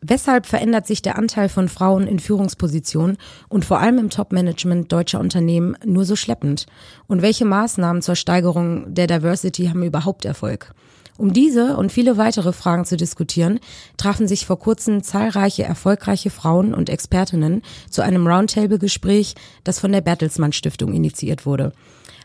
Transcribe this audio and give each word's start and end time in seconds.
Weshalb 0.00 0.46
verändert 0.46 0.86
sich 0.86 1.02
der 1.02 1.18
Anteil 1.18 1.48
von 1.48 1.68
Frauen 1.68 2.06
in 2.06 2.20
Führungspositionen 2.20 3.16
und 3.48 3.64
vor 3.64 3.80
allem 3.80 3.98
im 3.98 4.10
Top-Management 4.10 4.92
deutscher 4.92 5.18
Unternehmen 5.18 5.76
nur 5.84 6.04
so 6.04 6.14
schleppend? 6.14 6.66
Und 7.08 7.20
welche 7.20 7.44
Maßnahmen 7.44 8.02
zur 8.02 8.14
Steigerung 8.14 8.94
der 8.94 9.08
Diversity 9.08 9.66
haben 9.66 9.82
überhaupt 9.82 10.24
Erfolg? 10.24 10.72
Um 11.18 11.32
diese 11.32 11.76
und 11.76 11.90
viele 11.90 12.16
weitere 12.16 12.52
Fragen 12.52 12.84
zu 12.84 12.96
diskutieren, 12.96 13.58
trafen 13.96 14.28
sich 14.28 14.46
vor 14.46 14.60
kurzem 14.60 15.02
zahlreiche 15.02 15.64
erfolgreiche 15.64 16.30
Frauen 16.30 16.74
und 16.74 16.88
Expertinnen 16.88 17.62
zu 17.90 18.02
einem 18.02 18.24
Roundtable-Gespräch, 18.28 19.34
das 19.64 19.80
von 19.80 19.90
der 19.90 20.00
Bertelsmann 20.00 20.52
Stiftung 20.52 20.92
initiiert 20.92 21.44
wurde. 21.44 21.72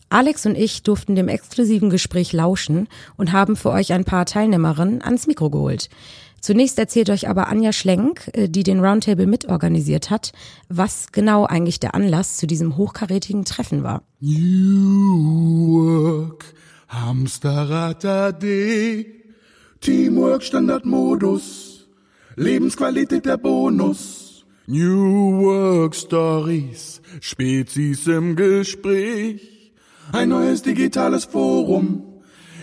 Alex 0.10 0.46
und 0.46 0.55
ich 0.55 0.84
durften 0.84 1.16
dem 1.16 1.28
exklusiven 1.28 1.90
Gespräch 1.90 2.34
lauschen 2.34 2.88
und 3.18 3.32
haben 3.32 3.55
für 3.55 3.71
euch 3.71 3.94
ein 3.94 4.05
paar 4.05 4.28
Teilnehmerinnen 4.28 5.02
ans 5.02 5.26
Mikro 5.26 5.50
geholt. 5.50 5.90
Zunächst 6.44 6.78
erzählt 6.78 7.10
euch 7.10 7.30
aber 7.30 7.48
Anja 7.48 7.71
Schlenk, 7.71 8.30
äh, 8.34 8.50
die 8.50 8.64
den 8.64 8.82
Roundtable 8.82 9.28
mitorganisiert 9.28 10.10
hat, 10.10 10.33
was 10.68 11.14
genau 11.14 11.46
eigentlich 11.46 11.79
der 11.79 11.96
Anlass 11.96 12.36
zu 12.36 12.47
diesem 12.47 12.75
hochkarätigen 12.75 13.46
Treffen 13.46 13.82
war. 13.82 14.04
New 14.19 15.69
Work, 15.71 16.54
Hamsterrad 16.89 18.04
AD, 18.04 19.06
Teamwork 19.79 20.43
Standardmodus, 20.43 21.88
Lebensqualität 22.36 23.25
der 23.25 23.38
Bonus. 23.38 24.46
New 24.68 25.44
Work 25.44 25.96
Stories, 25.96 27.02
Spezies 27.21 28.05
im 28.07 28.36
Gespräch, 28.36 29.71
ein 30.11 30.28
neues 30.28 30.61
digitales 30.61 31.24
Forum, 31.24 32.12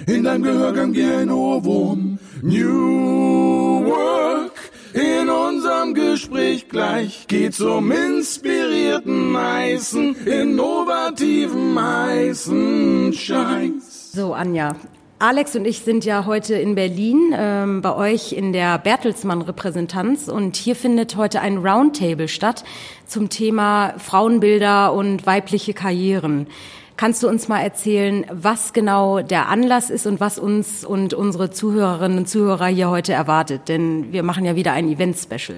in 0.07 0.25
deinem 0.25 0.43
Gehörgang 0.43 0.95
wie 0.95 1.05
ein 1.05 1.31
Ohrwurm. 1.31 2.19
New 2.43 3.85
Work, 3.85 4.53
in 4.95 5.29
unserem 5.29 5.95
Gespräch 5.95 6.69
gleich 6.69 7.27
geht's 7.29 7.61
um 7.61 7.93
inspirierten, 7.93 9.37
heißen, 9.37 10.27
innovativen, 10.27 11.81
heißen 11.81 13.13
Scheiß. 13.13 14.13
So, 14.13 14.33
Anja, 14.33 14.75
Alex 15.23 15.55
und 15.55 15.67
ich 15.67 15.81
sind 15.81 16.07
ja 16.07 16.25
heute 16.25 16.55
in 16.55 16.75
Berlin 16.75 17.35
ähm, 17.37 17.83
bei 17.83 17.95
euch 17.95 18.33
in 18.33 18.55
der 18.55 18.79
Bertelsmann-Repräsentanz 18.79 20.29
und 20.29 20.57
hier 20.57 20.75
findet 20.75 21.15
heute 21.15 21.43
ein 21.43 21.59
Roundtable 21.59 22.27
statt 22.27 22.65
zum 23.07 23.29
Thema 23.29 23.93
Frauenbilder 23.99 24.95
und 24.95 25.27
weibliche 25.27 25.75
Karrieren. 25.75 26.47
Kannst 27.01 27.23
du 27.23 27.29
uns 27.31 27.49
mal 27.49 27.63
erzählen, 27.63 28.27
was 28.31 28.75
genau 28.75 29.21
der 29.21 29.49
Anlass 29.49 29.89
ist 29.89 30.07
und 30.07 30.21
was 30.21 30.39
uns 30.39 30.85
und 30.85 31.15
unsere 31.15 31.51
Zuhörerinnen 31.51 32.19
und 32.19 32.29
Zuhörer 32.29 32.67
hier 32.67 32.91
heute 32.91 33.15
erwartet? 33.15 33.71
Denn 33.71 34.13
wir 34.13 34.23
machen 34.23 34.45
ja 34.45 34.55
wieder 34.55 34.75
ein 34.75 34.87
Event-Special. 34.87 35.57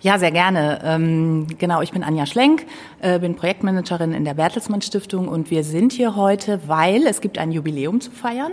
Ja, 0.00 0.16
sehr 0.20 0.30
gerne. 0.30 0.80
Ähm, 0.84 1.48
genau, 1.58 1.82
ich 1.82 1.90
bin 1.90 2.04
Anja 2.04 2.24
Schlenk, 2.24 2.66
äh, 3.00 3.18
bin 3.18 3.34
Projektmanagerin 3.34 4.12
in 4.12 4.24
der 4.24 4.34
Bertelsmann 4.34 4.80
Stiftung 4.80 5.26
und 5.26 5.50
wir 5.50 5.64
sind 5.64 5.92
hier 5.92 6.14
heute, 6.14 6.60
weil 6.68 7.08
es 7.08 7.20
gibt 7.20 7.36
ein 7.36 7.50
Jubiläum 7.50 8.00
zu 8.00 8.12
feiern. 8.12 8.52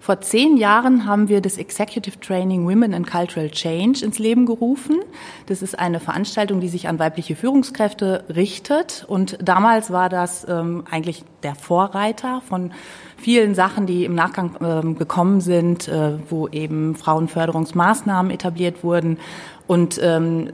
Vor 0.00 0.20
zehn 0.20 0.56
Jahren 0.56 1.04
haben 1.06 1.28
wir 1.28 1.40
das 1.40 1.58
Executive 1.58 2.20
Training 2.20 2.64
Women 2.64 2.92
in 2.92 3.04
Cultural 3.04 3.50
Change 3.50 4.04
ins 4.04 4.18
Leben 4.18 4.46
gerufen. 4.46 5.00
Das 5.46 5.60
ist 5.60 5.78
eine 5.78 6.00
Veranstaltung, 6.00 6.60
die 6.60 6.68
sich 6.68 6.88
an 6.88 6.98
weibliche 6.98 7.36
Führungskräfte 7.36 8.24
richtet. 8.34 9.04
Und 9.08 9.38
damals 9.42 9.90
war 9.90 10.08
das 10.08 10.46
ähm, 10.48 10.84
eigentlich 10.90 11.24
der 11.42 11.54
Vorreiter 11.54 12.40
von 12.48 12.72
vielen 13.16 13.54
Sachen, 13.54 13.86
die 13.86 14.04
im 14.04 14.14
Nachgang 14.14 14.56
ähm, 14.60 14.96
gekommen 14.96 15.40
sind, 15.40 15.88
äh, 15.88 16.12
wo 16.30 16.48
eben 16.48 16.94
Frauenförderungsmaßnahmen 16.94 18.30
etabliert 18.30 18.84
wurden. 18.84 19.18
Und 19.66 20.00
ähm, 20.02 20.50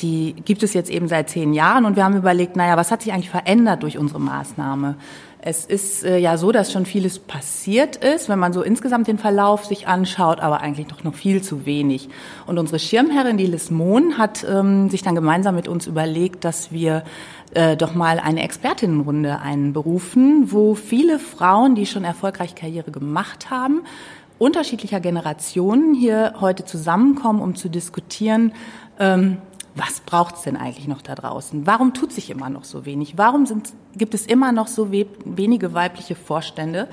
die 0.00 0.34
gibt 0.44 0.62
es 0.62 0.74
jetzt 0.74 0.90
eben 0.90 1.08
seit 1.08 1.30
zehn 1.30 1.52
Jahren. 1.54 1.84
Und 1.84 1.96
wir 1.96 2.04
haben 2.04 2.16
überlegt, 2.16 2.56
naja, 2.56 2.76
was 2.76 2.90
hat 2.90 3.02
sich 3.02 3.12
eigentlich 3.12 3.30
verändert 3.30 3.82
durch 3.82 3.98
unsere 3.98 4.20
Maßnahme? 4.20 4.96
Es 5.44 5.64
ist 5.64 6.04
äh, 6.04 6.18
ja 6.18 6.36
so, 6.36 6.52
dass 6.52 6.70
schon 6.70 6.86
vieles 6.86 7.18
passiert 7.18 7.96
ist, 7.96 8.28
wenn 8.28 8.38
man 8.38 8.52
so 8.52 8.62
insgesamt 8.62 9.08
den 9.08 9.18
Verlauf 9.18 9.64
sich 9.64 9.88
anschaut, 9.88 10.38
aber 10.38 10.60
eigentlich 10.60 10.86
doch 10.86 11.02
noch 11.02 11.14
viel 11.14 11.42
zu 11.42 11.66
wenig. 11.66 12.08
Und 12.46 12.60
unsere 12.60 12.78
Schirmherrin, 12.78 13.36
die 13.38 13.46
Liz 13.46 13.68
Mohn, 13.68 14.18
hat 14.18 14.46
ähm, 14.48 14.88
sich 14.88 15.02
dann 15.02 15.16
gemeinsam 15.16 15.56
mit 15.56 15.66
uns 15.66 15.88
überlegt, 15.88 16.44
dass 16.44 16.70
wir 16.70 17.02
äh, 17.54 17.76
doch 17.76 17.96
mal 17.96 18.20
eine 18.20 18.44
Expertinnenrunde 18.44 19.40
einberufen, 19.40 20.52
wo 20.52 20.76
viele 20.76 21.18
Frauen, 21.18 21.74
die 21.74 21.86
schon 21.86 22.04
erfolgreich 22.04 22.54
Karriere 22.54 22.92
gemacht 22.92 23.50
haben, 23.50 23.82
unterschiedlicher 24.38 25.00
Generationen 25.00 25.92
hier 25.92 26.34
heute 26.40 26.64
zusammenkommen, 26.64 27.40
um 27.42 27.56
zu 27.56 27.68
diskutieren, 27.68 28.52
ähm, 29.00 29.38
was 29.74 30.00
braucht 30.00 30.36
es 30.36 30.42
denn 30.42 30.56
eigentlich 30.56 30.88
noch 30.88 31.02
da 31.02 31.14
draußen? 31.14 31.66
Warum 31.66 31.94
tut 31.94 32.12
sich 32.12 32.30
immer 32.30 32.50
noch 32.50 32.64
so 32.64 32.84
wenig? 32.84 33.14
Warum 33.16 33.46
sind, 33.46 33.72
gibt 33.96 34.14
es 34.14 34.26
immer 34.26 34.52
noch 34.52 34.68
so 34.68 34.92
we 34.92 35.06
wenige 35.24 35.72
weibliche 35.72 36.14
Vorstände? 36.14 36.88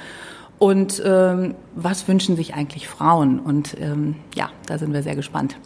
Und 0.59 1.01
ähm, 1.05 1.55
was 1.75 2.07
wünschen 2.07 2.35
sich 2.35 2.53
eigentlich 2.53 2.87
Frauen? 2.87 3.39
Und 3.39 3.77
ähm, 3.79 4.15
ja, 4.35 4.49
da 4.65 4.77
sind 4.77 4.93
wir 4.93 5.03
sehr 5.03 5.15
gespannt. 5.15 5.57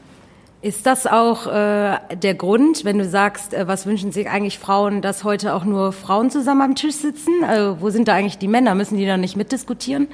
Ist 0.62 0.86
das 0.86 1.08
auch 1.08 1.48
äh, 1.48 1.98
der 2.16 2.36
Grund, 2.36 2.86
wenn 2.86 2.98
du 2.98 3.06
sagst, 3.06 3.54
äh, 3.54 3.68
was 3.68 3.86
wünschen 3.86 4.12
sich 4.12 4.30
eigentlich 4.30 4.60
Frauen, 4.60 5.02
dass 5.02 5.24
heute 5.24 5.56
auch 5.56 5.66
nur 5.66 5.92
Frauen 5.92 6.30
zusammen 6.30 6.62
am 6.62 6.76
Tisch 6.76 6.96
sitzen? 6.96 7.44
Äh, 7.44 7.82
wo 7.82 7.90
sind 7.90 8.08
da 8.08 8.14
eigentlich 8.14 8.38
die 8.38 8.48
Männer? 8.48 8.74
Müssen 8.76 8.98
die 8.98 9.06
da 9.06 9.18
nicht 9.18 9.36
mitdiskutieren? 9.36 10.08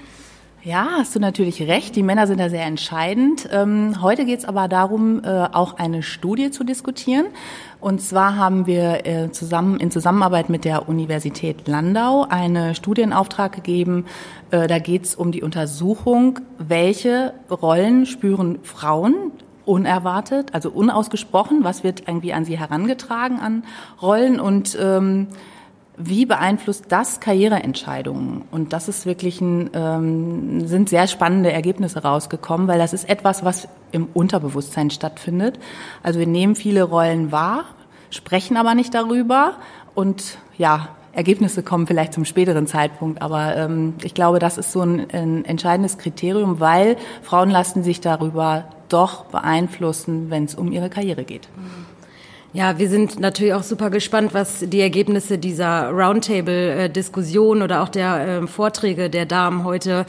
Ja, 0.62 0.90
hast 0.97 1.16
du 1.16 1.22
natürlich 1.22 1.62
recht. 1.62 1.96
Die 1.96 2.03
Männer 2.03 2.28
sind 2.28 2.38
da 2.38 2.50
sehr 2.50 2.66
entscheidend. 2.66 3.47
Ähm, 3.50 4.02
heute 4.02 4.25
geht 4.25 4.40
es 4.40 4.46
aber 4.46 4.68
darum, 4.68 5.24
äh, 5.24 5.47
auch 5.53 5.78
eine 5.78 6.03
Studie 6.03 6.52
zu 6.52 6.66
diskutieren. 6.66 7.28
Und 7.80 8.02
zwar 8.02 8.36
haben 8.36 8.68
wir 8.68 9.06
äh, 9.06 9.31
zusammen 9.31 9.80
in 9.80 9.90
Zusammenarbeit 9.90 10.50
mit 10.50 10.66
der 10.66 10.90
Universität 10.90 11.66
Landau 11.70 12.25
eine 12.28 12.75
Studie 12.75 13.03
in 13.03 13.14
Auftrag 13.14 13.53
gegeben. 13.53 14.06
Äh, 14.52 14.68
da 14.68 14.80
geht 14.80 15.06
es 15.06 15.16
um 15.16 15.31
die 15.31 15.44
Untersuchung, 15.44 16.42
welche 16.58 17.34
Rollen 17.50 18.06
spüren 18.06 18.59
Frauen 18.64 19.31
unerwartet, 19.64 20.53
also 20.53 20.72
unausgesprochen, 20.72 21.64
was 21.64 21.86
wird 21.86 22.03
irgendwie 22.08 22.34
an 22.34 22.44
sie 22.44 22.59
herangetragen 22.59 23.40
an 23.40 23.64
Rollen 24.02 24.41
und 24.41 24.78
ähm, 24.81 25.28
wie 26.01 26.25
beeinflusst 26.25 26.85
das 26.87 27.19
Karriereentscheidungen? 27.19 28.43
Und 28.51 28.71
das 28.71 28.87
ist 28.87 29.05
wirklich 29.05 29.41
ein, 29.41 29.69
ähm, 29.73 30.65
sind 30.65 30.87
sehr 30.89 31.07
spannende 31.07 31.51
Ergebnisse 31.51 32.01
rausgekommen, 32.01 32.67
weil 32.67 32.79
das 32.79 32.93
ist 32.93 33.07
etwas, 33.09 33.43
was 33.43 33.67
im 33.91 34.07
Unterbewusstsein 34.13 34.91
stattfindet. 34.91 35.59
Also 36.01 36.19
wir 36.19 36.27
nehmen 36.27 36.55
viele 36.55 36.83
Rollen 36.83 37.33
wahr, 37.33 37.65
sprechen 38.11 38.55
aber 38.55 38.75
nicht 38.75 38.93
darüber 38.95 39.55
und 39.93 40.37
ja, 40.57 40.87
Ergebnisse 41.11 41.63
kommen 41.63 41.85
vielleicht 41.85 42.13
zum 42.13 42.23
späteren 42.23 42.66
Zeitpunkt, 42.66 43.21
aber 43.21 43.57
ähm, 43.57 43.95
ich 44.03 44.13
glaube, 44.13 44.39
das 44.39 44.57
ist 44.57 44.71
so 44.71 44.81
ein, 44.81 45.07
ein 45.11 45.43
entscheidendes 45.43 45.97
Kriterium, 45.97 46.61
weil 46.61 46.95
Frauen 47.23 47.49
lassen 47.49 47.83
sich 47.83 47.99
darüber 47.99 48.66
doch 48.87 49.25
beeinflussen, 49.25 50.29
wenn 50.29 50.45
es 50.45 50.55
um 50.55 50.71
ihre 50.71 50.89
Karriere 50.89 51.25
geht. 51.25 51.49
Mhm. 51.57 51.88
Ja, 52.51 52.79
wir 52.79 52.89
sind 52.89 53.19
natürlich 53.19 53.53
auch 53.53 53.61
super 53.61 53.91
gespannt, 53.91 54.33
was 54.33 54.61
die 54.61 54.81
Ergebnisse 54.81 55.37
dieser 55.37 55.89
Roundtable-Diskussion 55.91 57.61
oder 57.61 57.83
auch 57.83 57.89
der 57.89 58.41
äh, 58.41 58.47
Vorträge 58.47 59.11
der 59.11 59.27
Damen 59.27 59.63
heute 59.63 60.07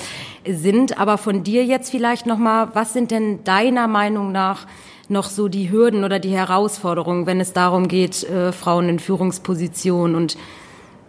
sind. 0.48 0.98
Aber 0.98 1.18
von 1.18 1.44
dir 1.44 1.66
jetzt 1.66 1.90
vielleicht 1.90 2.24
nochmal, 2.24 2.68
was 2.72 2.94
sind 2.94 3.10
denn 3.10 3.44
deiner 3.44 3.88
Meinung 3.88 4.32
nach 4.32 4.66
noch 5.10 5.28
so 5.28 5.48
die 5.48 5.70
Hürden 5.70 6.02
oder 6.02 6.18
die 6.18 6.30
Herausforderungen, 6.30 7.26
wenn 7.26 7.40
es 7.40 7.52
darum 7.52 7.88
geht, 7.88 8.24
äh, 8.24 8.52
Frauen 8.52 8.88
in 8.88 9.00
Führungspositionen 9.00 10.16
und 10.16 10.38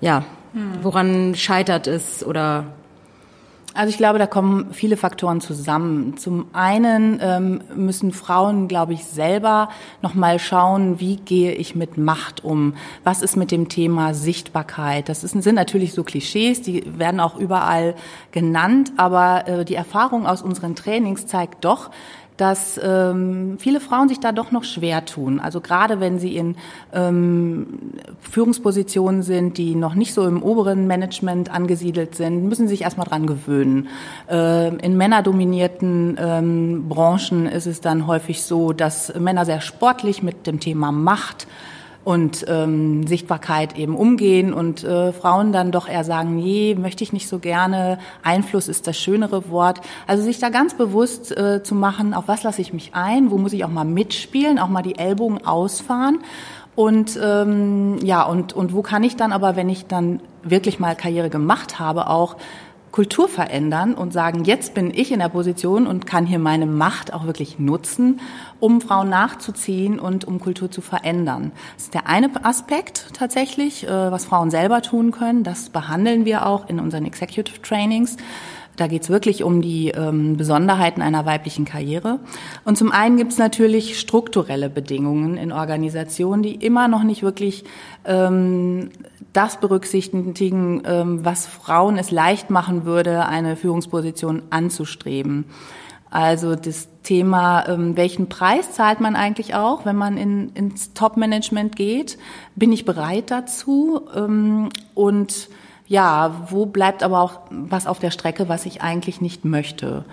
ja, 0.01 0.25
hm. 0.53 0.79
woran 0.81 1.35
scheitert 1.35 1.87
es 1.87 2.25
oder 2.25 2.65
also 3.73 3.89
ich 3.89 3.97
glaube, 3.97 4.19
da 4.19 4.27
kommen 4.27 4.73
viele 4.73 4.97
Faktoren 4.97 5.39
zusammen. 5.39 6.17
Zum 6.17 6.47
einen 6.51 7.19
ähm, 7.21 7.61
müssen 7.73 8.11
Frauen, 8.11 8.67
glaube 8.67 8.93
ich, 8.93 9.05
selber 9.05 9.69
noch 10.01 10.13
mal 10.13 10.39
schauen, 10.39 10.99
wie 10.99 11.15
gehe 11.15 11.53
ich 11.53 11.73
mit 11.73 11.97
Macht 11.97 12.43
um? 12.43 12.73
Was 13.05 13.21
ist 13.21 13.37
mit 13.37 13.49
dem 13.49 13.69
Thema 13.69 14.13
Sichtbarkeit? 14.13 15.07
Das 15.07 15.23
ist, 15.23 15.31
sind 15.41 15.55
natürlich 15.55 15.93
so 15.93 16.03
Klischees, 16.03 16.61
die 16.61 16.83
werden 16.97 17.21
auch 17.21 17.37
überall 17.37 17.95
genannt, 18.31 18.91
aber 18.97 19.47
äh, 19.47 19.65
die 19.65 19.75
Erfahrung 19.75 20.27
aus 20.27 20.41
unseren 20.41 20.75
Trainings 20.75 21.25
zeigt 21.25 21.63
doch, 21.63 21.91
dass 22.41 22.81
ähm, 22.83 23.57
viele 23.59 23.79
Frauen 23.79 24.09
sich 24.09 24.19
da 24.19 24.31
doch 24.31 24.49
noch 24.49 24.63
schwer 24.63 25.05
tun. 25.05 25.39
Also 25.39 25.61
gerade 25.61 25.99
wenn 25.99 26.17
sie 26.17 26.35
in 26.35 26.55
ähm, 26.91 27.67
Führungspositionen 28.19 29.21
sind, 29.21 29.59
die 29.59 29.75
noch 29.75 29.93
nicht 29.93 30.15
so 30.15 30.25
im 30.25 30.41
oberen 30.41 30.87
Management 30.87 31.53
angesiedelt 31.53 32.15
sind, 32.15 32.45
müssen 32.45 32.67
sie 32.67 32.73
sich 32.73 32.81
erstmal 32.81 33.05
dran 33.05 33.27
gewöhnen. 33.27 33.89
Ähm, 34.27 34.79
in 34.79 34.97
männerdominierten 34.97 36.17
ähm, 36.19 36.89
Branchen 36.89 37.45
ist 37.45 37.67
es 37.67 37.79
dann 37.79 38.07
häufig 38.07 38.41
so, 38.41 38.73
dass 38.73 39.13
Männer 39.19 39.45
sehr 39.45 39.61
sportlich 39.61 40.23
mit 40.23 40.47
dem 40.47 40.59
Thema 40.59 40.91
Macht 40.91 41.45
und 42.03 42.45
ähm, 42.47 43.05
Sichtbarkeit 43.05 43.77
eben 43.77 43.95
umgehen 43.95 44.53
und 44.53 44.83
äh, 44.83 45.13
Frauen 45.13 45.51
dann 45.51 45.71
doch 45.71 45.87
eher 45.87 46.03
sagen, 46.03 46.35
nee, 46.35 46.75
möchte 46.75 47.03
ich 47.03 47.13
nicht 47.13 47.27
so 47.27 47.39
gerne, 47.39 47.99
Einfluss 48.23 48.67
ist 48.67 48.87
das 48.87 48.97
schönere 48.97 49.49
Wort. 49.49 49.81
Also 50.07 50.23
sich 50.23 50.39
da 50.39 50.49
ganz 50.49 50.73
bewusst 50.73 51.35
äh, 51.37 51.61
zu 51.63 51.75
machen, 51.75 52.13
auf 52.13 52.27
was 52.27 52.43
lasse 52.43 52.61
ich 52.61 52.73
mich 52.73 52.91
ein, 52.93 53.29
wo 53.29 53.37
muss 53.37 53.53
ich 53.53 53.63
auch 53.63 53.69
mal 53.69 53.85
mitspielen, 53.85 54.57
auch 54.57 54.69
mal 54.69 54.81
die 54.81 54.97
Ellbogen 54.97 55.45
ausfahren. 55.45 56.19
Und 56.75 57.19
ähm, 57.21 57.97
ja, 58.03 58.23
und, 58.23 58.53
und 58.53 58.73
wo 58.73 58.81
kann 58.81 59.03
ich 59.03 59.15
dann 59.15 59.33
aber, 59.33 59.55
wenn 59.55 59.69
ich 59.69 59.87
dann 59.87 60.21
wirklich 60.41 60.79
mal 60.79 60.95
Karriere 60.95 61.29
gemacht 61.29 61.79
habe, 61.79 62.07
auch 62.07 62.37
Kultur 62.91 63.29
verändern 63.29 63.93
und 63.93 64.11
sagen, 64.11 64.43
jetzt 64.43 64.73
bin 64.73 64.91
ich 64.93 65.11
in 65.11 65.19
der 65.19 65.29
Position 65.29 65.87
und 65.87 66.05
kann 66.05 66.25
hier 66.25 66.39
meine 66.39 66.65
Macht 66.65 67.13
auch 67.13 67.25
wirklich 67.25 67.57
nutzen, 67.57 68.19
um 68.59 68.81
Frauen 68.81 69.09
nachzuziehen 69.09 69.99
und 69.99 70.25
um 70.25 70.39
Kultur 70.39 70.69
zu 70.69 70.81
verändern. 70.81 71.51
Das 71.75 71.85
ist 71.85 71.93
der 71.93 72.07
eine 72.07 72.29
Aspekt 72.43 73.07
tatsächlich, 73.13 73.87
äh, 73.87 74.11
was 74.11 74.25
Frauen 74.25 74.51
selber 74.51 74.81
tun 74.81 75.11
können. 75.11 75.43
Das 75.43 75.69
behandeln 75.69 76.25
wir 76.25 76.45
auch 76.45 76.67
in 76.67 76.79
unseren 76.79 77.05
Executive 77.05 77.61
Trainings. 77.61 78.17
Da 78.77 78.87
geht 78.87 79.03
es 79.03 79.09
wirklich 79.09 79.43
um 79.43 79.61
die 79.61 79.89
ähm, 79.89 80.37
Besonderheiten 80.37 81.01
einer 81.01 81.25
weiblichen 81.25 81.65
Karriere. 81.65 82.19
Und 82.63 82.77
zum 82.77 82.91
einen 82.91 83.17
gibt 83.17 83.33
es 83.33 83.37
natürlich 83.37 83.99
strukturelle 83.99 84.69
Bedingungen 84.69 85.37
in 85.37 85.51
Organisationen, 85.51 86.41
die 86.41 86.55
immer 86.55 86.87
noch 86.87 87.03
nicht 87.03 87.21
wirklich 87.21 87.65
ähm, 88.05 88.89
das 89.33 89.59
berücksichtigen, 89.59 90.83
ähm, 90.85 91.23
was 91.23 91.47
Frauen 91.47 91.97
es 91.97 92.11
leicht 92.11 92.49
machen 92.49 92.85
würde, 92.85 93.25
eine 93.25 93.55
Führungsposition 93.55 94.43
anzustreben. 94.49 95.45
Also 96.09 96.55
das 96.55 96.89
Thema, 97.03 97.67
ähm, 97.69 97.95
welchen 97.95 98.27
Preis 98.27 98.73
zahlt 98.73 98.99
man 98.99 99.15
eigentlich 99.15 99.55
auch, 99.55 99.85
wenn 99.85 99.95
man 99.95 100.17
in, 100.17 100.49
ins 100.49 100.93
Top-Management 100.93 101.77
geht? 101.77 102.17
Bin 102.55 102.73
ich 102.73 102.83
bereit 102.83 103.31
dazu? 103.31 104.01
Ähm, 104.13 104.69
und 104.93 105.47
ja, 105.91 106.47
wo 106.49 106.65
bleibt 106.65 107.03
aber 107.03 107.19
auch 107.19 107.41
was 107.49 107.85
auf 107.85 107.99
der 107.99 108.11
Strecke, 108.11 108.47
was 108.47 108.65
ich 108.65 108.81
eigentlich 108.81 109.19
nicht 109.19 109.43
möchte? 109.43 110.05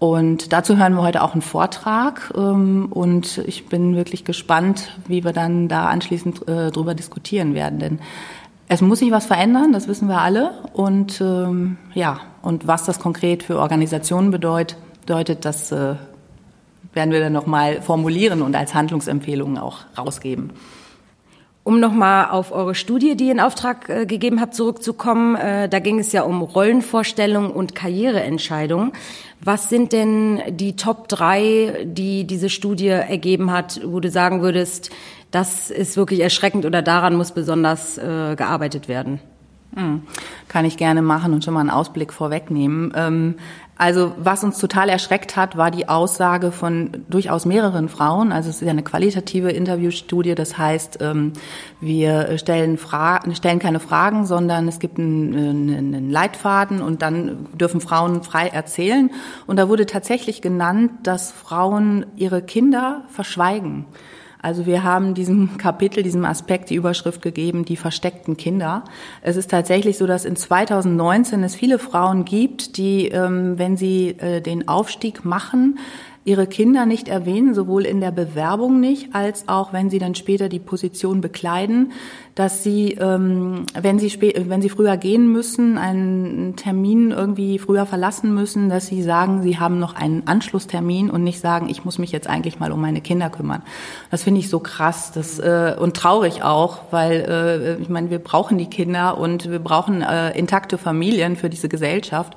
Und 0.00 0.52
dazu 0.52 0.76
hören 0.76 0.94
wir 0.94 1.02
heute 1.02 1.22
auch 1.22 1.34
einen 1.34 1.42
Vortrag. 1.42 2.32
Ähm, 2.36 2.88
und 2.90 3.38
ich 3.46 3.68
bin 3.68 3.94
wirklich 3.94 4.24
gespannt, 4.24 4.98
wie 5.06 5.22
wir 5.22 5.32
dann 5.32 5.68
da 5.68 5.86
anschließend 5.86 6.48
äh, 6.48 6.72
drüber 6.72 6.96
diskutieren 6.96 7.54
werden. 7.54 7.78
Denn 7.78 7.98
es 8.66 8.80
muss 8.80 8.98
sich 8.98 9.12
was 9.12 9.26
verändern, 9.26 9.72
das 9.72 9.86
wissen 9.86 10.08
wir 10.08 10.20
alle. 10.20 10.50
Und 10.72 11.20
ähm, 11.20 11.76
ja, 11.94 12.18
und 12.42 12.66
was 12.66 12.84
das 12.84 12.98
konkret 12.98 13.44
für 13.44 13.60
Organisationen 13.60 14.32
bedeutet, 14.32 14.78
bedeutet 15.02 15.44
das 15.44 15.70
äh, 15.70 15.94
werden 16.92 17.12
wir 17.12 17.20
dann 17.20 17.32
nochmal 17.32 17.82
formulieren 17.82 18.42
und 18.42 18.56
als 18.56 18.74
Handlungsempfehlungen 18.74 19.58
auch 19.58 19.78
rausgeben. 19.96 20.50
Um 21.62 21.78
nochmal 21.78 22.30
auf 22.30 22.52
eure 22.52 22.74
Studie, 22.74 23.16
die 23.16 23.26
ihr 23.26 23.32
in 23.32 23.40
Auftrag 23.40 23.88
äh, 23.90 24.06
gegeben 24.06 24.40
habt, 24.40 24.54
zurückzukommen, 24.54 25.36
äh, 25.36 25.68
da 25.68 25.78
ging 25.78 25.98
es 25.98 26.10
ja 26.12 26.22
um 26.22 26.40
Rollenvorstellungen 26.40 27.50
und 27.50 27.74
Karriereentscheidungen. 27.74 28.92
Was 29.42 29.68
sind 29.68 29.92
denn 29.92 30.40
die 30.48 30.76
Top 30.76 31.08
drei, 31.08 31.84
die 31.84 32.26
diese 32.26 32.48
Studie 32.48 32.88
ergeben 32.88 33.50
hat, 33.52 33.80
wo 33.84 34.00
du 34.00 34.10
sagen 34.10 34.40
würdest, 34.40 34.90
das 35.30 35.70
ist 35.70 35.96
wirklich 35.96 36.20
erschreckend 36.20 36.64
oder 36.64 36.82
daran 36.82 37.14
muss 37.14 37.32
besonders 37.32 37.98
äh, 37.98 38.36
gearbeitet 38.36 38.88
werden. 38.88 39.20
Hm. 39.74 40.02
Kann 40.48 40.64
ich 40.64 40.76
gerne 40.76 41.02
machen 41.02 41.32
und 41.32 41.44
schon 41.44 41.54
mal 41.54 41.60
einen 41.60 41.70
Ausblick 41.70 42.12
vorwegnehmen. 42.12 43.36
Also 43.80 44.12
was 44.18 44.44
uns 44.44 44.58
total 44.58 44.90
erschreckt 44.90 45.36
hat, 45.36 45.56
war 45.56 45.70
die 45.70 45.88
Aussage 45.88 46.52
von 46.52 47.06
durchaus 47.08 47.46
mehreren 47.46 47.88
Frauen. 47.88 48.30
Also 48.30 48.50
es 48.50 48.56
ist 48.56 48.66
ja 48.66 48.72
eine 48.72 48.82
qualitative 48.82 49.50
Interviewstudie. 49.52 50.34
Das 50.34 50.58
heißt, 50.58 50.98
ähm, 51.00 51.32
wir 51.80 52.36
stellen, 52.36 52.76
Fra 52.76 53.20
stellen 53.32 53.58
keine 53.58 53.80
Fragen, 53.80 54.26
sondern 54.26 54.68
es 54.68 54.80
gibt 54.80 54.98
einen, 54.98 55.34
einen 55.34 56.10
Leitfaden 56.10 56.82
und 56.82 57.00
dann 57.00 57.46
dürfen 57.54 57.80
Frauen 57.80 58.22
frei 58.22 58.48
erzählen. 58.48 59.10
Und 59.46 59.56
da 59.56 59.70
wurde 59.70 59.86
tatsächlich 59.86 60.42
genannt, 60.42 60.90
dass 61.04 61.32
Frauen 61.32 62.04
ihre 62.16 62.42
Kinder 62.42 63.04
verschweigen. 63.08 63.86
Also 64.42 64.64
wir 64.64 64.82
haben 64.82 65.14
diesem 65.14 65.58
Kapitel, 65.58 66.02
diesem 66.02 66.24
Aspekt 66.24 66.70
die 66.70 66.74
Überschrift 66.74 67.20
gegeben, 67.20 67.64
die 67.64 67.76
versteckten 67.76 68.36
Kinder. 68.36 68.84
Es 69.22 69.36
ist 69.36 69.50
tatsächlich 69.50 69.98
so, 69.98 70.06
dass 70.06 70.24
in 70.24 70.36
2019 70.36 71.42
es 71.42 71.54
viele 71.54 71.78
Frauen 71.78 72.24
gibt, 72.24 72.76
die, 72.78 73.08
ähm, 73.08 73.58
wenn 73.58 73.76
sie 73.76 74.10
äh, 74.18 74.40
den 74.40 74.68
Aufstieg 74.68 75.24
machen, 75.24 75.78
ihre 76.24 76.46
Kinder 76.46 76.84
nicht 76.84 77.08
erwähnen, 77.08 77.54
sowohl 77.54 77.86
in 77.86 78.00
der 78.00 78.10
Bewerbung 78.10 78.78
nicht, 78.78 79.14
als 79.14 79.48
auch 79.48 79.72
wenn 79.72 79.88
sie 79.88 79.98
dann 79.98 80.14
später 80.14 80.50
die 80.50 80.58
Position 80.58 81.22
bekleiden, 81.22 81.92
dass 82.34 82.62
sie, 82.62 82.92
ähm, 82.92 83.64
wenn 83.80 83.98
sie 83.98 84.10
wenn 84.20 84.60
sie 84.60 84.68
früher 84.68 84.98
gehen 84.98 85.32
müssen, 85.32 85.78
einen 85.78 86.56
Termin 86.56 87.10
irgendwie 87.10 87.58
früher 87.58 87.86
verlassen 87.86 88.34
müssen, 88.34 88.68
dass 88.68 88.86
sie 88.86 89.02
sagen, 89.02 89.42
sie 89.42 89.58
haben 89.58 89.78
noch 89.78 89.94
einen 89.94 90.26
Anschlusstermin 90.26 91.10
und 91.10 91.24
nicht 91.24 91.40
sagen, 91.40 91.70
ich 91.70 91.86
muss 91.86 91.98
mich 91.98 92.12
jetzt 92.12 92.28
eigentlich 92.28 92.60
mal 92.60 92.70
um 92.70 92.80
meine 92.82 93.00
Kinder 93.00 93.30
kümmern. 93.30 93.62
Das 94.10 94.22
finde 94.22 94.40
ich 94.40 94.50
so 94.50 94.60
krass, 94.60 95.12
das 95.12 95.38
äh, 95.38 95.74
und 95.78 95.96
traurig 95.96 96.42
auch, 96.42 96.82
weil 96.90 97.76
äh, 97.78 97.82
ich 97.82 97.88
meine, 97.88 98.10
wir 98.10 98.18
brauchen 98.18 98.58
die 98.58 98.68
Kinder 98.68 99.18
und 99.18 99.50
wir 99.50 99.58
brauchen 99.58 100.02
äh, 100.02 100.38
intakte 100.38 100.76
Familien 100.76 101.36
für 101.36 101.48
diese 101.48 101.70
Gesellschaft. 101.70 102.36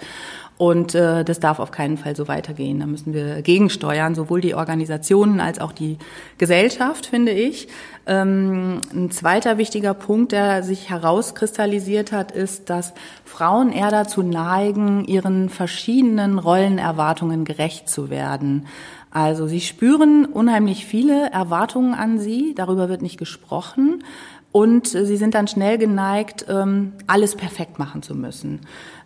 Und 0.63 0.95
äh, 0.95 1.25
das 1.25 1.41
darf 1.41 1.59
auf 1.59 1.71
keinen 1.71 1.97
Fall 1.97 2.15
so 2.15 2.29
weitergehen. 2.29 2.79
Da 2.79 2.85
müssen 2.85 3.13
wir 3.13 3.41
gegensteuern, 3.41 4.15
sowohl 4.15 4.39
die 4.39 4.55
Organisationen 4.55 5.41
als 5.41 5.59
auch 5.59 5.73
die 5.73 5.97
Gesellschaft, 6.37 7.05
finde 7.05 7.33
ich. 7.33 7.67
Ähm, 8.07 8.79
ein 8.93 9.11
zweiter 9.11 9.57
wichtiger 9.57 9.93
Punkt, 9.93 10.31
der 10.31 10.63
sich 10.63 10.89
herauskristallisiert 10.89 12.13
hat, 12.13 12.31
ist, 12.31 12.69
dass 12.69 12.93
Frauen 13.25 13.73
eher 13.73 13.91
dazu 13.91 14.23
neigen, 14.23 15.03
ihren 15.03 15.49
verschiedenen 15.49 16.39
Rollenerwartungen 16.39 17.43
gerecht 17.43 17.89
zu 17.89 18.09
werden. 18.09 18.67
Also 19.11 19.47
sie 19.47 19.59
spüren 19.59 20.23
unheimlich 20.23 20.85
viele 20.85 21.29
Erwartungen 21.31 21.93
an 21.93 22.19
sie, 22.19 22.55
darüber 22.55 22.87
wird 22.87 23.01
nicht 23.01 23.17
gesprochen. 23.17 24.01
Und 24.53 24.87
sie 24.87 25.17
sind 25.17 25.33
dann 25.33 25.47
schnell 25.47 25.77
geneigt, 25.77 26.45
ähm, 26.47 26.93
alles 27.07 27.35
perfekt 27.35 27.79
machen 27.79 28.01
zu 28.01 28.15
müssen. 28.15 28.61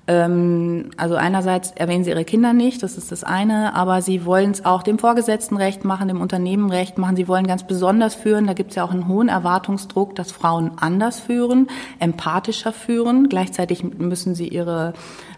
Ähm, 0.08 0.92
also 0.96 1.16
einerseits 1.16 1.72
erwähnen 1.72 2.06
sie 2.06 2.12
ihre 2.12 2.24
Kinder 2.24 2.54
nicht, 2.54 2.82
das 2.82 2.98
ist 2.98 3.12
das 3.12 3.26
eine, 3.26 3.76
aber 3.76 4.02
sie 4.02 4.26
wollen 4.26 4.52
es 4.52 4.64
auch 4.64 4.82
dem 4.82 5.00
Vorgesetzten 5.00 5.58
recht 5.58 5.84
machen, 5.84 6.08
dem 6.08 6.22
Unternehmen 6.22 6.70
recht 6.72 6.98
machen. 6.98 7.18
Sie 7.18 7.28
wollen 7.28 7.46
ganz 7.46 7.68
besonders 7.68 8.16
führen. 8.16 8.48
Da 8.48 8.54
gibt 8.54 8.72
es 8.72 8.76
ja 8.78 8.86
auch 8.86 8.92
einen 8.92 9.08
hohen 9.08 9.28
Erwartungsdruck, 9.28 10.16
dass 10.16 10.32
Frauen 10.32 10.72
anders 10.78 11.20
führen, 11.20 11.68
empathischer 12.00 12.72
führen. 12.72 13.28
Gleichzeitig 13.28 13.84
müssen 13.84 14.34
sie 14.34 14.48
ihre 14.48 14.94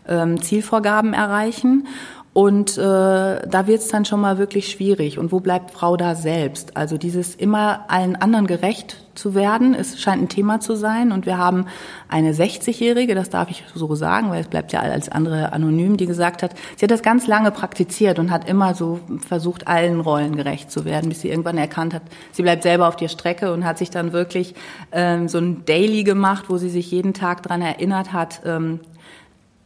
ähm, 0.08 0.42
Zielvorgaben 0.42 1.14
erreichen. 1.14 1.88
Und 2.32 2.78
äh, 2.78 2.82
da 2.82 3.66
wird 3.66 3.80
es 3.80 3.88
dann 3.88 4.06
schon 4.06 4.22
mal 4.22 4.38
wirklich 4.38 4.70
schwierig. 4.70 5.18
Und 5.18 5.32
wo 5.32 5.40
bleibt 5.40 5.72
Frau 5.72 5.98
da 5.98 6.14
selbst? 6.14 6.78
Also 6.78 6.98
dieses 6.98 7.34
immer 7.34 7.86
allen 7.88 8.16
anderen 8.16 8.46
gerecht 8.46 8.98
zu 9.16 9.34
werden, 9.34 9.74
es 9.74 10.00
scheint 10.00 10.22
ein 10.22 10.30
Thema 10.30 10.60
zu 10.60 10.76
sein. 10.76 11.12
Und 11.12 11.26
wir 11.26 11.40
haben 11.40 11.66
eine 12.08 12.32
60-Jährige, 12.32 13.16
das 13.16 13.32
darf 13.32 13.50
ich 13.50 13.64
so 13.74 13.96
sagen, 13.96 14.30
weil 14.30 14.42
es 14.42 14.48
bleibt 14.48 14.72
ja 14.72 14.80
als 14.80 15.10
andere 15.10 15.54
anonym, 15.54 15.98
die 15.98 16.06
gesagt 16.06 16.44
hat, 16.44 16.54
sie 16.78 16.86
hat 16.86 16.92
das 16.92 17.02
ganz 17.02 17.26
lange 17.26 17.50
praktiziert 17.50 18.20
und 18.20 18.30
hat 18.30 18.48
immer 18.48 18.76
so 18.76 19.00
versucht, 19.28 19.68
allen 19.68 20.00
Rollen 20.00 20.36
gerecht 20.36 20.72
zu 20.72 20.86
werden, 20.86 21.10
bis 21.10 21.22
sie 21.22 21.30
irgendwann 21.30 21.58
erkannt 21.58 21.96
hat, 21.96 22.04
sie 22.32 22.44
bleibt 22.44 22.62
selber 22.62 22.88
auf 22.88 22.96
der 22.96 23.08
Strecke 23.08 23.52
und 23.52 23.66
hat 23.66 23.80
sich 23.80 23.90
dann 23.90 24.14
wirklich 24.14 24.54
ähm, 24.92 25.28
so 25.28 25.40
ein 25.40 25.66
Daily 25.66 26.04
gemacht, 26.04 26.46
wo 26.48 26.58
sie 26.58 26.70
sich 26.70 26.92
jeden 26.92 27.16
Tag 27.16 27.42
dran 27.42 27.62
erinnert 27.62 28.14
hat, 28.14 28.42
ähm, 28.46 28.80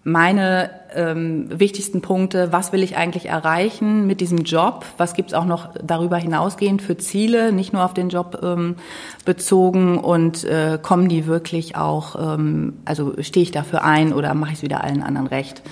meine 0.04 0.70
ähm, 0.94 1.48
wichtigsten 1.50 2.02
Punkte, 2.02 2.52
was 2.52 2.74
will 2.74 2.84
ich 2.84 2.98
eigentlich 2.98 3.28
erreichen 3.28 4.06
mit 4.06 4.20
diesem 4.20 4.40
Job, 4.40 4.86
was 4.98 5.14
gibt's 5.14 5.34
auch 5.34 5.46
noch 5.46 5.70
darüber 5.82 6.18
hinausgehend 6.18 6.82
für 6.82 6.98
Ziele, 6.98 7.54
nicht 7.54 7.72
nur 7.72 7.86
auf 7.86 7.94
den 7.94 8.10
Job 8.10 8.40
ähm, 8.44 8.76
bezogen 9.24 9.98
und 9.98 10.44
äh, 10.44 10.78
kommen 10.82 11.08
die 11.08 11.26
wirklich 11.26 11.78
auch, 11.78 12.36
ähm, 12.36 12.80
also 12.86 13.14
stehe 13.22 13.44
ich 13.44 13.52
dafür 13.52 13.84
ein 13.84 14.14
oder 14.14 14.34
mache 14.34 14.52
ich 14.52 14.58
es 14.58 14.64
wieder 14.64 14.84
allen 14.84 15.04
anderen 15.04 15.28
recht. 15.28 15.64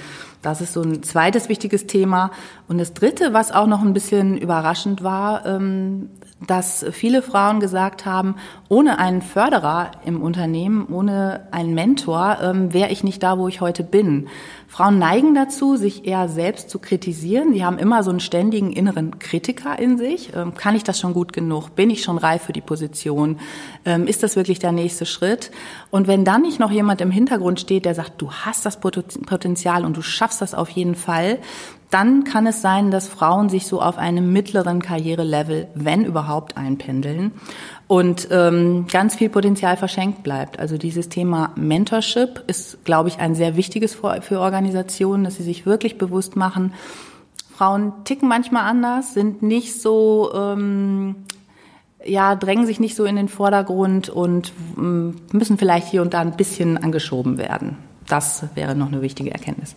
Das 0.41 0.59
ist 0.59 0.73
so 0.73 0.81
ein 0.81 1.03
zweites 1.03 1.50
wichtiges 1.50 1.85
Thema. 1.85 2.31
Und 2.67 2.79
das 2.79 2.93
dritte, 2.93 3.33
was 3.33 3.51
auch 3.51 3.67
noch 3.67 3.81
ein 3.81 3.93
bisschen 3.93 4.38
überraschend 4.38 5.03
war, 5.03 5.45
ähm, 5.45 6.09
dass 6.45 6.86
viele 6.91 7.21
Frauen 7.21 7.60
gesagt 7.60 8.05
haben, 8.05 8.36
ohne 8.67 8.98
einen 8.98 9.21
Förderer 9.21 9.91
im 10.05 10.21
Unternehmen, 10.21 10.88
ohne 10.91 11.48
einen 11.51 11.75
Mentor, 11.75 12.39
ähm, 12.41 12.74
wäre 12.74 12.89
ich 12.89 13.03
nicht 13.03 13.21
da, 13.21 13.38
wo 13.38 13.48
ich 13.48 13.62
heute 13.62 13.83
bin. 13.83 14.27
Frauen 14.67 14.98
neigen 15.00 15.36
dazu, 15.36 15.75
sich 15.75 16.07
eher 16.07 16.29
selbst 16.29 16.69
zu 16.69 16.79
kritisieren. 16.79 17.53
Sie 17.53 17.63
haben 17.63 17.77
immer 17.77 18.03
so 18.03 18.10
einen 18.10 18.21
ständigen 18.21 18.71
inneren 18.71 19.19
Kritiker 19.19 19.77
in 19.77 19.98
sich. 19.98 20.31
Ähm, 20.36 20.53
kann 20.55 20.75
ich 20.75 20.83
das 20.83 21.00
schon 21.00 21.13
gut 21.13 21.33
genug? 21.33 21.75
Bin 21.75 21.89
ich 21.89 22.03
schon 22.03 22.17
reif 22.17 22.43
für 22.43 22.53
die 22.53 22.62
Position? 22.62 23.39
Ähm, 23.86 24.07
ist 24.07 24.24
das 24.24 24.36
wirklich 24.36 24.60
der 24.60 24.71
nächste 24.71 25.05
Schritt? 25.05 25.51
Und 25.91 26.07
wenn 26.07 26.25
dann 26.25 26.41
nicht 26.41 26.60
noch 26.60 26.71
jemand 26.71 27.01
im 27.01 27.12
Hintergrund 27.12 27.60
steht, 27.60 27.86
der 27.86 27.95
sagt, 27.95 28.21
du 28.21 28.31
hast 28.31 28.65
das 28.65 28.79
Potenzial 28.79 29.86
und 29.86 29.98
du 29.98 30.01
schaffst 30.01 30.41
das 30.41 30.53
auf 30.55 30.69
jeden 30.69 30.95
Fall, 30.95 31.39
dann 31.91 32.24
kann 32.24 32.48
es 32.48 32.62
sein, 32.62 32.89
dass 32.89 33.07
Frauen 33.07 33.50
sich 33.50 33.67
so 33.67 33.81
auf 33.81 33.98
einem 33.98 34.33
mittleren 34.33 34.81
Karrierelevel, 34.81 35.67
wenn 35.75 36.03
überhaupt, 36.05 36.57
einpendeln 36.57 37.31
und 37.88 38.29
ähm, 38.31 38.88
ganz 38.91 39.15
viel 39.15 39.29
Potenzial 39.29 39.77
verschenkt 39.77 40.24
bleibt. 40.24 40.60
Also 40.60 40.77
dieses 40.77 41.10
Thema 41.10 41.51
Mentorship 41.55 42.43
ist, 42.48 42.83
glaube 42.86 43.10
ich, 43.10 43.19
ein 43.19 43.36
sehr 43.36 43.57
wichtiges 43.57 43.95
für 44.21 44.39
Organisationen, 44.39 45.24
dass 45.24 45.36
sie 45.36 45.43
sich 45.43 45.65
wirklich 45.65 45.98
bewusst 45.98 46.36
machen, 46.36 46.74
Frauen 47.55 47.93
ticken 48.05 48.27
manchmal 48.27 48.63
anders, 48.63 49.13
sind 49.13 49.43
nicht 49.43 49.79
so 49.79 50.31
ähm, 50.33 51.15
ja, 52.05 52.36
drängen 52.36 52.65
sich 52.65 52.79
nicht 52.79 52.95
so 52.95 53.05
in 53.05 53.15
den 53.15 53.27
Vordergrund 53.27 54.10
und 54.10 54.51
ähm, 54.77 55.17
müssen 55.31 55.57
vielleicht 55.57 55.88
hier 55.88 56.01
und 56.01 56.13
da 56.13 56.21
ein 56.21 56.36
bisschen 56.36 56.77
angeschoben 56.77 57.38
werden. 57.38 57.77
Das 58.07 58.43
wäre 58.55 58.75
noch 58.75 58.88
eine 58.88 59.01
wichtige 59.01 59.31
Erkenntnis. 59.31 59.75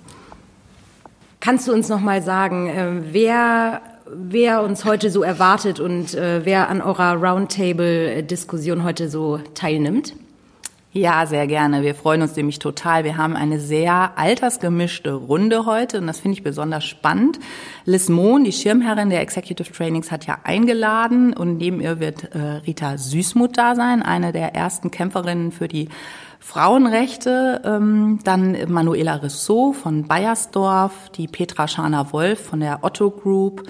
Kannst 1.45 1.69
du 1.69 1.75
uns 1.75 1.91
noch 1.91 2.01
mal 2.01 2.23
sagen, 2.23 2.69
äh, 2.69 3.13
wer 3.13 3.83
wer 4.07 4.63
uns 4.63 4.87
heute 4.87 5.11
so 5.11 5.23
erwartet 5.23 5.79
und 5.79 6.15
äh, 6.15 6.41
wer 6.45 6.71
an 6.71 6.81
eurer 6.81 7.17
Roundtable-Diskussion 7.17 8.83
heute 8.83 9.11
so 9.11 9.41
teilnimmt? 9.53 10.15
Ja, 10.97 11.27
sehr 11.27 11.49
gerne. 11.49 11.83
Wir 11.83 11.97
freuen 11.97 12.23
uns 12.23 12.37
nämlich 12.37 12.61
total. 12.61 13.03
Wir 13.03 13.17
haben 13.17 13.35
eine 13.35 13.59
sehr 13.59 14.13
altersgemischte 14.17 15.13
Runde 15.13 15.67
heute 15.67 15.99
und 15.99 16.07
das 16.07 16.21
finde 16.21 16.39
ich 16.39 16.45
besonders 16.45 16.85
spannend. 16.85 17.41
Liz 17.85 18.09
Mohn, 18.09 18.45
die 18.45 18.53
Schirmherrin 18.53 19.11
der 19.11 19.21
Executive 19.21 19.73
Trainings, 19.73 20.13
hat 20.13 20.25
ja 20.29 20.39
eingeladen 20.45 21.33
und 21.33 21.57
neben 21.57 21.81
ihr 21.81 21.99
wird 21.99 22.33
äh, 22.37 22.39
Rita 22.65 22.97
Süßmuth 22.97 23.59
da 23.59 23.75
sein, 23.75 24.05
eine 24.05 24.31
der 24.31 24.55
ersten 24.55 24.93
Kämpferinnen 24.93 25.51
für 25.51 25.67
die 25.67 25.89
Frauenrechte, 26.39 27.63
ähm, 27.65 28.21
dann 28.23 28.57
Manuela 28.69 29.17
Rissot 29.17 29.75
von 29.75 30.07
Bayersdorf, 30.07 31.11
die 31.17 31.27
Petra 31.27 31.67
Scharner-Wolf 31.67 32.39
von 32.39 32.61
der 32.61 32.85
Otto 32.85 33.11
Group. 33.11 33.65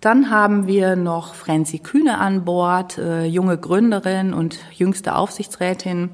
Dann 0.00 0.30
haben 0.30 0.66
wir 0.66 0.96
noch 0.96 1.34
Franzi 1.34 1.78
Kühne 1.78 2.18
an 2.18 2.44
Bord, 2.44 2.98
äh, 2.98 3.24
junge 3.24 3.56
Gründerin 3.56 4.34
und 4.34 4.60
jüngste 4.72 5.16
Aufsichtsrätin. 5.16 6.10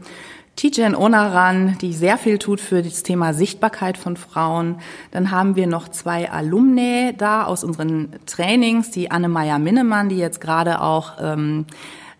Tijen 0.57 0.95
Onaran, 0.95 1.77
die 1.81 1.93
sehr 1.93 2.17
viel 2.17 2.39
tut 2.39 2.61
für 2.61 2.83
das 2.83 3.03
Thema 3.03 3.35
Sichtbarkeit 3.35 3.99
von 3.99 4.17
Frauen. 4.17 4.77
Dann 5.11 5.31
haben 5.31 5.57
wir 5.57 5.67
noch 5.67 5.89
zwei 5.89 6.31
Alumni 6.31 7.13
da 7.17 7.45
aus 7.45 7.65
unseren 7.65 8.11
Trainings, 8.27 8.91
die 8.91 9.11
Anne-Meyer 9.11 9.59
Minnemann, 9.59 10.09
die 10.09 10.17
jetzt 10.19 10.41
gerade 10.41 10.81
auch 10.81 11.15
ähm, 11.21 11.67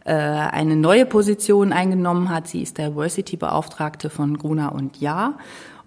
äh, 0.05 0.13
eine 0.13 0.75
neue 0.75 1.07
Position 1.07 1.73
eingenommen 1.73 2.29
hat. 2.29 2.49
Sie 2.49 2.63
ist 2.63 2.79
Diversity-Beauftragte 2.79 4.11
von 4.11 4.37
Gruna 4.37 4.69
und 4.69 5.01
Ja. 5.01 5.35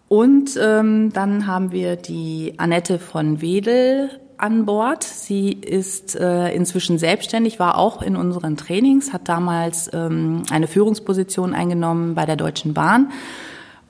Und 0.08 0.58
ähm, 0.62 1.12
dann 1.12 1.48
haben 1.48 1.72
wir 1.72 1.98
die 1.98 2.54
Annette 2.58 2.98
von 2.98 3.42
Wedel 3.42 4.10
an 4.38 4.66
Bord. 4.66 5.04
Sie 5.04 5.52
ist 5.52 6.16
äh, 6.16 6.54
inzwischen 6.54 6.98
selbstständig, 6.98 7.60
war 7.60 7.78
auch 7.78 8.02
in 8.02 8.16
unseren 8.16 8.58
Trainings, 8.58 9.14
hat 9.14 9.28
damals 9.28 9.90
ähm, 9.94 10.44
eine 10.52 10.68
Führungsposition 10.68 11.54
eingenommen 11.54 12.16
bei 12.16 12.26
der 12.26 12.36
Deutschen 12.36 12.74
Bahn 12.74 13.12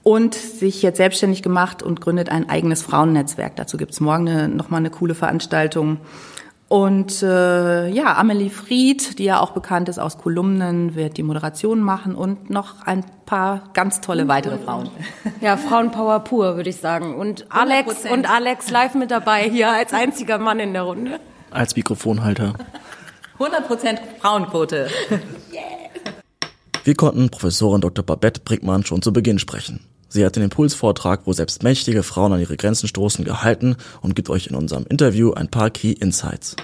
und 0.03 0.35
sich 0.35 0.81
jetzt 0.81 0.97
selbstständig 0.97 1.43
gemacht 1.43 1.83
und 1.83 1.99
gründet 1.99 2.29
ein 2.29 2.49
eigenes 2.49 2.81
Frauennetzwerk. 2.81 3.57
Dazu 3.57 3.77
gibt's 3.77 3.99
morgen 3.99 4.29
eine, 4.29 4.47
nochmal 4.47 4.79
eine 4.79 4.89
coole 4.89 5.15
Veranstaltung. 5.15 5.97
Und 6.69 7.23
äh, 7.23 7.87
ja, 7.87 8.17
Amelie 8.17 8.49
Fried, 8.49 9.19
die 9.19 9.23
ja 9.23 9.39
auch 9.39 9.51
bekannt 9.51 9.87
ist 9.87 9.99
aus 9.99 10.17
Kolumnen, 10.17 10.95
wird 10.95 11.15
die 11.15 11.23
Moderation 11.23 11.79
machen 11.79 12.13
und 12.13 12.49
noch 12.49 12.81
ein 12.85 13.05
paar 13.25 13.69
ganz 13.73 14.01
tolle 14.01 14.27
weitere 14.27 14.57
Frauen. 14.57 14.89
Ja, 15.39 15.55
Frauenpower 15.55 16.21
pur, 16.21 16.55
würde 16.55 16.69
ich 16.69 16.77
sagen. 16.77 17.15
Und 17.15 17.45
Alex 17.49 18.05
100%. 18.05 18.11
und 18.11 18.29
Alex 18.29 18.71
live 18.71 18.95
mit 18.95 19.11
dabei 19.11 19.43
hier 19.49 19.69
als 19.71 19.93
einziger 19.93 20.39
Mann 20.39 20.59
in 20.59 20.73
der 20.73 20.81
Runde. 20.81 21.19
Als 21.51 21.75
Mikrofonhalter. 21.75 22.53
100% 23.39 23.99
Frauenquote. 24.19 24.89
Yeah. 25.53 25.61
Wir 26.83 26.95
konnten 26.95 27.29
Professorin 27.29 27.81
Dr. 27.81 28.03
Babette 28.03 28.41
Brickmann 28.41 28.83
schon 28.83 29.01
zu 29.01 29.13
Beginn 29.13 29.37
sprechen. 29.39 29.85
Sie 30.09 30.25
hat 30.25 30.35
den 30.35 30.43
Impulsvortrag, 30.43 31.21
wo 31.25 31.33
selbst 31.33 31.63
mächtige 31.63 32.03
Frauen 32.03 32.33
an 32.33 32.39
ihre 32.39 32.57
Grenzen 32.57 32.87
stoßen, 32.87 33.25
gehalten 33.25 33.75
und 34.01 34.15
gibt 34.15 34.29
euch 34.29 34.47
in 34.47 34.55
unserem 34.55 34.85
Interview 34.87 35.33
ein 35.33 35.49
paar 35.49 35.69
Key 35.69 35.91
Insights. 35.91 36.55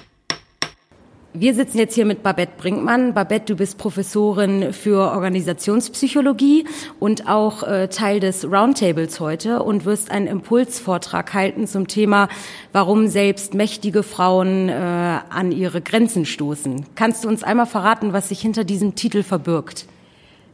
Wir 1.35 1.55
sitzen 1.55 1.79
jetzt 1.79 1.95
hier 1.95 2.05
mit 2.05 2.21
Babette 2.21 2.53
Brinkmann. 2.59 3.15
Babette, 3.15 3.45
du 3.45 3.55
bist 3.55 3.79
Professorin 3.79 4.71
für 4.71 5.11
Organisationspsychologie 5.11 6.67
und 6.99 7.27
auch 7.27 7.63
äh, 7.63 7.87
Teil 7.87 8.19
des 8.19 8.45
Roundtables 8.45 9.19
heute 9.19 9.63
und 9.63 9.83
wirst 9.83 10.11
einen 10.11 10.27
Impulsvortrag 10.27 11.33
halten 11.33 11.65
zum 11.65 11.87
Thema, 11.87 12.29
warum 12.71 13.07
selbst 13.07 13.55
mächtige 13.55 14.03
Frauen 14.03 14.69
äh, 14.69 14.73
an 14.73 15.51
ihre 15.51 15.81
Grenzen 15.81 16.27
stoßen. 16.27 16.85
Kannst 16.93 17.23
du 17.23 17.29
uns 17.29 17.43
einmal 17.43 17.65
verraten, 17.65 18.13
was 18.13 18.29
sich 18.29 18.39
hinter 18.39 18.63
diesem 18.63 18.93
Titel 18.93 19.23
verbirgt? 19.23 19.87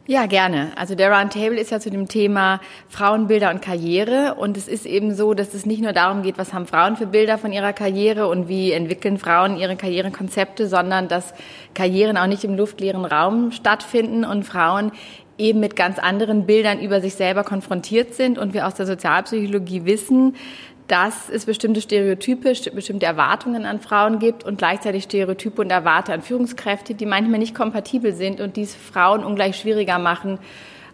Ja, 0.09 0.25
gerne. 0.25 0.71
Also 0.75 0.95
der 0.95 1.11
Roundtable 1.11 1.59
ist 1.59 1.69
ja 1.69 1.79
zu 1.79 1.91
dem 1.91 2.07
Thema 2.07 2.61
Frauenbilder 2.87 3.51
und 3.51 3.61
Karriere. 3.61 4.33
Und 4.39 4.57
es 4.57 4.67
ist 4.67 4.87
eben 4.87 5.13
so, 5.13 5.35
dass 5.35 5.53
es 5.53 5.67
nicht 5.67 5.83
nur 5.83 5.93
darum 5.93 6.23
geht, 6.23 6.39
was 6.39 6.51
haben 6.51 6.65
Frauen 6.65 6.97
für 6.97 7.05
Bilder 7.05 7.37
von 7.37 7.53
ihrer 7.53 7.73
Karriere 7.73 8.25
und 8.25 8.47
wie 8.47 8.71
entwickeln 8.71 9.19
Frauen 9.19 9.55
ihre 9.55 9.75
Karrierekonzepte, 9.75 10.67
sondern 10.67 11.09
dass 11.09 11.35
Karrieren 11.75 12.17
auch 12.17 12.25
nicht 12.25 12.43
im 12.43 12.57
luftleeren 12.57 13.05
Raum 13.05 13.51
stattfinden 13.51 14.25
und 14.25 14.45
Frauen 14.45 14.93
eben 15.37 15.59
mit 15.59 15.75
ganz 15.75 15.99
anderen 15.99 16.47
Bildern 16.47 16.79
über 16.79 17.01
sich 17.01 17.13
selber 17.13 17.43
konfrontiert 17.43 18.15
sind 18.15 18.39
und 18.39 18.55
wir 18.55 18.65
aus 18.65 18.73
der 18.73 18.87
Sozialpsychologie 18.87 19.85
wissen, 19.85 20.33
dass 20.89 21.29
es 21.29 21.45
bestimmte 21.45 21.81
Stereotype, 21.81 22.53
bestimmte 22.73 23.05
Erwartungen 23.05 23.65
an 23.65 23.79
Frauen 23.79 24.17
gibt 24.17 24.43
und 24.43 24.57
gleichzeitig 24.57 25.03
Stereotype 25.03 25.61
und 25.61 25.71
Erwarte 25.71 26.11
an 26.11 26.23
Führungskräfte, 26.23 26.95
die 26.95 27.05
manchmal 27.05 27.39
nicht 27.39 27.53
kompatibel 27.53 28.13
sind 28.13 28.41
und 28.41 28.57
dies 28.57 28.75
Frauen 28.75 29.23
ungleich 29.23 29.55
schwieriger 29.55 29.99
machen, 29.99 30.39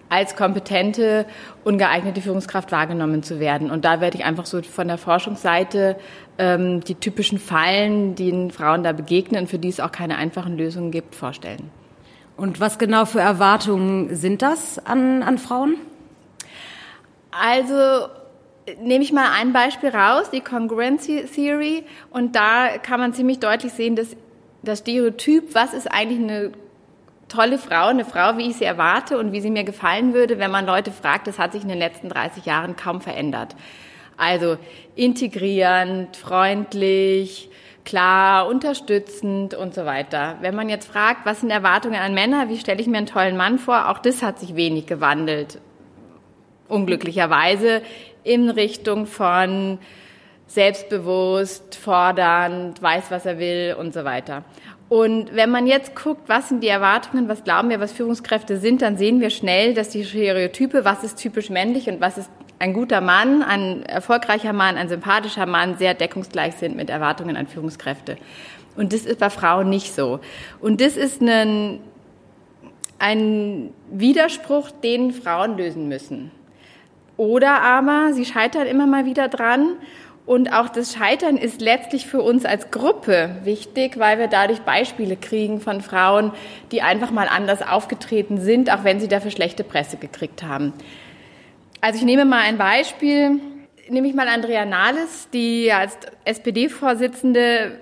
als 0.10 0.36
kompetente, 0.36 1.26
ungeeignete 1.64 2.22
Führungskraft 2.22 2.72
wahrgenommen 2.72 3.24
zu 3.24 3.40
werden. 3.40 3.72
Und 3.72 3.86
da 3.86 4.02
werde 4.02 4.18
ich 4.18 4.26
einfach 4.26 4.46
so 4.46 4.62
von 4.62 4.88
der 4.88 4.98
Forschungsseite 4.98 5.96
ähm, 6.38 6.82
die 6.82 6.96
typischen 6.96 7.40
Fallen, 7.40 8.16
die 8.16 8.50
Frauen 8.52 8.84
da 8.84 8.92
begegnen, 8.92 9.48
für 9.48 9.58
die 9.58 9.70
es 9.70 9.80
auch 9.80 9.92
keine 9.92 10.18
einfachen 10.18 10.58
Lösungen 10.58 10.92
gibt, 10.92 11.16
vorstellen. 11.16 11.72
Und 12.38 12.60
was 12.60 12.78
genau 12.78 13.06
für 13.06 13.22
Erwartungen 13.22 14.14
sind 14.14 14.42
das 14.42 14.78
an, 14.78 15.24
an 15.24 15.38
Frauen? 15.38 15.78
Also 17.32 18.10
nehme 18.82 19.04
ich 19.04 19.12
mal 19.12 19.32
ein 19.32 19.54
Beispiel 19.54 19.90
raus, 19.90 20.30
die 20.32 20.42
Congruency 20.42 21.26
Theory. 21.26 21.84
Und 22.10 22.36
da 22.36 22.78
kann 22.78 23.00
man 23.00 23.14
ziemlich 23.14 23.40
deutlich 23.40 23.74
sehen, 23.74 23.96
dass 23.96 24.16
das 24.64 24.80
Stereotyp, 24.80 25.54
was 25.54 25.74
ist 25.74 25.92
eigentlich 25.92 26.20
eine 26.20 26.52
tolle 27.28 27.58
Frau, 27.58 27.88
eine 27.88 28.06
Frau, 28.06 28.38
wie 28.38 28.50
ich 28.50 28.58
sie 28.58 28.66
erwarte 28.66 29.18
und 29.18 29.32
wie 29.32 29.42
sie 29.42 29.50
mir 29.50 29.64
gefallen 29.64 30.14
würde, 30.14 30.40
wenn 30.40 30.52
man 30.52 30.66
Leute 30.66 30.92
fragt, 30.92 31.28
das 31.28 31.40
hat 31.40 31.54
sich 31.54 31.64
in 31.64 31.70
den 31.70 31.80
letzten 31.80 32.10
30 32.10 32.46
Jahren 32.46 32.76
kaum 32.76 33.02
verändert. 33.02 33.56
Also 34.18 34.58
integrierend, 34.96 36.16
freundlich, 36.16 37.50
klar, 37.84 38.48
unterstützend 38.48 39.54
und 39.54 39.74
so 39.74 39.86
weiter. 39.86 40.38
Wenn 40.42 40.56
man 40.56 40.70
jetzt 40.70 40.88
fragt, 40.88 41.26
was 41.26 41.42
sind 41.42 41.50
Erwartungen 41.50 42.00
an 42.00 42.14
Männer, 42.14 42.50
wie 42.50 42.58
stelle 42.58 42.80
ich 42.80 42.88
mir 42.88 42.98
einen 42.98 43.08
tollen 43.08 43.38
Mann 43.38 43.60
vor, 43.60 43.90
auch 43.90 44.00
das 44.00 44.24
hat 44.24 44.40
sich 44.40 44.56
wenig 44.56 44.86
gewandelt. 44.86 45.60
Unglücklicherweise 46.68 47.82
in 48.26 48.50
Richtung 48.50 49.06
von 49.06 49.80
selbstbewusst, 50.48 51.76
fordernd, 51.76 52.82
weiß, 52.82 53.06
was 53.10 53.26
er 53.26 53.40
will 53.40 53.76
und 53.80 53.94
so 53.94 54.04
weiter. 54.04 54.44
Und 54.88 55.36
wenn 55.36 55.50
man 55.50 55.66
jetzt 55.66 55.96
guckt, 55.96 56.30
was 56.30 56.50
sind 56.50 56.62
die 56.62 56.68
Erwartungen, 56.68 57.28
was 57.28 57.44
glauben 57.44 57.70
wir, 57.70 57.80
was 57.80 57.92
Führungskräfte 57.92 58.58
sind, 58.58 58.84
dann 58.84 58.98
sehen 58.98 59.20
wir 59.20 59.32
schnell, 59.32 59.74
dass 59.74 59.90
die 59.90 60.06
Stereotype, 60.06 60.86
was 60.86 61.04
ist 61.04 61.18
typisch 61.18 61.50
männlich 61.50 61.90
und 61.90 62.02
was 62.02 62.20
ist 62.20 62.30
ein 62.60 62.74
guter 62.74 63.02
Mann, 63.02 63.42
ein 63.42 63.84
erfolgreicher 63.84 64.54
Mann, 64.54 64.78
ein 64.78 64.88
sympathischer 64.88 65.48
Mann, 65.48 65.78
sehr 65.78 65.94
deckungsgleich 65.94 66.56
sind 66.56 66.76
mit 66.76 66.90
Erwartungen 66.90 67.36
an 67.36 67.48
Führungskräfte. 67.48 68.18
Und 68.76 68.94
das 68.94 69.06
ist 69.06 69.20
bei 69.20 69.30
Frauen 69.30 69.70
nicht 69.70 69.94
so. 69.94 70.20
Und 70.62 70.82
das 70.82 70.98
ist 70.98 71.22
ein, 71.22 71.80
ein 73.00 73.72
Widerspruch, 73.90 74.70
den 74.72 75.12
Frauen 75.12 75.58
lösen 75.58 75.88
müssen. 75.88 76.32
Oder 77.18 77.62
aber 77.62 78.14
sie 78.14 78.26
scheitern 78.26 78.68
immer 78.68 78.88
mal 78.88 79.06
wieder 79.06 79.28
dran. 79.28 79.78
Und 80.26 80.52
auch 80.52 80.70
das 80.70 80.94
Scheitern 80.94 81.38
ist 81.38 81.62
letztlich 81.62 82.08
für 82.08 82.22
uns 82.22 82.46
als 82.46 82.72
Gruppe 82.72 83.36
wichtig, 83.44 84.00
weil 84.00 84.18
wir 84.18 84.28
dadurch 84.28 84.62
Beispiele 84.62 85.16
kriegen 85.18 85.62
von 85.62 85.82
Frauen, 85.82 86.32
die 86.72 86.82
einfach 86.82 87.12
mal 87.12 87.28
anders 87.28 87.62
aufgetreten 87.62 88.42
sind, 88.42 88.72
auch 88.72 88.84
wenn 88.84 89.00
sie 89.00 89.08
dafür 89.08 89.30
schlechte 89.30 89.64
Presse 89.64 89.98
gekriegt 89.98 90.42
haben. 90.42 90.74
Also 91.80 92.00
ich 92.00 92.06
nehme 92.06 92.26
mal 92.26 92.42
ein 92.42 92.58
Beispiel. 92.58 93.40
nehme 93.88 94.08
ich 94.08 94.16
mal 94.16 94.28
Andrea 94.28 94.66
Nahles, 94.66 95.30
die 95.32 95.72
als 95.72 95.96
SPD-Vorsitzende 96.24 97.80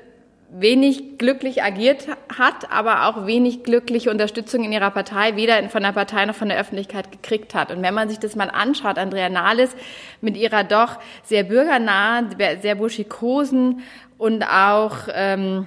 wenig 0.56 1.18
glücklich 1.18 1.64
agiert 1.64 2.08
hat, 2.38 2.72
aber 2.72 3.08
auch 3.08 3.26
wenig 3.26 3.64
glückliche 3.64 4.12
Unterstützung 4.12 4.64
in 4.64 4.72
ihrer 4.72 4.92
Partei, 4.92 5.36
weder 5.36 5.68
von 5.70 5.82
der 5.82 5.94
Partei 5.94 6.26
noch 6.26 6.36
von 6.36 6.48
der 6.48 6.60
Öffentlichkeit 6.60 7.12
gekriegt 7.12 7.56
hat. 7.56 7.72
Und 7.72 7.82
wenn 7.82 7.94
man 7.94 8.08
sich 8.08 8.20
das 8.20 8.36
mal 8.36 8.52
anschaut, 8.52 9.00
Andrea 9.00 9.30
Nahles 9.30 9.76
mit 10.22 10.38
ihrer 10.38 10.64
doch 10.64 11.00
sehr 11.24 11.44
bürgernahen, 11.44 12.36
sehr 12.62 12.76
burschikosen 12.76 13.82
und 14.20 14.44
auch 14.44 15.08
ähm, 15.12 15.66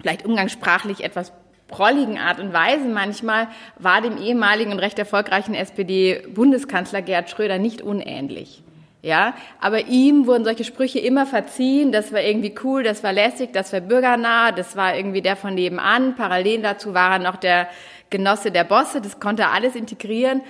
vielleicht 0.00 0.24
umgangssprachlich 0.24 1.04
etwas 1.04 1.32
prolligen 1.68 2.18
Art 2.18 2.40
und 2.40 2.54
Weise 2.54 2.86
manchmal, 2.86 3.48
war 3.78 4.00
dem 4.00 4.16
ehemaligen 4.16 4.72
und 4.72 4.78
recht 4.78 4.98
erfolgreichen 4.98 5.54
SPD-Bundeskanzler 5.54 7.02
Gerhard 7.02 7.28
Schröder 7.28 7.58
nicht 7.58 7.82
unähnlich. 7.82 8.63
Ja, 9.04 9.34
aber 9.60 9.88
ihm 9.88 10.26
wurden 10.26 10.44
solche 10.44 10.64
Sprüche 10.64 10.98
immer 10.98 11.26
verziehen. 11.26 11.92
Das 11.92 12.10
war 12.10 12.22
irgendwie 12.22 12.54
cool, 12.64 12.82
das 12.82 13.02
war 13.04 13.12
lässig, 13.12 13.52
das 13.52 13.70
war 13.70 13.80
bürgernah, 13.80 14.50
das 14.50 14.76
war 14.76 14.96
irgendwie 14.96 15.20
der 15.20 15.36
von 15.36 15.54
nebenan. 15.54 16.16
Parallel 16.16 16.62
dazu 16.62 16.94
war 16.94 17.12
er 17.12 17.18
noch 17.18 17.36
der 17.36 17.68
Genosse 18.08 18.50
der 18.50 18.64
Bosse. 18.64 19.02
Das 19.02 19.20
konnte 19.20 19.42
er 19.42 19.52
alles 19.52 19.76
integrieren. 19.76 20.40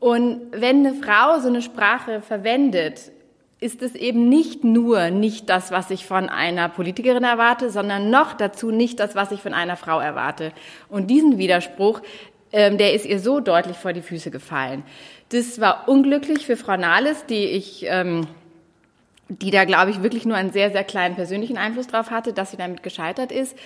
Und 0.00 0.40
wenn 0.50 0.84
eine 0.84 0.94
Frau 0.94 1.38
so 1.38 1.46
eine 1.46 1.62
Sprache 1.62 2.22
verwendet, 2.22 3.12
ist 3.60 3.80
es 3.82 3.94
eben 3.94 4.28
nicht 4.28 4.64
nur 4.64 5.10
nicht 5.10 5.48
das, 5.48 5.70
was 5.70 5.90
ich 5.90 6.04
von 6.04 6.28
einer 6.28 6.68
Politikerin 6.68 7.22
erwarte, 7.22 7.70
sondern 7.70 8.10
noch 8.10 8.32
dazu 8.32 8.72
nicht 8.72 8.98
das, 8.98 9.14
was 9.14 9.30
ich 9.30 9.40
von 9.40 9.54
einer 9.54 9.76
Frau 9.76 10.00
erwarte. 10.00 10.50
Und 10.88 11.06
diesen 11.06 11.38
Widerspruch, 11.38 12.00
ähm, 12.52 12.78
der 12.78 12.94
ist 12.94 13.06
ihr 13.06 13.18
so 13.18 13.40
deutlich 13.40 13.76
vor 13.76 13.92
die 13.92 14.02
Füße 14.02 14.30
gefallen. 14.30 14.84
Das 15.30 15.60
war 15.60 15.88
unglücklich 15.88 16.46
für 16.46 16.56
Frau 16.56 16.76
Nahles, 16.76 17.26
die 17.26 17.44
ich, 17.44 17.86
ähm, 17.88 18.26
die 19.28 19.50
da, 19.50 19.64
glaube 19.64 19.90
ich, 19.90 20.02
wirklich 20.02 20.26
nur 20.26 20.36
einen 20.36 20.52
sehr, 20.52 20.70
sehr 20.70 20.84
kleinen 20.84 21.14
persönlichen 21.14 21.56
Einfluss 21.56 21.86
drauf 21.86 22.10
hatte, 22.10 22.32
dass 22.32 22.50
sie 22.50 22.56
damit 22.56 22.82
gescheitert 22.82 23.32
ist. 23.32 23.56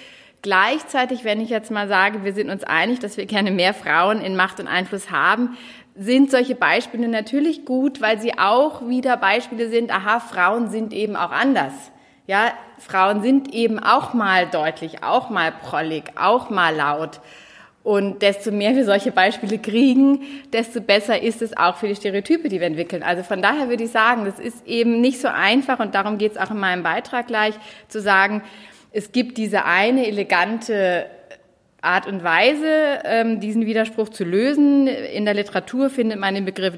Gleichzeitig, 0.42 1.24
wenn 1.24 1.40
ich 1.40 1.50
jetzt 1.50 1.70
mal 1.70 1.88
sage, 1.88 2.24
wir 2.24 2.32
sind 2.32 2.50
uns 2.50 2.62
einig, 2.62 3.00
dass 3.00 3.16
wir 3.16 3.26
gerne 3.26 3.50
mehr 3.50 3.74
Frauen 3.74 4.20
in 4.20 4.36
Macht 4.36 4.60
und 4.60 4.68
Einfluss 4.68 5.10
haben, 5.10 5.56
sind 5.96 6.30
solche 6.30 6.54
Beispiele 6.54 7.08
natürlich 7.08 7.64
gut, 7.64 8.00
weil 8.00 8.20
sie 8.20 8.38
auch 8.38 8.86
wieder 8.86 9.16
Beispiele 9.16 9.68
sind, 9.68 9.90
aha, 9.90 10.20
Frauen 10.20 10.70
sind 10.70 10.92
eben 10.92 11.16
auch 11.16 11.32
anders. 11.32 11.72
Ja, 12.26 12.52
Frauen 12.78 13.22
sind 13.22 13.54
eben 13.54 13.78
auch 13.78 14.12
mal 14.12 14.46
deutlich, 14.46 15.02
auch 15.02 15.30
mal 15.30 15.52
prollig, 15.52 16.04
auch 16.16 16.50
mal 16.50 16.74
laut. 16.74 17.20
Und 17.86 18.20
desto 18.20 18.50
mehr 18.50 18.74
wir 18.74 18.84
solche 18.84 19.12
Beispiele 19.12 19.58
kriegen, 19.58 20.18
desto 20.52 20.80
besser 20.80 21.22
ist 21.22 21.40
es 21.40 21.56
auch 21.56 21.76
für 21.76 21.86
die 21.86 21.94
Stereotype, 21.94 22.48
die 22.48 22.58
wir 22.58 22.66
entwickeln. 22.66 23.04
Also 23.04 23.22
von 23.22 23.40
daher 23.40 23.68
würde 23.68 23.84
ich 23.84 23.92
sagen, 23.92 24.24
das 24.24 24.40
ist 24.40 24.66
eben 24.66 25.00
nicht 25.00 25.20
so 25.20 25.28
einfach 25.28 25.78
und 25.78 25.94
darum 25.94 26.18
geht 26.18 26.32
es 26.32 26.36
auch 26.36 26.50
in 26.50 26.58
meinem 26.58 26.82
Beitrag 26.82 27.28
gleich, 27.28 27.54
zu 27.86 28.00
sagen, 28.00 28.42
es 28.90 29.12
gibt 29.12 29.38
diese 29.38 29.66
eine 29.66 30.08
elegante 30.08 31.06
Art 31.80 32.08
und 32.08 32.24
Weise, 32.24 32.98
ähm, 33.04 33.38
diesen 33.38 33.66
Widerspruch 33.66 34.08
zu 34.08 34.24
lösen. 34.24 34.88
In 34.88 35.24
der 35.24 35.34
Literatur 35.34 35.88
findet 35.88 36.18
man 36.18 36.34
den 36.34 36.44
Begriff 36.44 36.74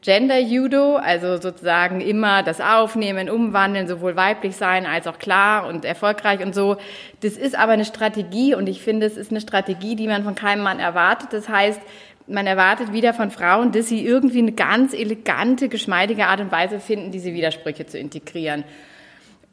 Gender 0.00 0.38
Judo, 0.38 0.94
also 0.96 1.38
sozusagen 1.38 2.00
immer 2.00 2.44
das 2.44 2.60
Aufnehmen, 2.60 3.28
Umwandeln, 3.28 3.88
sowohl 3.88 4.14
weiblich 4.14 4.54
sein 4.54 4.86
als 4.86 5.08
auch 5.08 5.18
klar 5.18 5.66
und 5.66 5.84
erfolgreich 5.84 6.40
und 6.40 6.54
so. 6.54 6.76
Das 7.20 7.32
ist 7.32 7.58
aber 7.58 7.72
eine 7.72 7.84
Strategie 7.84 8.54
und 8.54 8.68
ich 8.68 8.80
finde, 8.80 9.06
es 9.06 9.16
ist 9.16 9.32
eine 9.32 9.40
Strategie, 9.40 9.96
die 9.96 10.06
man 10.06 10.22
von 10.22 10.36
keinem 10.36 10.62
Mann 10.62 10.78
erwartet. 10.78 11.32
Das 11.32 11.48
heißt, 11.48 11.80
man 12.28 12.46
erwartet 12.46 12.92
wieder 12.92 13.12
von 13.12 13.32
Frauen, 13.32 13.72
dass 13.72 13.88
sie 13.88 14.04
irgendwie 14.04 14.38
eine 14.38 14.52
ganz 14.52 14.92
elegante, 14.92 15.68
geschmeidige 15.68 16.26
Art 16.26 16.40
und 16.40 16.52
Weise 16.52 16.78
finden, 16.78 17.10
diese 17.10 17.32
Widersprüche 17.32 17.86
zu 17.86 17.98
integrieren. 17.98 18.62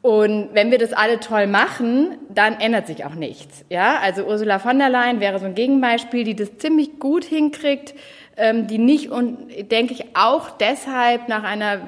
Und 0.06 0.50
wenn 0.52 0.70
wir 0.70 0.78
das 0.78 0.92
alle 0.92 1.18
toll 1.18 1.48
machen, 1.48 2.16
dann 2.28 2.60
ändert 2.60 2.86
sich 2.86 3.04
auch 3.04 3.16
nichts. 3.16 3.64
Ja, 3.68 3.98
also 4.00 4.22
Ursula 4.24 4.60
von 4.60 4.78
der 4.78 4.88
Leyen 4.88 5.18
wäre 5.18 5.40
so 5.40 5.46
ein 5.46 5.56
Gegenbeispiel, 5.56 6.22
die 6.22 6.36
das 6.36 6.58
ziemlich 6.58 7.00
gut 7.00 7.24
hinkriegt, 7.24 7.92
ähm, 8.36 8.68
die 8.68 8.78
nicht 8.78 9.10
und 9.10 9.36
denke 9.72 9.94
ich 9.94 10.04
auch 10.14 10.52
deshalb 10.52 11.26
nach 11.28 11.42
einer, 11.42 11.80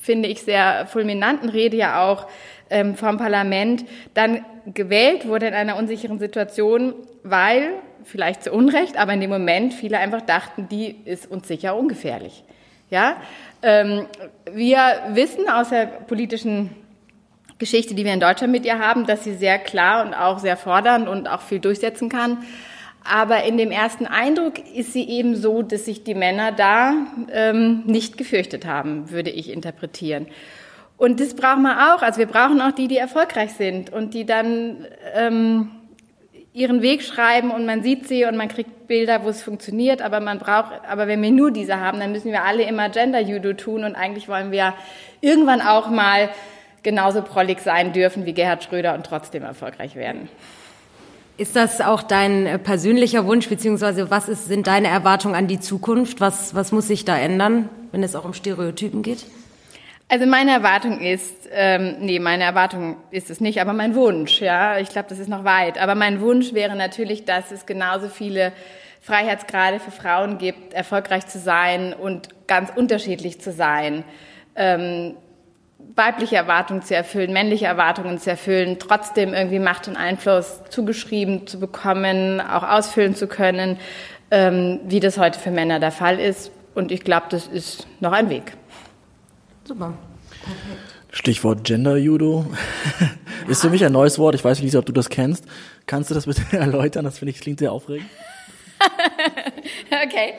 finde 0.00 0.30
ich, 0.30 0.40
sehr 0.40 0.86
fulminanten 0.86 1.50
Rede 1.50 1.76
ja 1.76 2.08
auch 2.08 2.28
ähm, 2.70 2.94
vom 2.94 3.18
Parlament 3.18 3.84
dann 4.14 4.42
gewählt 4.64 5.28
wurde 5.28 5.46
in 5.48 5.52
einer 5.52 5.76
unsicheren 5.76 6.18
Situation, 6.18 6.94
weil, 7.24 7.72
vielleicht 8.04 8.42
zu 8.42 8.52
Unrecht, 8.52 8.96
aber 8.96 9.12
in 9.12 9.20
dem 9.20 9.28
Moment 9.28 9.74
viele 9.74 9.98
einfach 9.98 10.22
dachten, 10.22 10.66
die 10.70 10.96
ist 11.04 11.30
uns 11.30 11.46
sicher 11.46 11.76
ungefährlich. 11.76 12.42
Ja, 12.88 13.18
ähm, 13.62 14.06
wir 14.50 14.78
wissen 15.12 15.50
aus 15.50 15.68
der 15.68 15.84
politischen 15.84 16.70
Geschichte, 17.60 17.94
die 17.94 18.04
wir 18.04 18.12
in 18.12 18.20
Deutschland 18.20 18.50
mit 18.50 18.64
ihr 18.64 18.80
haben, 18.80 19.06
dass 19.06 19.22
sie 19.22 19.34
sehr 19.34 19.58
klar 19.58 20.04
und 20.04 20.14
auch 20.14 20.40
sehr 20.40 20.56
fordernd 20.56 21.08
und 21.08 21.28
auch 21.28 21.42
viel 21.42 21.60
durchsetzen 21.60 22.08
kann. 22.08 22.38
Aber 23.04 23.44
in 23.44 23.56
dem 23.56 23.70
ersten 23.70 24.06
Eindruck 24.06 24.54
ist 24.74 24.92
sie 24.92 25.08
eben 25.08 25.36
so, 25.36 25.62
dass 25.62 25.84
sich 25.84 26.02
die 26.02 26.14
Männer 26.14 26.52
da 26.52 26.94
ähm, 27.32 27.82
nicht 27.86 28.18
gefürchtet 28.18 28.66
haben, 28.66 29.10
würde 29.10 29.30
ich 29.30 29.50
interpretieren. 29.50 30.26
Und 30.96 31.20
das 31.20 31.34
brauchen 31.34 31.62
wir 31.62 31.94
auch. 31.94 32.02
Also 32.02 32.18
wir 32.18 32.26
brauchen 32.26 32.60
auch 32.60 32.72
die, 32.72 32.88
die 32.88 32.98
erfolgreich 32.98 33.52
sind 33.52 33.90
und 33.90 34.12
die 34.12 34.26
dann 34.26 34.86
ähm, 35.14 35.70
ihren 36.52 36.82
Weg 36.82 37.02
schreiben 37.02 37.50
und 37.50 37.64
man 37.64 37.82
sieht 37.82 38.08
sie 38.08 38.24
und 38.24 38.36
man 38.36 38.48
kriegt 38.48 38.86
Bilder, 38.86 39.24
wo 39.24 39.28
es 39.28 39.42
funktioniert. 39.42 40.02
Aber 40.02 40.20
man 40.20 40.38
braucht, 40.38 40.72
aber 40.88 41.08
wenn 41.08 41.22
wir 41.22 41.30
nur 41.30 41.50
diese 41.50 41.80
haben, 41.80 42.00
dann 42.00 42.12
müssen 42.12 42.32
wir 42.32 42.44
alle 42.44 42.64
immer 42.64 42.88
Gender 42.88 43.20
Judo 43.20 43.52
tun 43.52 43.84
und 43.84 43.94
eigentlich 43.94 44.28
wollen 44.28 44.50
wir 44.50 44.74
irgendwann 45.20 45.60
auch 45.60 45.88
mal 45.90 46.30
genauso 46.82 47.22
prollig 47.22 47.60
sein 47.60 47.92
dürfen 47.92 48.26
wie 48.26 48.32
Gerhard 48.32 48.64
Schröder 48.64 48.94
und 48.94 49.04
trotzdem 49.04 49.42
erfolgreich 49.42 49.96
werden. 49.96 50.28
Ist 51.36 51.56
das 51.56 51.80
auch 51.80 52.02
dein 52.02 52.46
äh, 52.46 52.58
persönlicher 52.58 53.24
Wunsch, 53.24 53.48
beziehungsweise 53.48 54.10
was 54.10 54.28
ist, 54.28 54.46
sind 54.46 54.66
deine 54.66 54.88
Erwartungen 54.88 55.34
an 55.34 55.46
die 55.46 55.58
Zukunft? 55.58 56.20
Was, 56.20 56.54
was 56.54 56.70
muss 56.70 56.86
sich 56.86 57.06
da 57.06 57.16
ändern, 57.16 57.70
wenn 57.92 58.02
es 58.02 58.14
auch 58.14 58.26
um 58.26 58.34
Stereotypen 58.34 59.02
geht? 59.02 59.24
Also 60.08 60.26
meine 60.26 60.50
Erwartung 60.50 61.00
ist, 61.00 61.48
ähm, 61.52 61.96
nee, 62.00 62.18
meine 62.18 62.44
Erwartung 62.44 62.96
ist 63.10 63.30
es 63.30 63.40
nicht, 63.40 63.60
aber 63.60 63.72
mein 63.72 63.94
Wunsch, 63.94 64.40
ja, 64.40 64.78
ich 64.78 64.88
glaube, 64.88 65.08
das 65.08 65.18
ist 65.18 65.28
noch 65.28 65.44
weit. 65.44 65.80
Aber 65.80 65.94
mein 65.94 66.20
Wunsch 66.20 66.52
wäre 66.52 66.76
natürlich, 66.76 67.24
dass 67.24 67.52
es 67.52 67.64
genauso 67.64 68.08
viele 68.08 68.52
Freiheitsgrade 69.00 69.80
für 69.80 69.92
Frauen 69.92 70.36
gibt, 70.36 70.74
erfolgreich 70.74 71.26
zu 71.26 71.38
sein 71.38 71.94
und 71.94 72.28
ganz 72.48 72.70
unterschiedlich 72.74 73.40
zu 73.40 73.50
sein. 73.50 74.04
Ähm, 74.56 75.14
weibliche 75.96 76.36
Erwartungen 76.36 76.82
zu 76.82 76.94
erfüllen, 76.94 77.32
männliche 77.32 77.66
Erwartungen 77.66 78.18
zu 78.18 78.30
erfüllen, 78.30 78.78
trotzdem 78.78 79.34
irgendwie 79.34 79.58
Macht 79.58 79.88
und 79.88 79.96
Einfluss 79.96 80.60
zugeschrieben 80.70 81.46
zu 81.46 81.58
bekommen, 81.58 82.40
auch 82.40 82.62
ausfüllen 82.62 83.14
zu 83.14 83.26
können, 83.26 83.78
ähm, 84.30 84.80
wie 84.86 85.00
das 85.00 85.18
heute 85.18 85.38
für 85.38 85.50
Männer 85.50 85.80
der 85.80 85.92
Fall 85.92 86.18
ist. 86.18 86.52
Und 86.74 86.92
ich 86.92 87.02
glaube, 87.02 87.26
das 87.30 87.46
ist 87.46 87.86
noch 88.00 88.12
ein 88.12 88.30
Weg. 88.30 88.52
Super. 89.64 89.94
Stichwort 91.12 91.64
Gender 91.64 91.96
Judo 91.96 92.46
ist 93.48 93.62
für 93.62 93.70
mich 93.70 93.84
ein 93.84 93.92
neues 93.92 94.18
Wort. 94.18 94.34
Ich 94.34 94.44
weiß 94.44 94.62
nicht, 94.62 94.76
ob 94.76 94.86
du 94.86 94.92
das 94.92 95.08
kennst. 95.08 95.44
Kannst 95.86 96.10
du 96.10 96.14
das 96.14 96.26
bitte 96.26 96.42
erläutern? 96.56 97.04
Das 97.04 97.18
finde 97.18 97.30
ich 97.30 97.40
klingt 97.40 97.58
sehr 97.58 97.72
aufregend. 97.72 98.08
okay, 100.04 100.34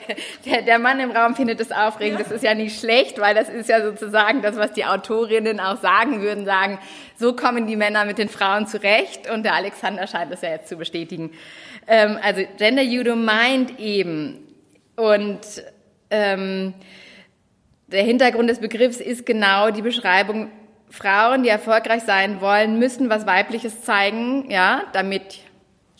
der, 0.45 0.61
der, 0.63 0.79
Mann 0.79 0.99
im 0.99 1.11
Raum 1.11 1.35
findet 1.35 1.59
es 1.59 1.71
aufregend. 1.71 2.19
Das 2.19 2.31
ist 2.31 2.43
ja 2.43 2.53
nicht 2.53 2.79
schlecht, 2.79 3.19
weil 3.19 3.35
das 3.35 3.49
ist 3.49 3.69
ja 3.69 3.81
sozusagen 3.81 4.41
das, 4.41 4.55
was 4.57 4.73
die 4.73 4.85
Autorinnen 4.85 5.59
auch 5.59 5.77
sagen 5.79 6.21
würden, 6.21 6.45
sagen, 6.45 6.79
so 7.17 7.35
kommen 7.35 7.67
die 7.67 7.75
Männer 7.75 8.05
mit 8.05 8.17
den 8.17 8.29
Frauen 8.29 8.67
zurecht. 8.67 9.29
Und 9.29 9.43
der 9.43 9.53
Alexander 9.53 10.07
scheint 10.07 10.31
das 10.31 10.41
ja 10.41 10.49
jetzt 10.49 10.67
zu 10.67 10.75
bestätigen. 10.75 11.31
Ähm, 11.87 12.17
also 12.21 12.41
Gender 12.57 12.83
Judo 12.83 13.15
meint 13.15 13.79
eben, 13.79 14.47
und 14.95 15.39
ähm, 16.09 16.73
der 17.87 18.03
Hintergrund 18.03 18.49
des 18.49 18.59
Begriffs 18.59 18.97
ist 18.97 19.25
genau 19.25 19.71
die 19.71 19.81
Beschreibung, 19.81 20.51
Frauen, 20.89 21.43
die 21.43 21.49
erfolgreich 21.49 22.03
sein 22.03 22.41
wollen, 22.41 22.77
müssen 22.77 23.09
was 23.09 23.25
Weibliches 23.25 23.83
zeigen, 23.83 24.49
ja, 24.51 24.83
damit 24.93 25.39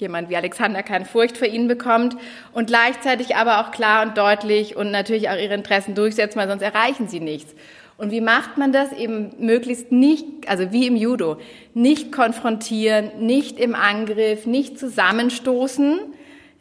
jemand 0.02 0.30
wie 0.30 0.36
Alexander 0.36 0.84
keine 0.84 1.06
Furcht 1.06 1.38
vor 1.38 1.48
ihnen 1.48 1.68
bekommt 1.68 2.18
und 2.52 2.68
gleichzeitig 2.68 3.36
aber 3.36 3.62
auch 3.62 3.72
klar 3.72 4.06
und 4.06 4.18
deutlich 4.18 4.76
und 4.76 4.92
natürlich 4.92 5.30
auch 5.30 5.38
ihre 5.38 5.54
Interessen 5.54 5.96
durchsetzen, 5.96 6.40
weil 6.40 6.50
sonst 6.50 6.64
erreichen 6.64 7.08
sie 7.08 7.20
nichts. 7.20 7.56
Und 7.98 8.12
wie 8.12 8.20
macht 8.20 8.58
man 8.58 8.74
das? 8.74 8.92
Eben 8.94 9.32
möglichst 9.38 9.92
nicht, 9.92 10.26
also 10.48 10.72
wie 10.72 10.88
im 10.88 10.96
Judo, 10.96 11.38
nicht 11.76 12.12
konfrontieren, 12.12 13.12
nicht 13.20 13.60
im 13.60 13.76
Angriff, 13.76 14.48
nicht 14.48 14.80
zusammenstoßen, 14.80 16.00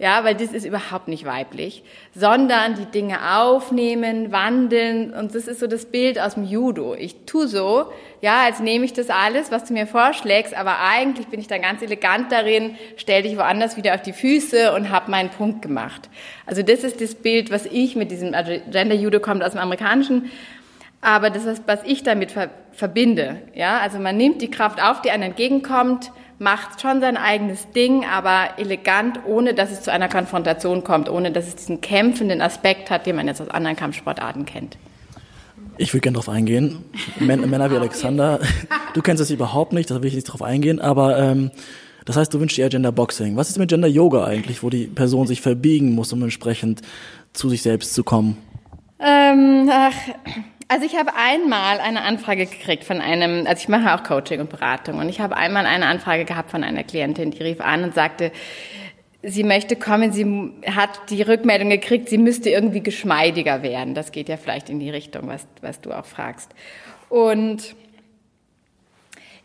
ja, 0.00 0.24
weil 0.24 0.34
das 0.34 0.52
ist 0.52 0.64
überhaupt 0.64 1.08
nicht 1.08 1.26
weiblich, 1.26 1.84
sondern 2.14 2.74
die 2.74 2.86
Dinge 2.86 3.36
aufnehmen, 3.36 4.32
wandeln 4.32 5.12
und 5.12 5.34
das 5.34 5.46
ist 5.46 5.60
so 5.60 5.66
das 5.66 5.84
Bild 5.84 6.18
aus 6.18 6.34
dem 6.34 6.44
Judo. 6.44 6.94
Ich 6.94 7.26
tu 7.26 7.46
so, 7.46 7.92
ja, 8.22 8.44
als 8.46 8.60
nehme 8.60 8.86
ich 8.86 8.94
das 8.94 9.10
alles, 9.10 9.50
was 9.50 9.66
du 9.66 9.74
mir 9.74 9.86
vorschlägst, 9.86 10.54
aber 10.54 10.78
eigentlich 10.80 11.26
bin 11.26 11.38
ich 11.38 11.48
dann 11.48 11.60
ganz 11.60 11.82
elegant 11.82 12.32
darin, 12.32 12.76
stell 12.96 13.22
dich 13.22 13.36
woanders 13.36 13.76
wieder 13.76 13.94
auf 13.94 14.00
die 14.00 14.14
Füße 14.14 14.72
und 14.72 14.90
habe 14.90 15.10
meinen 15.10 15.28
Punkt 15.28 15.60
gemacht. 15.60 16.08
Also 16.46 16.62
das 16.62 16.82
ist 16.82 17.02
das 17.02 17.14
Bild, 17.14 17.50
was 17.50 17.66
ich 17.66 17.94
mit 17.94 18.10
diesem 18.10 18.32
also 18.32 18.52
Gender 18.70 18.94
Judo 18.94 19.20
kommt 19.20 19.44
aus 19.44 19.52
dem 19.52 19.60
amerikanischen 19.60 20.30
Aber 21.02 21.28
das 21.28 21.44
ist, 21.44 21.64
was 21.66 21.80
ich 21.84 22.02
damit 22.02 22.32
ver 22.32 22.48
verbinde. 22.72 23.42
Ja, 23.54 23.80
also 23.80 23.98
man 23.98 24.16
nimmt 24.16 24.40
die 24.40 24.50
Kraft 24.50 24.82
auf, 24.82 25.02
die 25.02 25.10
einem 25.10 25.24
entgegenkommt, 25.24 26.10
macht 26.40 26.80
schon 26.80 27.02
sein 27.02 27.18
eigenes 27.18 27.70
Ding, 27.72 28.06
aber 28.06 28.58
elegant, 28.58 29.20
ohne 29.26 29.52
dass 29.52 29.70
es 29.70 29.82
zu 29.82 29.92
einer 29.92 30.08
Konfrontation 30.08 30.82
kommt, 30.82 31.10
ohne 31.10 31.30
dass 31.32 31.46
es 31.46 31.54
diesen 31.54 31.82
kämpfenden 31.82 32.40
Aspekt 32.40 32.90
hat, 32.90 33.04
den 33.04 33.16
man 33.16 33.26
jetzt 33.28 33.42
aus 33.42 33.50
anderen 33.50 33.76
Kampfsportarten 33.76 34.46
kennt. 34.46 34.78
Ich 35.76 35.92
würde 35.92 36.00
gerne 36.00 36.14
darauf 36.14 36.30
eingehen. 36.30 36.82
Männer 37.18 37.70
wie 37.70 37.76
Alexander, 37.76 38.40
du 38.94 39.02
kennst 39.02 39.20
das 39.20 39.30
überhaupt 39.30 39.74
nicht, 39.74 39.90
da 39.90 40.00
will 40.02 40.08
ich 40.08 40.14
nicht 40.14 40.24
drauf 40.24 40.40
eingehen, 40.40 40.80
aber 40.80 41.18
ähm, 41.18 41.50
das 42.06 42.16
heißt, 42.16 42.32
du 42.32 42.40
wünschst 42.40 42.56
dir 42.56 42.70
Gender 42.70 42.90
Boxing. 42.90 43.36
Was 43.36 43.50
ist 43.50 43.58
mit 43.58 43.68
Gender 43.68 43.88
Yoga 43.88 44.24
eigentlich, 44.24 44.62
wo 44.62 44.70
die 44.70 44.86
Person 44.86 45.26
sich 45.26 45.42
verbiegen 45.42 45.94
muss, 45.94 46.10
um 46.12 46.22
entsprechend 46.22 46.80
zu 47.34 47.50
sich 47.50 47.60
selbst 47.60 47.94
zu 47.94 48.02
kommen? 48.02 48.38
Ähm, 48.98 49.70
ach, 49.70 49.94
also 50.70 50.86
ich 50.86 50.94
habe 50.96 51.16
einmal 51.16 51.80
eine 51.80 52.02
Anfrage 52.02 52.46
gekriegt 52.46 52.84
von 52.84 53.00
einem, 53.00 53.44
also 53.44 53.60
ich 53.60 53.68
mache 53.68 53.92
auch 53.92 54.04
Coaching 54.04 54.38
und 54.38 54.50
Beratung 54.50 54.98
und 54.98 55.08
ich 55.08 55.20
habe 55.20 55.36
einmal 55.36 55.66
eine 55.66 55.86
Anfrage 55.86 56.24
gehabt 56.24 56.52
von 56.52 56.62
einer 56.62 56.84
Klientin, 56.84 57.32
die 57.32 57.42
rief 57.42 57.60
an 57.60 57.82
und 57.82 57.92
sagte, 57.92 58.30
sie 59.20 59.42
möchte 59.42 59.74
kommen, 59.74 60.12
sie 60.12 60.52
hat 60.72 61.10
die 61.10 61.22
Rückmeldung 61.22 61.70
gekriegt, 61.70 62.08
sie 62.08 62.18
müsste 62.18 62.50
irgendwie 62.50 62.84
geschmeidiger 62.84 63.64
werden. 63.64 63.96
Das 63.96 64.12
geht 64.12 64.28
ja 64.28 64.36
vielleicht 64.36 64.70
in 64.70 64.78
die 64.78 64.90
Richtung, 64.90 65.26
was, 65.26 65.44
was 65.60 65.80
du 65.80 65.90
auch 65.90 66.06
fragst. 66.06 66.52
Und 67.08 67.74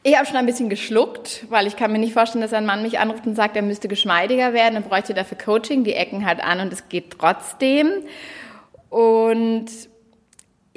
ich 0.03 0.15
habe 0.15 0.27
schon 0.27 0.35
ein 0.35 0.45
bisschen 0.45 0.69
geschluckt, 0.69 1.47
weil 1.49 1.65
ich 1.65 1.75
kann 1.75 1.91
mir 1.91 1.97
nicht 1.97 2.13
vorstellen, 2.13 2.43
dass 2.43 2.53
ein 2.53 2.67
Mann 2.67 2.83
mich 2.83 2.99
anruft 2.99 3.25
und 3.25 3.33
sagt, 3.33 3.55
er 3.55 3.63
müsste 3.63 3.87
geschmeidiger 3.87 4.53
werden 4.53 4.77
und 4.77 4.87
bräuchte 4.87 5.15
dafür 5.15 5.39
Coaching. 5.39 5.85
Die 5.85 5.95
Ecken 5.95 6.23
halt 6.23 6.43
an 6.43 6.59
und 6.59 6.71
es 6.71 6.87
geht 6.87 7.17
trotzdem. 7.17 7.89
Und 8.91 9.71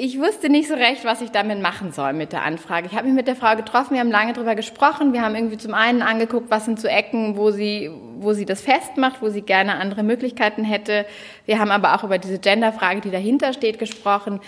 ich 0.00 0.20
wusste 0.20 0.48
nicht 0.48 0.68
so 0.68 0.74
recht, 0.74 1.04
was 1.04 1.20
ich 1.22 1.32
damit 1.32 1.60
machen 1.60 1.90
soll 1.90 2.12
mit 2.12 2.32
der 2.32 2.44
Anfrage. 2.44 2.86
Ich 2.86 2.94
habe 2.94 3.06
mich 3.06 3.16
mit 3.16 3.26
der 3.26 3.34
Frau 3.34 3.56
getroffen, 3.56 3.94
wir 3.94 4.00
haben 4.00 4.12
lange 4.12 4.32
drüber 4.32 4.54
gesprochen. 4.54 5.12
Wir 5.12 5.22
haben 5.22 5.34
irgendwie 5.34 5.58
zum 5.58 5.74
einen 5.74 6.02
angeguckt, 6.02 6.52
was 6.52 6.66
sind 6.66 6.78
so 6.78 6.86
Ecken, 6.86 7.36
wo 7.36 7.50
sie, 7.50 7.90
wo 8.20 8.32
sie 8.32 8.44
das 8.44 8.60
festmacht, 8.60 9.20
wo 9.20 9.28
sie 9.28 9.42
gerne 9.42 9.74
andere 9.74 10.04
Möglichkeiten 10.04 10.62
hätte. 10.62 11.04
Wir 11.46 11.58
haben 11.58 11.72
aber 11.72 11.96
auch 11.96 12.04
über 12.04 12.18
diese 12.18 12.38
Genderfrage, 12.38 13.00
die 13.00 13.10
dahinter 13.10 13.52
steht, 13.52 13.80
gesprochen. 13.80 14.38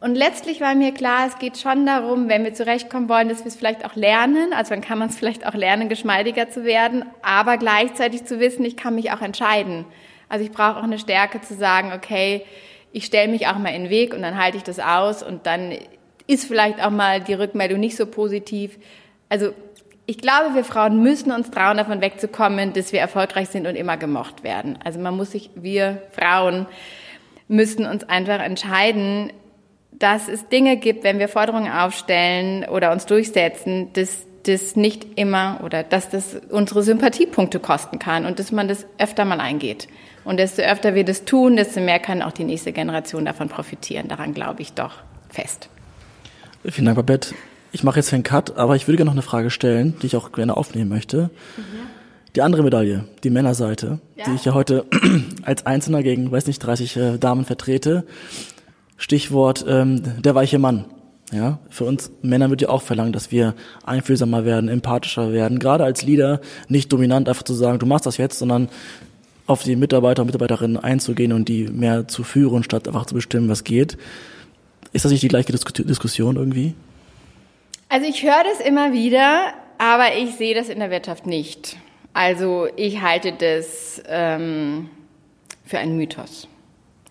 Und 0.00 0.16
letztlich 0.16 0.60
war 0.60 0.74
mir 0.74 0.90
klar, 0.90 1.28
es 1.28 1.38
geht 1.38 1.58
schon 1.58 1.86
darum, 1.86 2.28
wenn 2.28 2.42
wir 2.42 2.52
zurechtkommen 2.52 3.08
wollen, 3.08 3.28
dass 3.28 3.44
wir 3.44 3.48
es 3.48 3.56
vielleicht 3.56 3.84
auch 3.84 3.94
lernen. 3.94 4.52
Also 4.52 4.70
dann 4.70 4.80
kann 4.80 4.98
man 4.98 5.10
es 5.10 5.16
vielleicht 5.16 5.46
auch 5.46 5.54
lernen, 5.54 5.88
geschmeidiger 5.88 6.50
zu 6.50 6.64
werden, 6.64 7.04
aber 7.22 7.56
gleichzeitig 7.56 8.24
zu 8.24 8.40
wissen, 8.40 8.64
ich 8.64 8.76
kann 8.76 8.96
mich 8.96 9.12
auch 9.12 9.22
entscheiden. 9.22 9.84
Also 10.28 10.44
ich 10.44 10.50
brauche 10.50 10.78
auch 10.78 10.82
eine 10.82 10.98
Stärke 10.98 11.40
zu 11.40 11.54
sagen, 11.54 11.92
okay, 11.94 12.44
ich 12.92 13.04
stelle 13.04 13.28
mich 13.30 13.46
auch 13.46 13.58
mal 13.58 13.70
in 13.70 13.84
den 13.84 13.90
Weg 13.90 14.14
und 14.14 14.22
dann 14.22 14.42
halte 14.42 14.56
ich 14.56 14.62
das 14.62 14.78
aus 14.78 15.22
und 15.22 15.46
dann 15.46 15.72
ist 16.26 16.46
vielleicht 16.46 16.84
auch 16.84 16.90
mal 16.90 17.20
die 17.20 17.34
Rückmeldung 17.34 17.80
nicht 17.80 17.96
so 17.96 18.06
positiv. 18.06 18.78
Also 19.28 19.52
ich 20.06 20.18
glaube, 20.18 20.54
wir 20.54 20.64
Frauen 20.64 21.02
müssen 21.02 21.32
uns 21.32 21.50
trauen, 21.50 21.76
davon 21.76 22.00
wegzukommen, 22.00 22.72
dass 22.72 22.92
wir 22.92 23.00
erfolgreich 23.00 23.48
sind 23.48 23.66
und 23.66 23.76
immer 23.76 23.96
gemocht 23.96 24.42
werden. 24.42 24.78
Also 24.82 24.98
man 24.98 25.16
muss 25.16 25.32
sich, 25.32 25.50
wir 25.54 26.02
Frauen 26.12 26.66
müssen 27.46 27.86
uns 27.86 28.04
einfach 28.04 28.40
entscheiden, 28.40 29.32
dass 29.92 30.28
es 30.28 30.48
Dinge 30.48 30.76
gibt, 30.76 31.04
wenn 31.04 31.18
wir 31.18 31.28
Forderungen 31.28 31.70
aufstellen 31.70 32.64
oder 32.64 32.92
uns 32.92 33.06
durchsetzen, 33.06 33.92
dass 33.94 34.26
das 34.44 34.76
nicht 34.76 35.18
immer 35.18 35.60
oder 35.62 35.82
dass 35.82 36.08
das 36.08 36.36
unsere 36.50 36.82
Sympathiepunkte 36.82 37.58
kosten 37.58 37.98
kann 37.98 38.24
und 38.24 38.38
dass 38.38 38.52
man 38.52 38.68
das 38.68 38.86
öfter 38.98 39.24
mal 39.24 39.40
eingeht. 39.40 39.88
Und 40.28 40.36
desto 40.36 40.60
öfter 40.60 40.94
wir 40.94 41.06
das 41.06 41.24
tun, 41.24 41.56
desto 41.56 41.80
mehr 41.80 41.98
kann 41.98 42.20
auch 42.20 42.32
die 42.32 42.44
nächste 42.44 42.70
Generation 42.70 43.24
davon 43.24 43.48
profitieren. 43.48 44.08
Daran 44.08 44.34
glaube 44.34 44.60
ich 44.60 44.74
doch 44.74 44.92
fest. 45.30 45.70
Vielen 46.66 46.84
Dank, 46.84 46.96
Babette. 46.96 47.34
Ich 47.72 47.82
mache 47.82 47.98
jetzt 47.98 48.12
einen 48.12 48.24
Cut, 48.24 48.58
aber 48.58 48.76
ich 48.76 48.86
würde 48.86 48.98
gerne 48.98 49.06
noch 49.06 49.14
eine 49.14 49.22
Frage 49.22 49.48
stellen, 49.48 49.94
die 50.02 50.06
ich 50.06 50.16
auch 50.16 50.30
gerne 50.32 50.54
aufnehmen 50.54 50.90
möchte. 50.90 51.30
Mhm. 51.56 51.62
Die 52.36 52.42
andere 52.42 52.62
Medaille, 52.62 53.04
die 53.24 53.30
Männerseite, 53.30 54.00
ja. 54.16 54.24
die 54.26 54.34
ich 54.34 54.44
ja 54.44 54.52
heute 54.52 54.84
als 55.44 55.64
Einzelner 55.64 56.02
gegen, 56.02 56.30
weiß 56.30 56.46
nicht, 56.46 56.58
30 56.58 56.96
äh, 56.98 57.16
Damen 57.16 57.46
vertrete. 57.46 58.04
Stichwort 58.98 59.64
ähm, 59.66 60.20
der 60.20 60.34
weiche 60.34 60.58
Mann. 60.58 60.84
Ja, 61.32 61.58
für 61.70 61.84
uns 61.84 62.10
Männer 62.20 62.50
wird 62.50 62.60
ja 62.62 62.68
auch 62.68 62.82
verlangt, 62.82 63.14
dass 63.14 63.30
wir 63.30 63.54
einfühlsamer 63.84 64.44
werden, 64.44 64.68
empathischer 64.68 65.32
werden, 65.32 65.58
gerade 65.58 65.84
als 65.84 66.02
Leader 66.02 66.40
nicht 66.68 66.90
dominant 66.90 67.28
einfach 67.28 67.42
zu 67.42 67.52
sagen, 67.52 67.78
du 67.78 67.86
machst 67.86 68.06
das 68.06 68.16
jetzt, 68.16 68.38
sondern 68.38 68.68
auf 69.48 69.62
die 69.64 69.76
Mitarbeiter 69.76 70.22
und 70.22 70.26
Mitarbeiterinnen 70.26 70.76
einzugehen 70.76 71.32
und 71.32 71.48
die 71.48 71.68
mehr 71.68 72.06
zu 72.06 72.22
führen, 72.22 72.62
statt 72.62 72.86
einfach 72.86 73.06
zu 73.06 73.14
bestimmen, 73.14 73.48
was 73.48 73.64
geht. 73.64 73.96
Ist 74.92 75.04
das 75.04 75.10
nicht 75.10 75.22
die 75.22 75.28
gleiche 75.28 75.52
Diskussion 75.52 76.36
irgendwie? 76.36 76.74
Also 77.88 78.06
ich 78.06 78.22
höre 78.22 78.44
das 78.44 78.60
immer 78.64 78.92
wieder, 78.92 79.54
aber 79.78 80.16
ich 80.16 80.34
sehe 80.36 80.54
das 80.54 80.68
in 80.68 80.78
der 80.78 80.90
Wirtschaft 80.90 81.26
nicht. 81.26 81.76
Also 82.12 82.68
ich 82.76 83.00
halte 83.00 83.32
das 83.32 84.02
ähm, 84.06 84.90
für 85.64 85.78
einen 85.78 85.96
Mythos. 85.96 86.46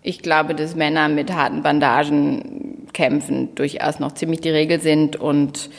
Ich 0.03 0.21
glaube, 0.21 0.53
dass 0.53 0.75
Männer 0.75 1.09
mit 1.09 1.33
harten 1.33 1.63
Bandagen 1.63 2.87
kämpfen 2.93 3.55
durchaus 3.55 3.99
noch 3.99 4.13
ziemlich 4.13 4.41
die 4.41 4.49
Regel 4.49 4.79
sind 4.79 5.15
und 5.15 5.69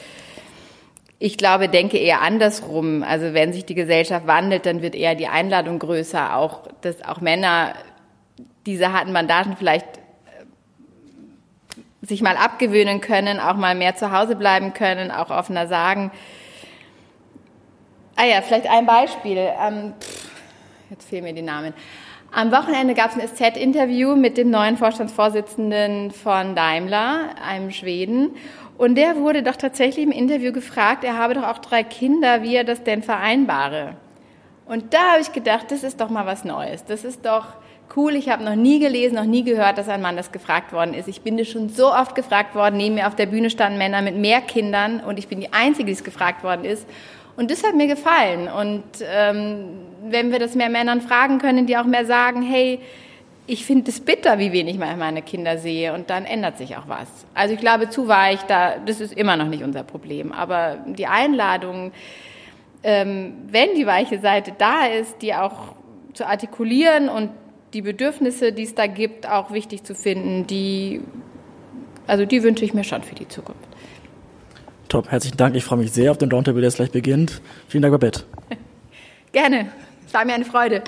ich 1.19 1.37
glaube, 1.37 1.67
denke 1.67 1.97
eher 1.97 2.21
andersrum. 2.21 3.03
Also 3.03 3.33
wenn 3.33 3.51
sich 3.51 3.65
die 3.65 3.75
Gesellschaft 3.75 4.25
wandelt, 4.25 4.65
dann 4.65 4.81
wird 4.81 4.95
eher 4.95 5.15
die 5.15 5.27
Einladung 5.27 5.77
größer, 5.77 6.35
auch, 6.35 6.61
dass 6.81 7.03
auch 7.03 7.19
Männer 7.19 7.73
diese 8.65 8.93
harten 8.93 9.11
Bandagen 9.11 9.57
vielleicht 9.57 9.85
äh, 9.97 10.45
sich 12.01 12.21
mal 12.21 12.37
abgewöhnen 12.37 13.01
können, 13.01 13.39
auch 13.41 13.55
mal 13.55 13.75
mehr 13.75 13.97
zu 13.97 14.17
Hause 14.17 14.37
bleiben 14.37 14.73
können, 14.73 15.11
auch 15.11 15.29
offener 15.29 15.67
sagen. 15.67 16.11
Ah 18.15 18.25
ja, 18.25 18.41
vielleicht 18.41 18.69
ein 18.69 18.85
Beispiel. 18.85 19.37
Ähm, 19.37 19.93
pff, 19.99 20.29
jetzt 20.89 21.09
fehlen 21.09 21.25
mir 21.25 21.33
die 21.33 21.41
Namen. 21.41 21.73
Am 22.31 22.51
Wochenende 22.51 22.93
gab 22.93 23.09
es 23.09 23.21
ein 23.21 23.27
SZ-Interview 23.27 24.15
mit 24.15 24.37
dem 24.37 24.51
neuen 24.51 24.77
Vorstandsvorsitzenden 24.77 26.11
von 26.11 26.55
Daimler, 26.55 27.31
einem 27.43 27.71
Schweden. 27.71 28.35
Und 28.79 28.95
der 28.95 29.17
wurde 29.17 29.43
doch 29.43 29.57
tatsächlich 29.57 30.05
im 30.05 30.13
Interview 30.13 30.53
gefragt, 30.53 31.03
er 31.03 31.17
habe 31.17 31.33
doch 31.33 31.43
auch 31.43 31.57
drei 31.57 31.83
Kinder, 31.83 32.43
wie 32.43 32.55
er 32.55 32.63
das 32.63 32.81
denn 32.81 33.03
vereinbare. 33.03 33.97
Und 34.65 34.93
da 34.93 35.11
habe 35.11 35.21
ich 35.21 35.33
gedacht, 35.33 35.65
das 35.71 35.83
ist 35.83 35.99
doch 35.99 36.09
mal 36.09 36.25
was 36.25 36.45
Neues. 36.45 36.85
Das 36.85 37.03
ist 37.03 37.25
doch 37.25 37.47
cool. 37.97 38.15
Ich 38.15 38.29
habe 38.29 38.41
noch 38.41 38.55
nie 38.55 38.79
gelesen, 38.79 39.15
noch 39.15 39.25
nie 39.25 39.43
gehört, 39.43 39.77
dass 39.77 39.89
ein 39.89 40.01
Mann 40.01 40.15
das 40.15 40.31
gefragt 40.31 40.71
worden 40.71 40.93
ist. 40.93 41.09
Ich 41.09 41.23
bin 41.23 41.37
das 41.37 41.49
schon 41.49 41.67
so 41.67 41.91
oft 41.91 42.15
gefragt 42.15 42.55
worden. 42.55 42.77
Neben 42.77 42.95
mir 42.95 43.07
auf 43.07 43.15
der 43.15 43.25
Bühne 43.25 43.49
standen 43.49 43.77
Männer 43.77 44.01
mit 44.01 44.15
mehr 44.15 44.39
Kindern 44.39 45.01
und 45.01 45.19
ich 45.19 45.27
bin 45.27 45.41
die 45.41 45.51
Einzige, 45.51 45.87
die 45.87 45.91
es 45.91 46.05
gefragt 46.05 46.45
worden 46.45 46.63
ist. 46.63 46.87
Und 47.35 47.51
das 47.51 47.65
hat 47.65 47.75
mir 47.75 47.87
gefallen. 47.87 48.47
Und 48.47 48.85
ähm, 49.03 49.65
wenn 50.07 50.31
wir 50.31 50.39
das 50.39 50.55
mehr 50.55 50.69
Männern 50.69 51.01
fragen 51.01 51.39
können, 51.39 51.65
die 51.65 51.75
auch 51.75 51.83
mehr 51.83 52.05
sagen, 52.05 52.43
hey, 52.43 52.79
ich 53.49 53.65
finde 53.65 53.89
es 53.89 53.99
bitter, 53.99 54.37
wie 54.37 54.51
wenig 54.51 54.75
ich 54.75 54.79
meine 54.79 55.21
Kinder 55.23 55.57
sehe 55.57 55.93
und 55.93 56.09
dann 56.11 56.25
ändert 56.25 56.57
sich 56.57 56.77
auch 56.77 56.87
was. 56.87 57.07
Also 57.33 57.55
ich 57.55 57.59
glaube, 57.59 57.89
zu 57.89 58.07
weich, 58.07 58.41
da, 58.43 58.77
das 58.77 59.01
ist 59.01 59.11
immer 59.13 59.37
noch 59.37 59.47
nicht 59.47 59.63
unser 59.63 59.83
Problem. 59.83 60.31
Aber 60.31 60.77
die 60.85 61.07
Einladung, 61.07 61.91
ähm, 62.83 63.33
wenn 63.47 63.73
die 63.75 63.87
weiche 63.87 64.19
Seite 64.19 64.53
da 64.55 64.85
ist, 64.85 65.23
die 65.23 65.33
auch 65.33 65.73
zu 66.13 66.27
artikulieren 66.27 67.09
und 67.09 67.31
die 67.73 67.81
Bedürfnisse, 67.81 68.53
die 68.53 68.63
es 68.63 68.75
da 68.75 68.85
gibt, 68.85 69.27
auch 69.27 69.51
wichtig 69.51 69.83
zu 69.83 69.95
finden, 69.95 70.45
die, 70.45 71.01
also 72.05 72.25
die 72.25 72.43
wünsche 72.43 72.63
ich 72.63 72.75
mir 72.75 72.83
schon 72.83 73.01
für 73.01 73.15
die 73.15 73.27
Zukunft. 73.27 73.67
Top, 74.89 75.09
herzlichen 75.09 75.37
Dank. 75.37 75.55
Ich 75.55 75.63
freue 75.63 75.79
mich 75.79 75.91
sehr 75.91 76.11
auf 76.11 76.19
den 76.19 76.31
Roundtable, 76.31 76.61
der 76.61 76.69
jetzt 76.69 76.77
gleich 76.77 76.91
beginnt. 76.91 77.41
Vielen 77.67 77.81
Dank, 77.81 77.93
Babette. 77.93 78.23
Gerne. 79.31 79.71
Es 80.05 80.13
war 80.13 80.25
mir 80.25 80.33
eine 80.33 80.45
Freude. 80.45 80.83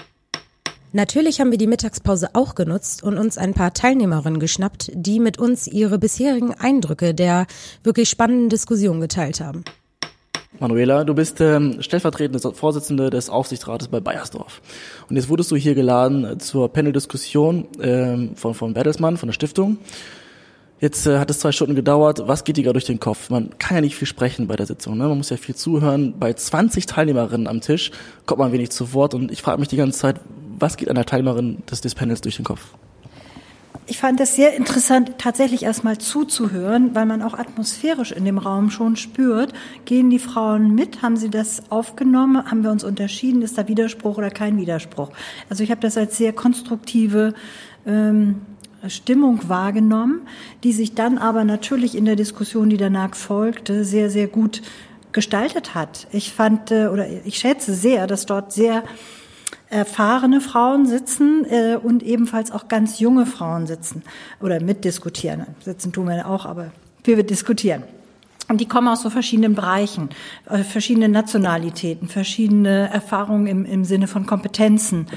Natürlich 0.93 1.39
haben 1.39 1.51
wir 1.51 1.57
die 1.57 1.67
Mittagspause 1.67 2.29
auch 2.33 2.53
genutzt 2.53 3.01
und 3.01 3.17
uns 3.17 3.37
ein 3.37 3.53
paar 3.53 3.73
Teilnehmerinnen 3.73 4.41
geschnappt, 4.41 4.91
die 4.93 5.21
mit 5.21 5.39
uns 5.39 5.65
ihre 5.67 5.97
bisherigen 5.97 6.53
Eindrücke 6.53 7.13
der 7.13 7.47
wirklich 7.83 8.09
spannenden 8.09 8.49
Diskussion 8.49 8.99
geteilt 8.99 9.39
haben. 9.39 9.63
Manuela, 10.59 11.05
du 11.05 11.15
bist 11.15 11.39
ähm, 11.39 11.81
stellvertretende 11.81 12.39
Vorsitzende 12.53 13.09
des 13.09 13.29
Aufsichtsrates 13.29 13.87
bei 13.87 14.01
Bayersdorf. 14.01 14.61
Und 15.09 15.15
jetzt 15.15 15.29
wurdest 15.29 15.49
du 15.51 15.55
hier 15.55 15.75
geladen 15.75 16.39
zur 16.41 16.71
Panel-Diskussion 16.71 17.67
ähm, 17.81 18.35
von, 18.35 18.53
von 18.53 18.73
Bertelsmann, 18.73 19.15
von 19.15 19.27
der 19.27 19.33
Stiftung. 19.33 19.77
Jetzt 20.81 21.05
äh, 21.05 21.19
hat 21.19 21.29
es 21.29 21.39
zwei 21.39 21.51
Stunden 21.51 21.75
gedauert. 21.75 22.23
Was 22.25 22.43
geht 22.43 22.57
dir 22.57 22.63
gerade 22.63 22.73
durch 22.73 22.85
den 22.85 22.99
Kopf? 22.99 23.29
Man 23.29 23.51
kann 23.59 23.77
ja 23.77 23.81
nicht 23.81 23.95
viel 23.95 24.07
sprechen 24.07 24.47
bei 24.47 24.55
der 24.55 24.65
Sitzung. 24.65 24.97
Ne? 24.97 25.07
Man 25.07 25.17
muss 25.17 25.29
ja 25.29 25.37
viel 25.37 25.53
zuhören. 25.53 26.15
Bei 26.19 26.33
20 26.33 26.87
Teilnehmerinnen 26.87 27.45
am 27.45 27.61
Tisch 27.61 27.91
kommt 28.25 28.39
man 28.39 28.51
wenig 28.51 28.71
zu 28.71 28.91
Wort. 28.93 29.13
Und 29.13 29.31
ich 29.31 29.43
frage 29.43 29.59
mich 29.59 29.67
die 29.67 29.77
ganze 29.77 29.99
Zeit, 29.99 30.19
was 30.57 30.77
geht 30.77 30.89
einer 30.89 31.05
Teilnehmerin 31.05 31.61
des, 31.69 31.81
des 31.81 31.93
Panels 31.93 32.21
durch 32.21 32.37
den 32.37 32.45
Kopf? 32.45 32.73
Ich 33.85 33.99
fand 33.99 34.19
das 34.19 34.35
sehr 34.35 34.55
interessant, 34.55 35.19
tatsächlich 35.19 35.63
erstmal 35.63 35.99
zuzuhören, 35.99 36.95
weil 36.95 37.05
man 37.05 37.21
auch 37.21 37.35
atmosphärisch 37.35 38.11
in 38.11 38.25
dem 38.25 38.39
Raum 38.39 38.71
schon 38.71 38.95
spürt. 38.95 39.53
Gehen 39.85 40.09
die 40.09 40.17
Frauen 40.17 40.73
mit? 40.73 41.03
Haben 41.03 41.15
sie 41.15 41.29
das 41.29 41.61
aufgenommen? 41.69 42.43
Haben 42.49 42.63
wir 42.63 42.71
uns 42.71 42.83
unterschieden? 42.83 43.43
Ist 43.43 43.55
da 43.55 43.67
Widerspruch 43.67 44.17
oder 44.17 44.31
kein 44.31 44.57
Widerspruch? 44.57 45.11
Also 45.47 45.63
ich 45.63 45.69
habe 45.69 45.81
das 45.81 45.95
als 45.95 46.17
sehr 46.17 46.33
konstruktive 46.33 47.35
ähm, 47.85 48.41
Stimmung 48.87 49.47
wahrgenommen, 49.47 50.21
die 50.63 50.73
sich 50.73 50.95
dann 50.95 51.17
aber 51.17 51.43
natürlich 51.43 51.95
in 51.95 52.05
der 52.05 52.15
Diskussion, 52.15 52.69
die 52.69 52.77
danach 52.77 53.15
folgte, 53.15 53.83
sehr, 53.83 54.09
sehr 54.09 54.27
gut 54.27 54.61
gestaltet 55.11 55.75
hat. 55.75 56.07
Ich 56.11 56.31
fand 56.31 56.71
äh, 56.71 56.87
oder 56.87 57.07
ich 57.25 57.37
schätze 57.37 57.73
sehr, 57.73 58.07
dass 58.07 58.25
dort 58.25 58.53
sehr 58.53 58.83
erfahrene 59.69 60.41
Frauen 60.41 60.85
sitzen 60.85 61.45
äh, 61.49 61.77
und 61.81 62.03
ebenfalls 62.03 62.51
auch 62.51 62.67
ganz 62.67 62.99
junge 62.99 63.25
Frauen 63.25 63.67
sitzen 63.67 64.03
oder 64.41 64.61
mitdiskutieren. 64.61 65.45
Sitzen 65.59 65.93
tun 65.93 66.07
wir 66.07 66.27
auch, 66.27 66.45
aber 66.45 66.71
wir 67.03 67.23
diskutieren. 67.23 67.83
Und 68.47 68.59
die 68.59 68.67
kommen 68.67 68.89
aus 68.89 69.01
so 69.01 69.09
verschiedenen 69.09 69.55
Bereichen, 69.55 70.09
äh, 70.49 70.63
verschiedene 70.63 71.07
Nationalitäten, 71.07 72.09
verschiedene 72.09 72.89
Erfahrungen 72.91 73.47
im, 73.47 73.65
im 73.65 73.85
Sinne 73.85 74.07
von 74.07 74.25
Kompetenzen. 74.25 75.07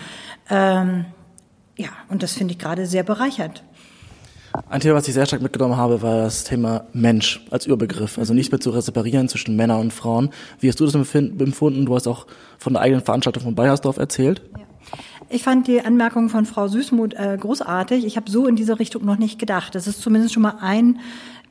Ähm, 0.49 1.07
ja, 1.77 1.89
und 2.09 2.23
das 2.23 2.35
finde 2.35 2.53
ich 2.53 2.59
gerade 2.59 2.87
sehr 2.87 3.03
bereichernd. 3.03 3.63
Ein 4.69 4.81
Thema, 4.81 4.95
was 4.95 5.09
ich 5.09 5.15
sehr 5.15 5.27
stark 5.27 5.43
mitgenommen 5.43 5.77
habe, 5.77 6.01
war 6.01 6.19
das 6.19 6.45
Thema 6.45 6.85
Mensch 6.93 7.45
als 7.51 7.67
Überbegriff. 7.67 8.19
Also 8.19 8.35
nicht 8.35 8.53
mehr 8.53 8.61
zu 8.61 8.79
separieren 8.81 9.29
zwischen 9.29 9.57
Männern 9.57 9.81
und 9.81 9.93
Frauen. 9.93 10.31
Wie 10.61 10.69
hast 10.69 10.79
du 10.79 10.85
das 10.85 10.95
empfunden? 10.95 11.87
Du 11.87 11.95
hast 11.95 12.07
auch 12.07 12.27
von 12.59 12.75
der 12.75 12.83
eigenen 12.83 13.05
Veranstaltung 13.05 13.43
von 13.43 13.55
Bayersdorf 13.57 13.97
erzählt. 13.97 14.43
Ja. 14.57 14.65
Ich 15.29 15.43
fand 15.43 15.67
die 15.67 15.81
Anmerkung 15.81 16.29
von 16.29 16.47
Frau 16.47 16.69
Süßmuth 16.69 17.15
äh, 17.15 17.37
großartig. 17.41 18.05
Ich 18.05 18.17
habe 18.17 18.31
so 18.31 18.47
in 18.47 18.57
diese 18.57 18.79
Richtung 18.79 19.05
noch 19.05 19.19
nicht 19.19 19.39
gedacht. 19.39 19.75
Das 19.75 19.87
ist 19.87 20.01
zumindest 20.01 20.35
schon 20.35 20.43
mal 20.43 20.59
ein 20.61 21.01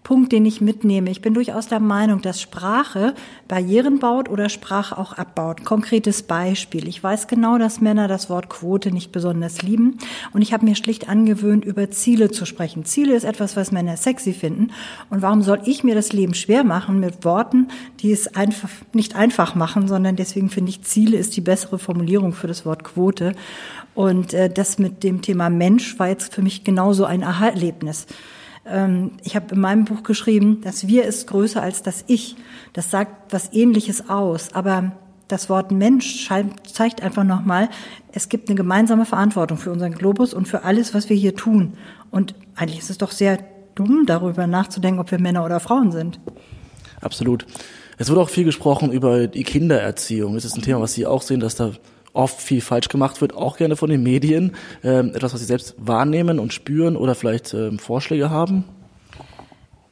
Punkt, 0.04 0.34
den 0.34 0.46
ich 0.46 0.60
mitnehme. 0.60 1.10
Ich 1.10 1.22
bin 1.22 1.34
durchaus 1.34 1.68
der 1.68 1.80
Meinung, 1.80 2.22
dass 2.22 2.42
Sprache 2.42 3.16
Barrieren 3.48 4.00
baut 4.00 4.30
oder 4.30 4.50
Sprache 4.50 4.98
auch 4.98 5.14
abbaut. 5.14 5.64
Konkretes 5.64 6.24
Beispiel. 6.24 6.90
Ich 6.90 7.02
weiß 7.02 7.28
genau, 7.28 7.58
dass 7.58 7.80
Männer 7.80 8.10
das 8.10 8.30
Wort 8.30 8.50
Quote 8.50 8.92
nicht 8.92 9.14
besonders 9.14 9.62
lieben. 9.62 9.98
Und 10.34 10.42
ich 10.42 10.52
habe 10.52 10.66
mir 10.66 10.76
schlicht 10.76 11.08
angewöhnt, 11.08 11.64
über 11.64 11.90
Ziele 11.90 12.32
zu 12.32 12.46
sprechen. 12.46 12.84
Ziele 12.84 13.16
ist 13.16 13.24
etwas, 13.24 13.56
was 13.56 13.72
Männer 13.72 13.96
sexy 13.96 14.34
finden. 14.34 14.72
Und 15.10 15.22
warum 15.22 15.42
soll 15.42 15.62
ich 15.64 15.86
mir 15.86 15.96
das 15.96 16.12
Leben 16.12 16.34
schwer 16.34 16.66
machen 16.66 17.00
mit 17.00 17.24
Worten, 17.24 17.70
die 18.02 18.12
es 18.12 18.36
einfach, 18.36 18.70
nicht 18.92 19.16
einfach 19.16 19.56
machen, 19.56 19.88
sondern 19.88 20.18
deswegen 20.18 20.50
finde 20.50 20.72
ich, 20.72 20.82
Ziele 20.82 21.18
ist 21.18 21.38
die 21.38 21.42
bessere 21.42 21.80
Formulierung 21.80 22.34
für 22.34 22.48
das 22.48 22.66
Wort 22.66 22.84
Quote. 22.84 23.34
Und 23.96 24.34
äh, 24.34 24.50
das 24.50 24.80
mit 24.80 25.04
dem 25.04 25.22
Thema 25.22 25.50
Mensch 25.50 25.98
war 25.98 26.10
jetzt 26.10 26.34
für 26.34 26.42
mich 26.42 26.66
genauso 26.66 27.06
ein 27.06 27.24
Aha-Erlebnis. 27.24 28.06
Ähm, 28.66 29.12
ich 29.24 29.36
habe 29.36 29.54
in 29.54 29.62
meinem 29.62 29.86
Buch 29.86 30.04
geschrieben, 30.04 30.62
das 30.62 30.88
Wir 30.88 31.06
ist 31.06 31.28
größer 31.28 31.62
als 31.62 31.84
das 31.84 32.04
Ich. 32.08 32.36
Das 32.74 32.92
sagt 32.92 33.34
was 33.34 33.52
Ähnliches 33.54 34.10
aus. 34.10 34.54
Aber 34.54 34.94
das 35.28 35.50
Wort 35.50 35.72
Mensch 35.72 36.30
zeigt 36.72 37.02
einfach 37.02 37.24
nochmal, 37.24 37.70
es 38.12 38.30
gibt 38.30 38.50
eine 38.50 38.56
gemeinsame 38.56 39.06
Verantwortung 39.06 39.58
für 39.58 39.72
unseren 39.72 39.94
Globus 39.94 40.34
und 40.34 40.48
für 40.48 40.64
alles, 40.64 40.94
was 40.94 41.10
wir 41.10 41.18
hier 41.18 41.36
tun. 41.36 41.74
Und 42.12 42.36
eigentlich 42.56 42.80
ist 42.80 42.90
es 42.90 42.98
doch 42.98 43.12
sehr 43.12 43.40
dumm, 43.76 44.06
darüber 44.06 44.48
nachzudenken, 44.48 45.00
ob 45.00 45.10
wir 45.12 45.20
Männer 45.20 45.44
oder 45.44 45.60
Frauen 45.60 45.92
sind. 45.92 46.20
Absolut. 47.02 47.46
Es 47.98 48.10
wurde 48.10 48.22
auch 48.22 48.30
viel 48.30 48.44
gesprochen 48.44 48.92
über 48.92 49.28
die 49.28 49.44
Kindererziehung. 49.44 50.36
Das 50.36 50.46
ist 50.46 50.56
ein 50.56 50.62
Thema, 50.62 50.82
was 50.82 50.94
Sie 50.94 51.06
auch 51.06 51.22
sehen, 51.22 51.40
dass 51.40 51.56
da 51.56 51.72
oft 52.14 52.42
viel 52.42 52.62
falsch 52.62 52.90
gemacht 52.90 53.22
wird, 53.22 53.34
auch 53.34 53.58
gerne 53.58 53.76
von 53.76 53.90
den 53.90 54.04
Medien. 54.04 54.54
Ähm, 54.84 55.12
etwas, 55.14 55.34
was 55.34 55.42
Sie 55.42 55.48
selbst 55.48 55.76
wahrnehmen 55.78 56.40
und 56.40 56.54
spüren 56.54 56.96
oder 56.96 57.16
vielleicht 57.16 57.54
ähm, 57.54 57.80
Vorschläge 57.80 58.30
haben? 58.30 58.64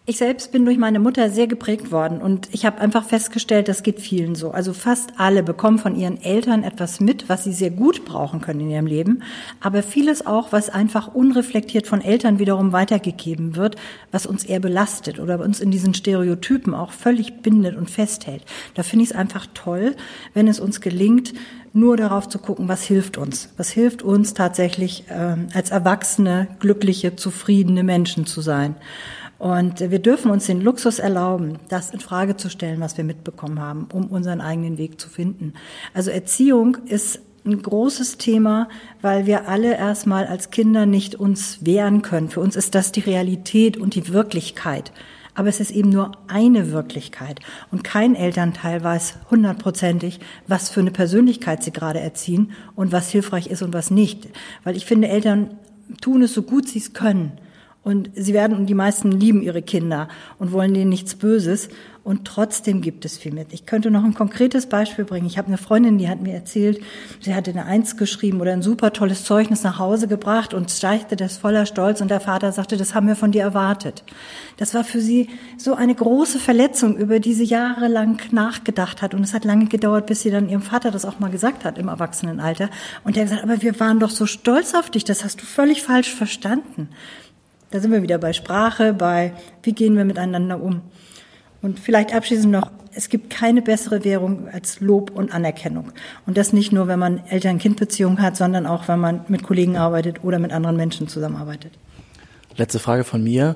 Ich 0.07 0.17
selbst 0.17 0.51
bin 0.51 0.65
durch 0.65 0.79
meine 0.79 0.99
Mutter 0.99 1.29
sehr 1.29 1.45
geprägt 1.45 1.91
worden 1.91 2.21
und 2.21 2.49
ich 2.51 2.65
habe 2.65 2.81
einfach 2.81 3.05
festgestellt, 3.05 3.67
das 3.67 3.83
geht 3.83 4.01
vielen 4.01 4.33
so. 4.33 4.49
Also 4.49 4.73
fast 4.73 5.11
alle 5.17 5.43
bekommen 5.43 5.77
von 5.77 5.95
ihren 5.95 6.19
Eltern 6.19 6.63
etwas 6.63 6.99
mit, 6.99 7.29
was 7.29 7.43
sie 7.43 7.53
sehr 7.53 7.69
gut 7.69 8.03
brauchen 8.03 8.41
können 8.41 8.61
in 8.61 8.71
ihrem 8.71 8.87
Leben, 8.87 9.21
aber 9.59 9.83
vieles 9.83 10.25
auch, 10.25 10.51
was 10.51 10.71
einfach 10.71 11.13
unreflektiert 11.13 11.85
von 11.85 12.01
Eltern 12.01 12.39
wiederum 12.39 12.73
weitergegeben 12.73 13.55
wird, 13.55 13.75
was 14.11 14.25
uns 14.25 14.43
eher 14.43 14.59
belastet 14.59 15.19
oder 15.19 15.39
uns 15.39 15.59
in 15.59 15.69
diesen 15.69 15.93
Stereotypen 15.93 16.73
auch 16.73 16.93
völlig 16.93 17.43
bindet 17.43 17.77
und 17.77 17.89
festhält. 17.89 18.43
Da 18.73 18.81
finde 18.81 19.03
ich 19.03 19.11
es 19.11 19.15
einfach 19.15 19.45
toll, 19.53 19.95
wenn 20.33 20.47
es 20.47 20.59
uns 20.59 20.81
gelingt, 20.81 21.33
nur 21.73 21.97
darauf 21.97 22.27
zu 22.27 22.39
gucken, 22.39 22.67
was 22.67 22.83
hilft 22.83 23.17
uns. 23.17 23.49
Was 23.57 23.69
hilft 23.69 24.01
uns 24.01 24.33
tatsächlich 24.33 25.05
äh, 25.09 25.35
als 25.53 25.71
erwachsene, 25.71 26.47
glückliche, 26.59 27.15
zufriedene 27.15 27.83
Menschen 27.83 28.25
zu 28.25 28.41
sein. 28.41 28.75
Und 29.39 29.79
wir 29.79 29.97
dürfen 29.99 30.29
uns 30.29 30.45
den 30.45 30.61
Luxus 30.61 30.99
erlauben, 30.99 31.57
das 31.67 31.89
in 31.89 31.99
Frage 31.99 32.37
zu 32.37 32.49
stellen, 32.49 32.79
was 32.79 32.97
wir 32.97 33.03
mitbekommen 33.03 33.59
haben, 33.59 33.87
um 33.91 34.05
unseren 34.05 34.39
eigenen 34.39 34.77
Weg 34.77 35.01
zu 35.01 35.09
finden. 35.09 35.53
Also 35.95 36.11
Erziehung 36.11 36.77
ist 36.85 37.21
ein 37.43 37.59
großes 37.59 38.17
Thema, 38.17 38.69
weil 39.01 39.25
wir 39.25 39.47
alle 39.47 39.75
erstmal 39.75 40.27
als 40.27 40.51
Kinder 40.51 40.85
nicht 40.85 41.15
uns 41.15 41.65
wehren 41.65 42.03
können. 42.03 42.29
Für 42.29 42.39
uns 42.39 42.55
ist 42.55 42.75
das 42.75 42.91
die 42.91 42.99
Realität 42.99 43.77
und 43.77 43.95
die 43.95 44.09
Wirklichkeit. 44.09 44.91
Aber 45.33 45.47
es 45.47 45.59
ist 45.59 45.71
eben 45.71 45.89
nur 45.89 46.11
eine 46.27 46.71
Wirklichkeit. 46.71 47.39
Und 47.71 47.83
kein 47.83 48.15
Elternteil 48.15 48.83
weiß 48.83 49.15
hundertprozentig, 49.29 50.19
was 50.47 50.69
für 50.69 50.81
eine 50.81 50.91
Persönlichkeit 50.91 51.63
sie 51.63 51.71
gerade 51.71 51.99
erziehen 51.99 52.51
und 52.75 52.91
was 52.91 53.09
hilfreich 53.09 53.47
ist 53.47 53.61
und 53.61 53.73
was 53.73 53.91
nicht. 53.91 54.27
Weil 54.63 54.75
ich 54.75 54.85
finde, 54.85 55.07
Eltern 55.07 55.57
tun 56.01 56.21
es 56.21 56.33
so 56.33 56.43
gut 56.43 56.67
sie 56.67 56.79
es 56.79 56.93
können. 56.93 57.33
Und 57.83 58.11
sie 58.13 58.33
werden, 58.33 58.55
und 58.55 58.67
die 58.67 58.75
meisten 58.75 59.11
lieben 59.11 59.41
ihre 59.41 59.63
Kinder 59.63 60.07
und 60.37 60.51
wollen 60.51 60.73
denen 60.73 60.89
nichts 60.89 61.15
Böses. 61.15 61.69
Und 62.03 62.25
trotzdem 62.25 62.81
gibt 62.81 63.05
es 63.05 63.17
viel 63.17 63.31
mit. 63.31 63.53
Ich 63.53 63.67
könnte 63.67 63.91
noch 63.91 64.03
ein 64.03 64.15
konkretes 64.15 64.67
Beispiel 64.67 65.05
bringen. 65.05 65.27
Ich 65.27 65.37
habe 65.37 65.47
eine 65.47 65.57
Freundin, 65.57 65.99
die 65.99 66.07
hat 66.07 66.19
mir 66.19 66.33
erzählt, 66.33 66.81
sie 67.19 67.35
hatte 67.35 67.51
eine 67.51 67.65
Eins 67.65 67.95
geschrieben 67.95 68.41
oder 68.41 68.53
ein 68.53 68.63
super 68.63 68.91
tolles 68.91 69.23
Zeugnis 69.23 69.63
nach 69.63 69.77
Hause 69.77 70.07
gebracht 70.07 70.55
und 70.55 70.71
steigte 70.71 71.15
das 71.15 71.37
voller 71.37 71.67
Stolz. 71.67 72.01
Und 72.01 72.09
der 72.09 72.19
Vater 72.19 72.51
sagte, 72.51 72.77
das 72.77 72.95
haben 72.95 73.07
wir 73.07 73.15
von 73.15 73.31
dir 73.31 73.43
erwartet. 73.43 74.03
Das 74.57 74.73
war 74.73 74.83
für 74.83 74.99
sie 74.99 75.29
so 75.57 75.75
eine 75.75 75.93
große 75.93 76.39
Verletzung, 76.39 76.97
über 76.97 77.19
die 77.19 77.33
sie 77.33 77.45
jahrelang 77.45 78.19
nachgedacht 78.31 79.01
hat. 79.03 79.13
Und 79.13 79.23
es 79.23 79.33
hat 79.33 79.45
lange 79.45 79.65
gedauert, 79.65 80.07
bis 80.07 80.21
sie 80.21 80.31
dann 80.31 80.49
ihrem 80.49 80.63
Vater 80.63 80.89
das 80.89 81.05
auch 81.05 81.19
mal 81.19 81.31
gesagt 81.31 81.65
hat 81.65 81.77
im 81.77 81.87
Erwachsenenalter. 81.87 82.69
Und 83.03 83.15
der 83.15 83.23
hat 83.23 83.29
gesagt, 83.29 83.43
aber 83.43 83.61
wir 83.61 83.79
waren 83.79 83.99
doch 83.99 84.11
so 84.11 84.27
stolz 84.27 84.73
auf 84.75 84.89
dich. 84.89 85.03
Das 85.03 85.23
hast 85.23 85.41
du 85.41 85.45
völlig 85.45 85.83
falsch 85.83 86.13
verstanden. 86.13 86.89
Da 87.71 87.79
sind 87.79 87.91
wir 87.91 88.03
wieder 88.03 88.17
bei 88.17 88.33
Sprache, 88.33 88.93
bei 88.93 89.33
wie 89.63 89.71
gehen 89.71 89.95
wir 89.95 90.05
miteinander 90.05 90.61
um. 90.61 90.81
Und 91.61 91.79
vielleicht 91.79 92.13
abschließend 92.13 92.51
noch, 92.51 92.69
es 92.93 93.07
gibt 93.07 93.29
keine 93.29 93.61
bessere 93.61 94.03
Währung 94.03 94.49
als 94.49 94.81
Lob 94.81 95.11
und 95.11 95.33
Anerkennung. 95.33 95.91
Und 96.25 96.37
das 96.37 96.51
nicht 96.51 96.73
nur, 96.73 96.87
wenn 96.87 96.99
man 96.99 97.25
Eltern-Kind-Beziehungen 97.27 98.21
hat, 98.21 98.35
sondern 98.35 98.65
auch, 98.65 98.87
wenn 98.89 98.99
man 98.99 99.21
mit 99.29 99.43
Kollegen 99.43 99.77
arbeitet 99.77 100.23
oder 100.23 100.39
mit 100.39 100.51
anderen 100.51 100.75
Menschen 100.75 101.07
zusammenarbeitet. 101.07 101.71
Letzte 102.57 102.79
Frage 102.79 103.05
von 103.05 103.23
mir. 103.23 103.55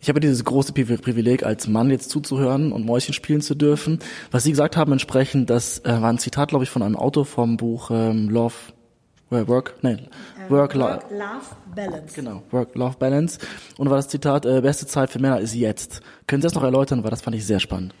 Ich 0.00 0.08
habe 0.08 0.18
dieses 0.18 0.44
große 0.44 0.72
Privileg, 0.72 1.44
als 1.44 1.68
Mann 1.68 1.88
jetzt 1.90 2.10
zuzuhören 2.10 2.72
und 2.72 2.84
Mäuschen 2.84 3.14
spielen 3.14 3.40
zu 3.40 3.54
dürfen. 3.54 4.00
Was 4.32 4.42
Sie 4.42 4.50
gesagt 4.50 4.76
haben 4.76 4.90
entsprechend, 4.90 5.48
das 5.48 5.78
äh, 5.84 5.90
war 5.90 6.12
ein 6.12 6.18
Zitat, 6.18 6.48
glaube 6.48 6.64
ich, 6.64 6.70
von 6.70 6.82
einem 6.82 6.96
Autor 6.96 7.24
vom 7.24 7.56
Buch 7.56 7.92
ähm, 7.92 8.28
Love, 8.28 8.54
Work, 9.32 9.74
nein, 9.82 10.08
äh, 10.46 10.50
Work, 10.50 10.74
Work 10.78 11.10
Love 11.10 11.62
Balance. 11.74 12.14
Genau, 12.14 12.42
Work-Life 12.50 12.96
Balance. 12.98 13.38
Und 13.78 13.90
war 13.90 13.96
das 13.96 14.08
Zitat, 14.08 14.46
äh, 14.46 14.60
beste 14.60 14.86
Zeit 14.86 15.10
für 15.10 15.18
Männer 15.18 15.40
ist 15.40 15.54
jetzt. 15.54 16.00
Können 16.26 16.42
Sie 16.42 16.46
das 16.46 16.54
noch 16.54 16.62
erläutern, 16.62 17.02
weil 17.02 17.10
das 17.10 17.22
fand 17.22 17.36
ich 17.36 17.46
sehr 17.46 17.60
spannend. 17.60 17.94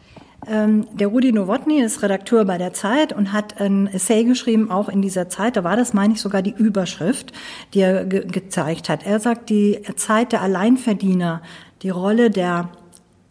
Ähm, 0.46 0.86
der 0.92 1.06
Rudi 1.06 1.32
Nowotny 1.32 1.80
ist 1.80 2.02
Redakteur 2.02 2.44
bei 2.44 2.58
der 2.58 2.72
Zeit 2.72 3.12
und 3.12 3.32
hat 3.32 3.60
ein 3.60 3.86
Essay 3.86 4.24
geschrieben, 4.24 4.70
auch 4.70 4.88
in 4.88 5.00
dieser 5.00 5.28
Zeit. 5.28 5.56
Da 5.56 5.62
war 5.62 5.76
das, 5.76 5.94
meine 5.94 6.14
ich, 6.14 6.20
sogar 6.20 6.42
die 6.42 6.52
Überschrift, 6.52 7.32
die 7.74 7.80
er 7.80 8.04
ge 8.04 8.26
gezeigt 8.26 8.88
hat. 8.88 9.06
Er 9.06 9.20
sagt, 9.20 9.50
die 9.50 9.80
Zeit 9.96 10.32
der 10.32 10.42
Alleinverdiener, 10.42 11.42
die 11.82 11.90
Rolle 11.90 12.30
der 12.30 12.70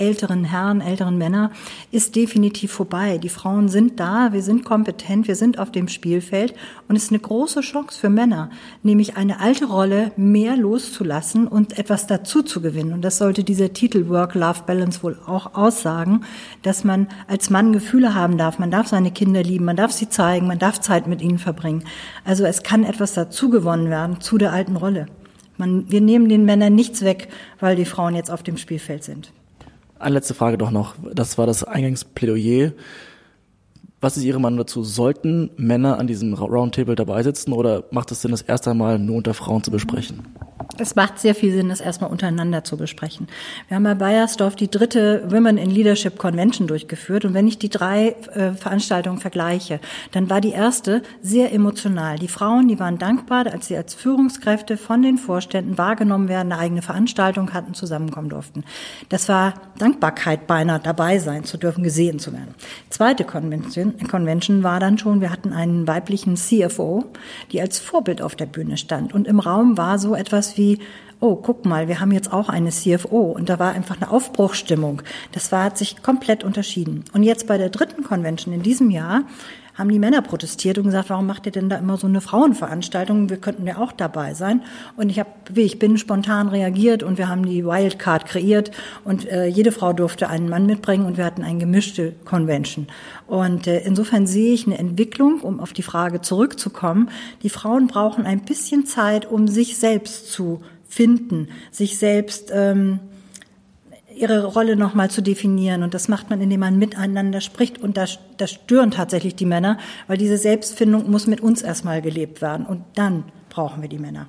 älteren 0.01 0.43
Herren, 0.43 0.81
älteren 0.81 1.19
Männer 1.19 1.51
ist 1.91 2.15
definitiv 2.15 2.71
vorbei. 2.71 3.19
Die 3.19 3.29
Frauen 3.29 3.69
sind 3.69 3.99
da, 3.99 4.33
wir 4.33 4.41
sind 4.41 4.65
kompetent, 4.65 5.27
wir 5.27 5.35
sind 5.35 5.59
auf 5.59 5.71
dem 5.71 5.87
Spielfeld 5.87 6.55
und 6.87 6.95
es 6.95 7.03
ist 7.03 7.11
eine 7.11 7.19
große 7.19 7.61
Chance 7.61 7.99
für 7.99 8.09
Männer, 8.09 8.49
nämlich 8.81 9.15
eine 9.15 9.39
alte 9.39 9.65
Rolle 9.65 10.11
mehr 10.17 10.57
loszulassen 10.57 11.47
und 11.47 11.77
etwas 11.77 12.07
dazu 12.07 12.41
zu 12.41 12.61
gewinnen. 12.61 12.93
Und 12.93 13.03
das 13.03 13.19
sollte 13.19 13.43
dieser 13.43 13.73
Titel 13.73 14.09
Work-Life-Balance 14.09 15.03
wohl 15.03 15.19
auch 15.27 15.53
aussagen, 15.53 16.25
dass 16.63 16.83
man 16.83 17.07
als 17.27 17.51
Mann 17.51 17.71
Gefühle 17.71 18.15
haben 18.15 18.39
darf, 18.39 18.57
man 18.57 18.71
darf 18.71 18.87
seine 18.87 19.11
Kinder 19.11 19.43
lieben, 19.43 19.65
man 19.65 19.75
darf 19.75 19.91
sie 19.91 20.09
zeigen, 20.09 20.47
man 20.47 20.57
darf 20.57 20.81
Zeit 20.81 21.05
mit 21.05 21.21
ihnen 21.21 21.37
verbringen. 21.37 21.83
Also 22.25 22.43
es 22.45 22.63
kann 22.63 22.83
etwas 22.83 23.13
dazu 23.13 23.51
gewonnen 23.51 23.91
werden 23.91 24.19
zu 24.19 24.39
der 24.39 24.51
alten 24.51 24.77
Rolle. 24.77 25.05
Man, 25.57 25.91
wir 25.91 26.01
nehmen 26.01 26.27
den 26.27 26.43
Männern 26.43 26.73
nichts 26.73 27.03
weg, 27.03 27.27
weil 27.59 27.75
die 27.75 27.85
Frauen 27.85 28.15
jetzt 28.15 28.31
auf 28.31 28.41
dem 28.41 28.57
Spielfeld 28.57 29.03
sind. 29.03 29.31
Eine 30.01 30.15
letzte 30.15 30.33
Frage 30.33 30.57
doch 30.57 30.71
noch. 30.71 30.95
Das 31.13 31.37
war 31.37 31.45
das 31.45 31.63
Eingangsplädoyer. 31.63 32.71
Was 34.03 34.17
ist 34.17 34.23
Ihre 34.23 34.39
Meinung 34.39 34.57
dazu? 34.57 34.83
Sollten 34.83 35.51
Männer 35.57 35.99
an 35.99 36.07
diesem 36.07 36.33
Roundtable 36.33 36.95
dabei 36.95 37.21
sitzen 37.21 37.53
oder 37.53 37.83
macht 37.91 38.11
es 38.11 38.23
Sinn, 38.23 38.31
das 38.31 38.41
erste 38.41 38.73
Mal 38.73 38.97
nur 38.97 39.17
unter 39.17 39.35
Frauen 39.35 39.63
zu 39.63 39.69
besprechen? 39.69 40.25
Es 40.77 40.95
macht 40.95 41.19
sehr 41.19 41.35
viel 41.35 41.53
Sinn, 41.53 41.69
das 41.69 41.81
erstmal 41.81 42.09
untereinander 42.09 42.63
zu 42.63 42.77
besprechen. 42.77 43.27
Wir 43.67 43.75
haben 43.75 43.83
bei 43.83 43.93
Bayersdorf 43.93 44.55
die 44.55 44.69
dritte 44.69 45.23
Women 45.29 45.57
in 45.57 45.69
Leadership 45.69 46.17
Convention 46.17 46.67
durchgeführt. 46.67 47.25
Und 47.25 47.33
wenn 47.33 47.47
ich 47.47 47.59
die 47.59 47.69
drei 47.69 48.15
äh, 48.33 48.53
Veranstaltungen 48.53 49.19
vergleiche, 49.19 49.79
dann 50.11 50.29
war 50.29 50.41
die 50.41 50.51
erste 50.51 51.03
sehr 51.21 51.53
emotional. 51.53 52.17
Die 52.17 52.27
Frauen, 52.27 52.67
die 52.67 52.79
waren 52.79 52.97
dankbar, 52.97 53.47
als 53.51 53.67
sie 53.67 53.77
als 53.77 53.93
Führungskräfte 53.93 54.77
von 54.77 55.01
den 55.01 55.17
Vorständen 55.17 55.77
wahrgenommen 55.77 56.29
werden, 56.29 56.51
eine 56.51 56.61
eigene 56.61 56.81
Veranstaltung 56.81 57.53
hatten, 57.53 57.73
zusammenkommen 57.73 58.29
durften. 58.29 58.63
Das 59.09 59.29
war 59.29 59.53
Dankbarkeit 59.77 60.47
beinahe 60.47 60.79
dabei 60.79 61.19
sein 61.19 61.43
zu 61.43 61.57
dürfen, 61.57 61.83
gesehen 61.83 62.19
zu 62.19 62.33
werden. 62.33 62.55
Zweite 62.89 63.23
Convention, 63.23 63.90
Convention 64.09 64.63
war 64.63 64.79
dann 64.79 64.97
schon, 64.97 65.21
wir 65.21 65.31
hatten 65.31 65.53
einen 65.53 65.87
weiblichen 65.87 66.35
CFO, 66.35 67.05
die 67.51 67.61
als 67.61 67.79
Vorbild 67.79 68.21
auf 68.21 68.35
der 68.35 68.45
Bühne 68.45 68.77
stand. 68.77 69.13
Und 69.13 69.27
im 69.27 69.39
Raum 69.39 69.77
war 69.77 69.99
so 69.99 70.15
etwas 70.15 70.57
wie 70.57 70.79
oh, 71.21 71.35
guck 71.35 71.65
mal, 71.65 71.87
wir 71.87 71.99
haben 71.99 72.11
jetzt 72.11 72.33
auch 72.33 72.49
eine 72.49 72.71
CFO 72.71 73.31
und 73.31 73.47
da 73.47 73.59
war 73.59 73.73
einfach 73.73 73.95
eine 74.01 74.09
Aufbruchstimmung. 74.11 75.03
Das 75.31 75.51
war, 75.51 75.65
hat 75.65 75.77
sich 75.77 76.01
komplett 76.01 76.43
unterschieden. 76.43 77.05
Und 77.13 77.23
jetzt 77.23 77.47
bei 77.47 77.57
der 77.57 77.69
dritten 77.69 78.03
Convention 78.03 78.53
in 78.53 78.63
diesem 78.63 78.89
Jahr 78.89 79.23
haben 79.81 79.89
die 79.89 79.99
Männer 79.99 80.21
protestiert 80.21 80.77
und 80.77 80.85
gesagt, 80.85 81.09
warum 81.09 81.25
macht 81.25 81.45
ihr 81.45 81.51
denn 81.51 81.67
da 81.67 81.77
immer 81.77 81.97
so 81.97 82.07
eine 82.07 82.21
Frauenveranstaltung? 82.21 83.29
Wir 83.29 83.37
könnten 83.37 83.67
ja 83.67 83.77
auch 83.77 83.91
dabei 83.91 84.33
sein. 84.33 84.61
Und 84.95 85.09
ich 85.09 85.19
habe, 85.19 85.29
wie 85.51 85.61
ich 85.61 85.79
bin, 85.79 85.97
spontan 85.97 86.47
reagiert 86.47 87.03
und 87.03 87.17
wir 87.17 87.27
haben 87.27 87.45
die 87.45 87.65
Wildcard 87.65 88.25
kreiert 88.25 88.71
und 89.03 89.27
äh, 89.27 89.47
jede 89.47 89.71
Frau 89.71 89.91
durfte 89.91 90.29
einen 90.29 90.47
Mann 90.47 90.67
mitbringen 90.67 91.05
und 91.05 91.17
wir 91.17 91.25
hatten 91.25 91.43
eine 91.43 91.59
gemischte 91.59 92.13
Convention. 92.25 92.87
Und 93.27 93.67
äh, 93.67 93.79
insofern 93.79 94.27
sehe 94.27 94.53
ich 94.53 94.67
eine 94.67 94.77
Entwicklung, 94.77 95.41
um 95.41 95.59
auf 95.59 95.73
die 95.73 95.83
Frage 95.83 96.21
zurückzukommen. 96.21 97.09
Die 97.43 97.49
Frauen 97.49 97.87
brauchen 97.87 98.25
ein 98.25 98.41
bisschen 98.41 98.85
Zeit, 98.85 99.29
um 99.29 99.47
sich 99.47 99.77
selbst 99.77 100.31
zu 100.31 100.61
finden, 100.87 101.47
sich 101.71 101.97
selbst 101.97 102.51
ähm, 102.53 102.99
ihre 104.21 104.45
Rolle 104.45 104.75
nochmal 104.75 105.09
zu 105.09 105.21
definieren. 105.21 105.83
Und 105.83 105.93
das 105.93 106.07
macht 106.07 106.29
man, 106.29 106.39
indem 106.41 106.59
man 106.61 106.77
miteinander 106.77 107.41
spricht. 107.41 107.79
Und 107.79 107.97
das, 107.97 108.19
das 108.37 108.51
stören 108.51 108.91
tatsächlich 108.91 109.35
die 109.35 109.45
Männer, 109.45 109.77
weil 110.07 110.17
diese 110.17 110.37
Selbstfindung 110.37 111.09
muss 111.09 111.27
mit 111.27 111.41
uns 111.41 111.61
erstmal 111.61 112.01
gelebt 112.01 112.41
werden. 112.41 112.65
Und 112.65 112.83
dann 112.95 113.25
brauchen 113.49 113.81
wir 113.81 113.89
die 113.89 113.99
Männer. 113.99 114.27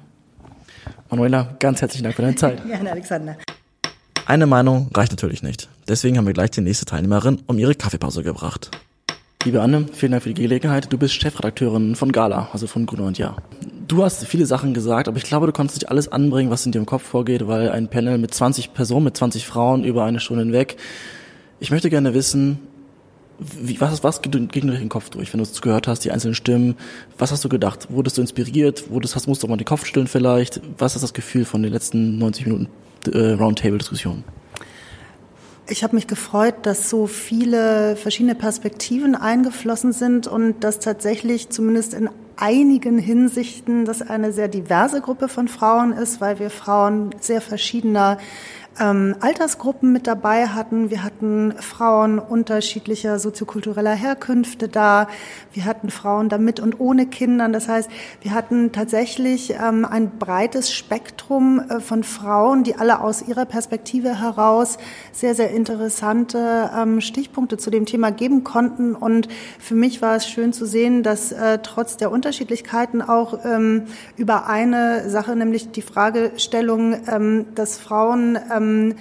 Manuela, 1.10 1.54
ganz 1.58 1.80
herzlichen 1.80 2.04
Dank 2.04 2.16
für 2.16 2.22
deine 2.22 2.36
Zeit. 2.36 2.64
Gerne, 2.66 2.90
Alexander. 2.90 3.36
Eine 4.26 4.46
Meinung 4.46 4.88
reicht 4.94 5.12
natürlich 5.12 5.42
nicht. 5.42 5.68
Deswegen 5.88 6.16
haben 6.16 6.26
wir 6.26 6.32
gleich 6.32 6.50
die 6.52 6.60
nächste 6.60 6.86
Teilnehmerin 6.86 7.42
um 7.46 7.58
ihre 7.58 7.74
Kaffeepause 7.74 8.22
gebracht. 8.22 8.70
Liebe 9.44 9.60
Anne, 9.60 9.86
vielen 9.92 10.12
Dank 10.12 10.22
für 10.22 10.32
die 10.32 10.40
Gelegenheit. 10.40 10.92
Du 10.92 10.98
bist 10.98 11.14
Chefredakteurin 11.14 11.96
von 11.96 12.12
Gala, 12.12 12.48
also 12.52 12.68
von 12.68 12.86
Gruner 12.86 13.06
und 13.06 13.18
Ja. 13.18 13.34
Du 13.88 14.04
hast 14.04 14.24
viele 14.24 14.46
Sachen 14.46 14.72
gesagt, 14.72 15.08
aber 15.08 15.16
ich 15.16 15.24
glaube, 15.24 15.46
du 15.46 15.52
konntest 15.52 15.80
nicht 15.80 15.90
alles 15.90 16.12
anbringen, 16.12 16.48
was 16.48 16.64
in 16.64 16.70
dir 16.70 16.78
im 16.78 16.86
Kopf 16.86 17.02
vorgeht, 17.02 17.48
weil 17.48 17.70
ein 17.70 17.88
Panel 17.88 18.18
mit 18.18 18.32
20 18.32 18.72
Personen, 18.72 19.04
mit 19.04 19.16
20 19.16 19.44
Frauen 19.44 19.82
über 19.82 20.04
eine 20.04 20.20
Stunde 20.20 20.44
hinweg. 20.44 20.76
Ich 21.58 21.72
möchte 21.72 21.90
gerne 21.90 22.14
wissen, 22.14 22.60
wie, 23.40 23.80
was, 23.80 24.04
was 24.04 24.22
geht 24.22 24.32
durch 24.32 24.48
den 24.48 24.88
Kopf 24.88 25.10
durch, 25.10 25.32
wenn 25.32 25.38
du 25.38 25.42
es 25.42 25.60
gehört 25.60 25.88
hast, 25.88 26.04
die 26.04 26.12
einzelnen 26.12 26.36
Stimmen? 26.36 26.76
Was 27.18 27.32
hast 27.32 27.44
du 27.44 27.48
gedacht? 27.48 27.88
Wurdest 27.90 28.18
du 28.18 28.20
inspiriert? 28.22 28.90
Wurdest, 28.90 29.16
hast, 29.16 29.26
musst 29.26 29.42
du 29.42 29.48
auch 29.48 29.50
mal 29.50 29.56
den 29.56 29.64
Kopf 29.64 29.86
stellen 29.86 30.06
vielleicht? 30.06 30.60
Was 30.78 30.94
ist 30.94 31.02
das 31.02 31.14
Gefühl 31.14 31.44
von 31.44 31.64
den 31.64 31.72
letzten 31.72 32.16
90 32.18 32.46
Minuten 32.46 32.68
äh, 33.12 33.32
Roundtable-Diskussion? 33.32 34.22
Ich 35.72 35.82
habe 35.82 35.94
mich 35.94 36.06
gefreut, 36.06 36.54
dass 36.64 36.90
so 36.90 37.06
viele 37.06 37.96
verschiedene 37.96 38.34
Perspektiven 38.34 39.14
eingeflossen 39.14 39.94
sind 39.94 40.26
und 40.26 40.62
dass 40.62 40.80
tatsächlich 40.80 41.48
zumindest 41.48 41.94
in 41.94 42.10
einigen 42.36 42.98
Hinsichten 42.98 43.86
das 43.86 44.02
eine 44.02 44.34
sehr 44.34 44.48
diverse 44.48 45.00
Gruppe 45.00 45.30
von 45.30 45.48
Frauen 45.48 45.94
ist, 45.94 46.20
weil 46.20 46.38
wir 46.38 46.50
Frauen 46.50 47.14
sehr 47.20 47.40
verschiedener 47.40 48.18
ähm, 48.80 49.16
Altersgruppen 49.20 49.92
mit 49.92 50.06
dabei 50.06 50.46
hatten. 50.48 50.90
Wir 50.90 51.02
hatten 51.02 51.52
Frauen 51.58 52.18
unterschiedlicher 52.18 53.18
soziokultureller 53.18 53.94
Herkünfte 53.94 54.68
da. 54.68 55.08
Wir 55.52 55.64
hatten 55.64 55.90
Frauen 55.90 56.28
da 56.28 56.38
mit 56.38 56.60
und 56.60 56.80
ohne 56.80 57.06
Kindern. 57.06 57.52
Das 57.52 57.68
heißt, 57.68 57.90
wir 58.22 58.32
hatten 58.32 58.72
tatsächlich 58.72 59.54
ähm, 59.54 59.84
ein 59.84 60.18
breites 60.18 60.72
Spektrum 60.72 61.60
äh, 61.60 61.80
von 61.80 62.04
Frauen, 62.04 62.64
die 62.64 62.76
alle 62.76 63.00
aus 63.00 63.22
ihrer 63.22 63.44
Perspektive 63.44 64.20
heraus 64.20 64.78
sehr, 65.12 65.34
sehr 65.34 65.50
interessante 65.50 66.70
ähm, 66.76 67.00
Stichpunkte 67.00 67.58
zu 67.58 67.70
dem 67.70 67.86
Thema 67.86 68.10
geben 68.10 68.44
konnten. 68.44 68.94
Und 68.94 69.28
für 69.58 69.74
mich 69.74 70.02
war 70.02 70.16
es 70.16 70.26
schön 70.26 70.52
zu 70.52 70.66
sehen, 70.66 71.02
dass 71.02 71.32
äh, 71.32 71.58
trotz 71.62 71.96
der 71.96 72.10
Unterschiedlichkeiten 72.10 73.02
auch 73.02 73.44
ähm, 73.44 73.84
über 74.16 74.46
eine 74.46 75.10
Sache, 75.10 75.36
nämlich 75.36 75.72
die 75.72 75.82
Fragestellung, 75.82 76.96
ähm, 77.08 77.46
dass 77.54 77.78
Frauen 77.78 78.38
ähm, 78.62 78.94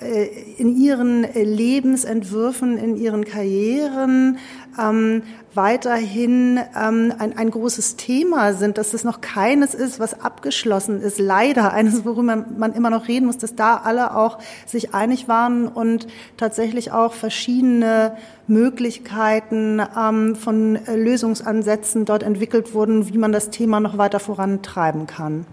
äh, 0.00 0.28
in 0.58 0.76
ihren 0.76 1.22
Lebensentwürfen, 1.34 2.78
in 2.78 2.96
ihren 2.96 3.24
Karrieren 3.24 4.38
ähm, 4.78 5.22
weiterhin 5.54 6.60
ähm, 6.80 7.12
ein, 7.18 7.36
ein 7.36 7.50
großes 7.50 7.96
Thema 7.96 8.52
sind, 8.52 8.78
dass 8.78 8.94
es 8.94 9.02
noch 9.02 9.20
keines 9.20 9.74
ist, 9.74 9.98
was 9.98 10.20
abgeschlossen 10.20 11.00
ist. 11.00 11.18
Leider 11.18 11.72
eines, 11.72 12.04
worüber 12.04 12.44
man 12.56 12.72
immer 12.74 12.90
noch 12.90 13.08
reden 13.08 13.26
muss, 13.26 13.38
dass 13.38 13.56
da 13.56 13.76
alle 13.78 14.16
auch 14.16 14.38
sich 14.66 14.94
einig 14.94 15.26
waren 15.26 15.66
und 15.66 16.06
tatsächlich 16.36 16.92
auch 16.92 17.12
verschiedene 17.12 18.16
Möglichkeiten 18.46 19.82
ähm, 19.98 20.36
von 20.36 20.78
Lösungsansätzen 20.86 22.04
dort 22.04 22.22
entwickelt 22.22 22.72
wurden, 22.72 23.12
wie 23.12 23.18
man 23.18 23.32
das 23.32 23.50
Thema 23.50 23.80
noch 23.80 23.98
weiter 23.98 24.20
vorantreiben 24.20 25.06
kann. 25.08 25.44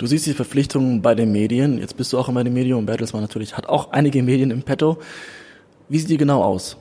Du 0.00 0.06
siehst 0.06 0.24
die 0.24 0.32
Verpflichtungen 0.32 1.02
bei 1.02 1.14
den 1.14 1.30
Medien. 1.30 1.76
Jetzt 1.76 1.94
bist 1.98 2.10
du 2.14 2.18
auch 2.18 2.30
immer 2.30 2.40
in 2.40 2.46
den 2.46 2.54
Medien 2.54 2.78
und 2.78 2.86
Bertelsmann 2.86 3.20
natürlich 3.20 3.54
hat 3.54 3.68
auch 3.68 3.92
einige 3.92 4.22
Medien 4.22 4.50
im 4.50 4.62
Petto. 4.62 4.96
Wie 5.90 5.98
sieht 5.98 6.08
die 6.08 6.16
genau 6.16 6.42
aus? 6.42 6.78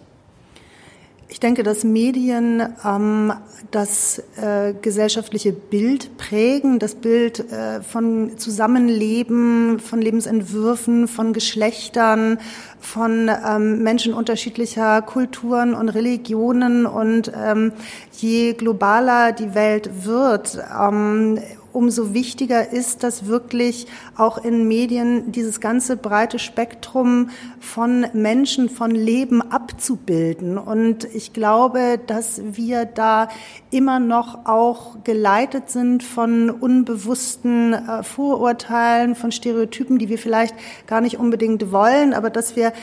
Ich 1.28 1.42
denke, 1.42 1.64
dass 1.64 1.84
Medien 1.84 2.64
ähm, 2.86 3.34
das 3.72 4.24
äh, 4.42 4.74
gesellschaftliche 4.82 5.52
Bild 5.52 6.18
prägen, 6.18 6.80
das 6.80 6.96
Bild 6.96 7.52
äh, 7.52 7.82
von 7.82 8.38
Zusammenleben, 8.38 9.80
von 9.80 10.02
Lebensentwürfen, 10.02 11.10
von 11.10 11.34
Geschlechtern, 11.34 12.40
von 12.80 13.30
ähm, 13.30 13.84
Menschen 13.84 14.14
unterschiedlicher 14.14 15.02
Kulturen 15.02 15.74
und 15.74 15.90
Religionen. 15.90 16.86
Und 16.86 17.34
ähm, 17.36 17.74
je 18.14 18.54
globaler 18.54 19.34
die 19.34 19.54
Welt 19.54 20.06
wird, 20.06 20.58
ähm, 20.58 21.38
umso 21.74 22.14
wichtiger 22.14 22.72
ist, 22.72 23.04
dass 23.04 23.28
wirklich 23.28 23.88
auch 24.16 24.38
in 24.44 24.68
Medien 24.68 25.32
dieses 25.32 25.60
ganze 25.60 25.98
breite 25.98 26.40
Spektrum 26.40 27.30
von 27.60 28.06
Menschen, 28.14 28.70
von 28.70 28.92
Leben 28.92 29.42
abzubilden. 29.42 30.58
Und 30.58 31.06
ich 31.14 31.34
glaube, 31.34 32.00
dass 32.06 32.42
wir 32.44 32.86
da 32.86 33.30
immer 33.72 34.00
noch 34.00 34.46
auch 34.46 35.04
geleitet 35.04 35.70
sind 35.70 36.04
von 36.04 36.50
unbewussten 36.50 37.74
äh, 37.74 38.04
Vorurteilen, 38.04 39.16
von 39.16 39.32
Stereotypen, 39.32 40.00
die 40.00 40.10
wir 40.10 40.18
vielleicht 40.18 40.56
gar 40.88 41.02
nicht 41.02 41.18
unbedingt 41.18 41.72
wollen, 41.72 42.14
aber 42.14 42.30
dass 42.30 42.56
wir 42.56 42.74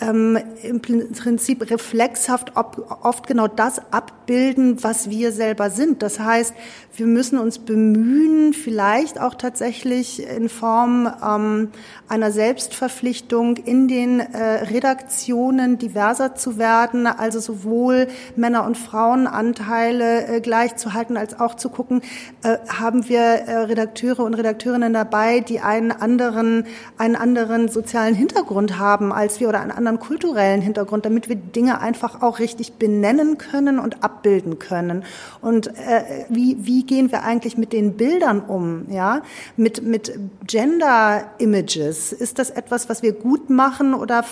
ähm, 0.00 0.38
im 0.62 0.80
Prinzip 0.80 1.70
reflexhaft 1.70 2.52
oft 2.56 3.26
genau 3.26 3.46
das 3.46 3.80
abbilden, 3.92 4.82
was 4.82 5.10
wir 5.10 5.32
selber 5.32 5.70
sind. 5.70 6.02
Das 6.02 6.18
heißt, 6.18 6.54
wir 6.94 7.06
müssen 7.06 7.38
uns 7.38 7.58
bemühen, 7.58 8.52
vielleicht 8.52 9.18
auch 9.18 9.34
tatsächlich 9.34 10.26
in 10.28 10.50
Form 10.50 11.10
ähm, 11.26 11.70
einer 12.06 12.30
Selbstverpflichtung 12.30 13.56
in 13.56 13.88
den 13.88 14.20
äh, 14.20 14.64
Redaktionen 14.64 15.78
diverser 15.78 16.34
zu 16.34 16.58
werden, 16.58 17.06
also 17.06 17.40
sowohl 17.40 18.08
Männer- 18.36 18.66
und 18.66 18.76
Frauenanteile 18.76 20.26
äh, 20.26 20.40
gleich 20.40 20.76
zu 20.76 20.92
halten, 20.92 21.16
als 21.16 21.40
auch 21.40 21.54
zu 21.54 21.70
gucken, 21.70 22.02
äh, 22.42 22.58
haben 22.68 23.08
wir 23.08 23.20
äh, 23.20 23.56
Redakteure 23.58 24.20
und 24.20 24.34
Redakteurinnen 24.34 24.92
dabei, 24.92 25.40
die 25.40 25.60
einen 25.60 25.92
anderen, 25.92 26.66
einen 26.98 27.16
anderen 27.16 27.68
sozialen 27.68 28.14
Hintergrund 28.14 28.78
haben 28.78 29.12
als 29.12 29.40
wir 29.40 29.48
oder 29.48 29.60
einen 29.60 29.70
anderen 29.70 29.98
kulturellen 29.98 30.60
Hintergrund, 30.60 31.06
damit 31.06 31.30
wir 31.30 31.36
Dinge 31.36 31.80
einfach 31.80 32.20
auch 32.20 32.38
richtig 32.38 32.74
benennen 32.74 33.38
können 33.38 33.78
und 33.78 34.04
abbilden 34.04 34.58
können. 34.58 35.04
Und 35.40 35.68
äh, 35.68 36.26
wie, 36.28 36.58
wie 36.60 36.81
wie 36.82 36.86
gehen 36.86 37.12
wir 37.12 37.22
eigentlich 37.22 37.56
mit 37.56 37.72
den 37.72 37.96
Bildern 37.96 38.40
um, 38.40 38.86
ja, 38.90 39.22
mit, 39.56 39.84
mit 39.84 40.18
Gender 40.48 41.30
Images? 41.38 42.12
Ist 42.12 42.40
das 42.40 42.50
etwas, 42.50 42.88
was 42.88 43.04
wir 43.04 43.12
gut 43.12 43.50
machen 43.50 43.94
oder 43.94 44.24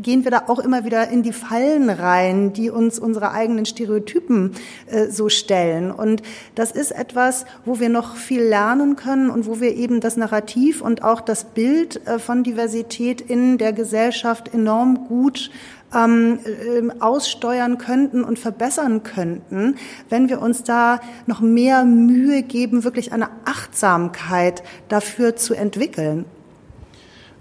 gehen 0.00 0.24
wir 0.24 0.30
da 0.30 0.44
auch 0.46 0.60
immer 0.60 0.86
wieder 0.86 1.08
in 1.10 1.22
die 1.22 1.32
Fallen 1.32 1.90
rein, 1.90 2.54
die 2.54 2.70
uns 2.70 2.98
unsere 2.98 3.32
eigenen 3.32 3.66
Stereotypen 3.66 4.52
äh, 4.86 5.08
so 5.08 5.28
stellen? 5.28 5.90
Und 5.90 6.22
das 6.54 6.70
ist 6.70 6.90
etwas, 6.90 7.44
wo 7.66 7.80
wir 7.80 7.90
noch 7.90 8.16
viel 8.16 8.42
lernen 8.42 8.96
können 8.96 9.28
und 9.28 9.46
wo 9.46 9.60
wir 9.60 9.76
eben 9.76 10.00
das 10.00 10.16
Narrativ 10.16 10.80
und 10.80 11.04
auch 11.04 11.20
das 11.20 11.44
Bild 11.44 12.06
äh, 12.06 12.18
von 12.18 12.44
Diversität 12.44 13.20
in 13.20 13.58
der 13.58 13.74
Gesellschaft 13.74 14.54
enorm 14.54 15.06
gut 15.06 15.50
ähm, 15.94 16.38
äh, 16.44 17.00
aussteuern 17.00 17.78
könnten 17.78 18.24
und 18.24 18.38
verbessern 18.38 19.02
könnten, 19.02 19.76
wenn 20.08 20.28
wir 20.28 20.40
uns 20.40 20.64
da 20.64 21.00
noch 21.26 21.40
mehr 21.40 21.84
Mühe 21.84 22.42
geben, 22.42 22.84
wirklich 22.84 23.12
eine 23.12 23.28
Achtsamkeit 23.44 24.62
dafür 24.88 25.36
zu 25.36 25.54
entwickeln. 25.54 26.24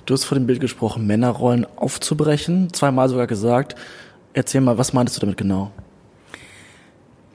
Du 0.06 0.14
hast 0.14 0.26
vor 0.26 0.38
dem 0.38 0.46
Bild 0.46 0.60
gesprochen, 0.60 1.08
Männerrollen 1.08 1.66
aufzubrechen, 1.78 2.74
zweimal 2.74 3.08
sogar 3.08 3.28
gesagt. 3.28 3.76
Erzähl 4.34 4.62
mal, 4.62 4.78
was 4.78 4.94
meintest 4.94 5.18
du 5.18 5.22
damit 5.22 5.38
genau? 5.38 5.72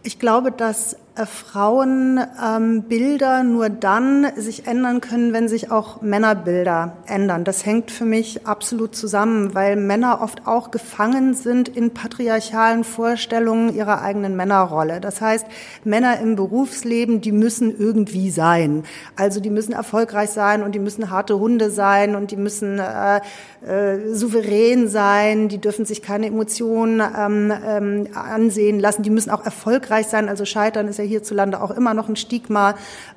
Ich 0.03 0.18
glaube, 0.18 0.53
dass 0.53 0.97
Frauenbilder 1.27 3.41
ähm, 3.41 3.53
nur 3.53 3.69
dann 3.69 4.27
sich 4.37 4.66
ändern 4.66 5.01
können, 5.01 5.33
wenn 5.33 5.49
sich 5.49 5.71
auch 5.71 6.03
Männerbilder 6.03 6.97
ändern. 7.07 7.45
Das 7.45 7.66
hängt 7.66 7.91
für 7.91 8.05
mich 8.05 8.47
absolut 8.47 8.95
zusammen, 8.95 9.55
weil 9.55 9.77
Männer 9.77 10.21
oft 10.23 10.47
auch 10.47 10.71
gefangen 10.71 11.35
sind 11.35 11.69
in 11.69 11.93
patriarchalen 11.93 12.85
Vorstellungen 12.85 13.75
ihrer 13.75 14.03
eigenen 14.03 14.37
Männerrolle. 14.37 15.01
Das 15.01 15.21
heißt, 15.21 15.47
Männer 15.85 16.21
im 16.21 16.37
Berufsleben, 16.37 17.21
die 17.21 17.33
müssen 17.33 17.79
irgendwie 17.79 18.31
sein. 18.31 18.85
Also 19.16 19.41
die 19.41 19.51
müssen 19.51 19.73
erfolgreich 19.73 20.31
sein 20.31 20.62
und 20.62 20.75
die 20.75 20.79
müssen 20.79 21.11
harte 21.11 21.39
Hunde 21.39 21.71
sein 21.71 22.14
und 22.14 22.31
die 22.31 22.37
müssen 22.37 22.79
äh, 22.79 23.21
äh, 23.66 24.14
souverän 24.14 24.89
sein, 24.89 25.49
die 25.49 25.59
dürfen 25.59 25.85
sich 25.85 26.03
keine 26.03 26.27
Emotionen 26.27 27.01
ähm, 27.01 27.53
ähm, 27.66 28.09
ansehen 28.14 28.79
lassen, 28.79 29.03
die 29.03 29.11
müssen 29.11 29.31
auch 29.31 29.45
erfolgreich 29.45 30.07
sein. 30.07 30.29
Also 30.29 30.45
Scheitern 30.45 30.87
ist 30.87 30.99
ja 30.99 31.05
hierzulande 31.09 31.61
auch 31.61 31.70
immer 31.70 31.94
noch 31.94 32.09
ein 32.09 32.16
Stigma. 32.16 32.74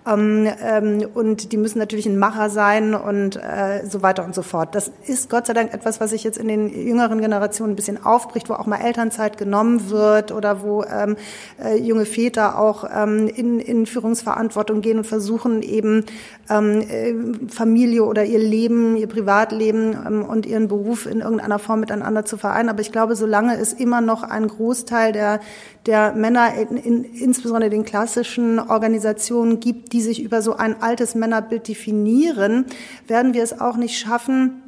Ähm, 0.08 0.48
ähm, 0.64 1.08
und 1.14 1.52
die 1.52 1.58
müssen 1.58 1.80
natürlich 1.80 2.08
ein 2.08 2.18
Macher 2.18 2.50
sein 2.50 2.96
und 2.96 3.36
äh, 3.36 3.86
so 3.88 4.02
weiter 4.02 4.24
und 4.24 4.34
so 4.34 4.42
fort. 4.42 4.74
Das 4.74 4.92
ist 5.06 5.30
Gott 5.30 5.46
sei 5.46 5.54
Dank 5.54 5.74
etwas, 5.74 6.00
was 6.00 6.10
sich 6.10 6.24
jetzt 6.24 6.38
in 6.38 6.48
den 6.48 6.70
jüngeren 6.70 7.22
Generationen 7.22 7.74
ein 7.74 7.76
bisschen 7.76 8.04
aufbricht, 8.04 8.50
wo 8.50 8.54
auch 8.54 8.66
mal 8.66 8.78
Elternzeit 8.78 9.38
genommen 9.38 9.90
wird 9.90 10.32
oder 10.32 10.64
wo 10.64 10.84
ähm, 10.84 11.18
äh, 11.64 11.78
junge 11.78 12.06
Väter 12.06 12.58
auch 12.58 12.86
ähm, 12.94 13.28
in, 13.28 13.60
in 13.60 13.86
Führungsverantwortung 13.86 14.82
gehen 14.82 14.98
und 14.98 15.06
versuchen 15.06 15.62
eben 15.62 16.06
ähm, 16.50 16.82
äh, 16.82 17.48
Familie 17.50 18.04
oder 18.04 18.26
ihr 18.26 18.40
Leben, 18.40 18.96
ihr 18.98 19.08
Privatleben 19.08 19.98
ähm, 20.06 20.26
und 20.26 20.46
ihren 20.46 20.68
Beruf 20.68 21.06
in 21.06 21.22
irgendeiner 21.22 21.60
Form 21.60 21.80
miteinander 21.80 22.26
zu 22.26 22.38
vereinen. 22.38 22.70
Aber 22.70 22.82
ich 22.82 22.92
glaube, 22.92 23.16
solange 23.16 23.58
es 23.58 23.74
immer 23.74 24.02
noch 24.02 24.24
ein 24.24 24.48
Großteil 24.48 25.12
der, 25.12 25.40
der 25.86 26.14
Männer, 26.14 26.54
in, 26.56 26.78
in, 26.78 27.04
insbesondere 27.04 27.71
den 27.72 27.86
klassischen 27.86 28.60
Organisationen 28.60 29.60
gibt, 29.60 29.94
die 29.94 30.02
sich 30.02 30.22
über 30.22 30.42
so 30.42 30.56
ein 30.56 30.82
altes 30.82 31.16
Männerbild 31.16 31.68
definieren, 31.68 32.66
werden 33.08 33.34
wir 33.34 33.42
es 33.42 33.60
auch 33.60 33.78
nicht 33.78 33.98
schaffen, 33.98 34.62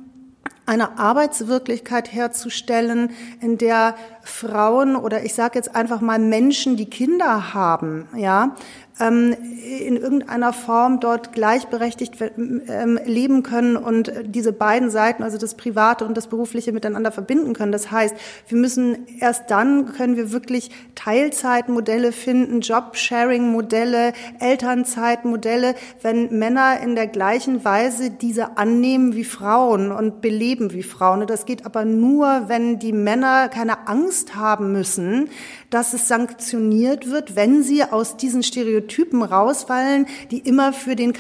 eine 0.66 0.98
Arbeitswirklichkeit 0.98 2.14
herzustellen, 2.14 3.12
in 3.42 3.58
der 3.58 3.96
Frauen 4.22 4.96
oder 4.96 5.26
ich 5.26 5.34
sage 5.34 5.56
jetzt 5.56 5.76
einfach 5.76 6.00
mal 6.00 6.20
Menschen, 6.20 6.78
die 6.78 6.90
Kinder 6.90 7.54
haben, 7.54 8.08
ja, 8.16 8.56
in 9.00 9.98
irgendeiner 9.98 10.54
Form 10.54 11.00
dort 11.00 11.34
gleichberechtigt 11.34 12.14
ähm, 12.38 13.00
leben 13.06 13.42
können 13.42 13.76
und 13.76 14.14
diese 14.24 14.54
beiden 14.54 14.92
Seiten, 14.92 15.24
also 15.24 15.40
das 15.40 15.56
Private 15.56 16.06
und 16.06 16.16
das 16.16 16.28
Berufliche 16.28 16.72
miteinander 16.72 17.12
verbinden 17.12 17.54
können. 17.54 17.72
Das 17.72 17.90
heißt, 17.90 18.16
wir 18.48 18.58
müssen 18.58 19.08
erst 19.20 19.50
dann 19.50 19.94
können 19.94 20.16
wir 20.16 20.32
wirklich 20.32 20.70
Teilzeitmodelle 20.94 22.12
finden, 22.12 22.62
Job-Sharing-Modelle, 22.62 24.14
Elternzeitmodelle, 24.40 25.74
wenn 26.04 26.38
Männer 26.38 26.80
in 26.80 26.94
der 26.94 27.08
gleichen 27.08 27.66
Weise 27.66 28.12
diese 28.12 28.58
annehmen 28.58 29.16
wie 29.16 29.24
Frauen 29.24 29.92
und 29.92 30.22
beleben 30.22 30.72
wie 30.72 30.84
Frauen. 30.84 31.26
Das 31.26 31.48
geht 31.48 31.66
aber 31.66 31.84
nur, 31.84 32.44
wenn 32.48 32.78
die 32.78 32.94
Männer 32.94 33.50
keine 33.50 33.88
Angst 33.88 34.36
haben 34.36 34.72
müssen, 34.72 35.30
dass 35.72 35.94
es 35.94 36.08
sanktioniert 36.08 37.10
wird, 37.10 37.36
wenn 37.36 37.64
sie 37.64 37.84
aus 37.84 38.18
diesen 38.18 38.44
Stereotypen 38.44 38.83
rausfallen, 39.24 40.08
die 40.32 40.40
immer 40.40 40.74
für 40.74 40.96
den 40.96 41.14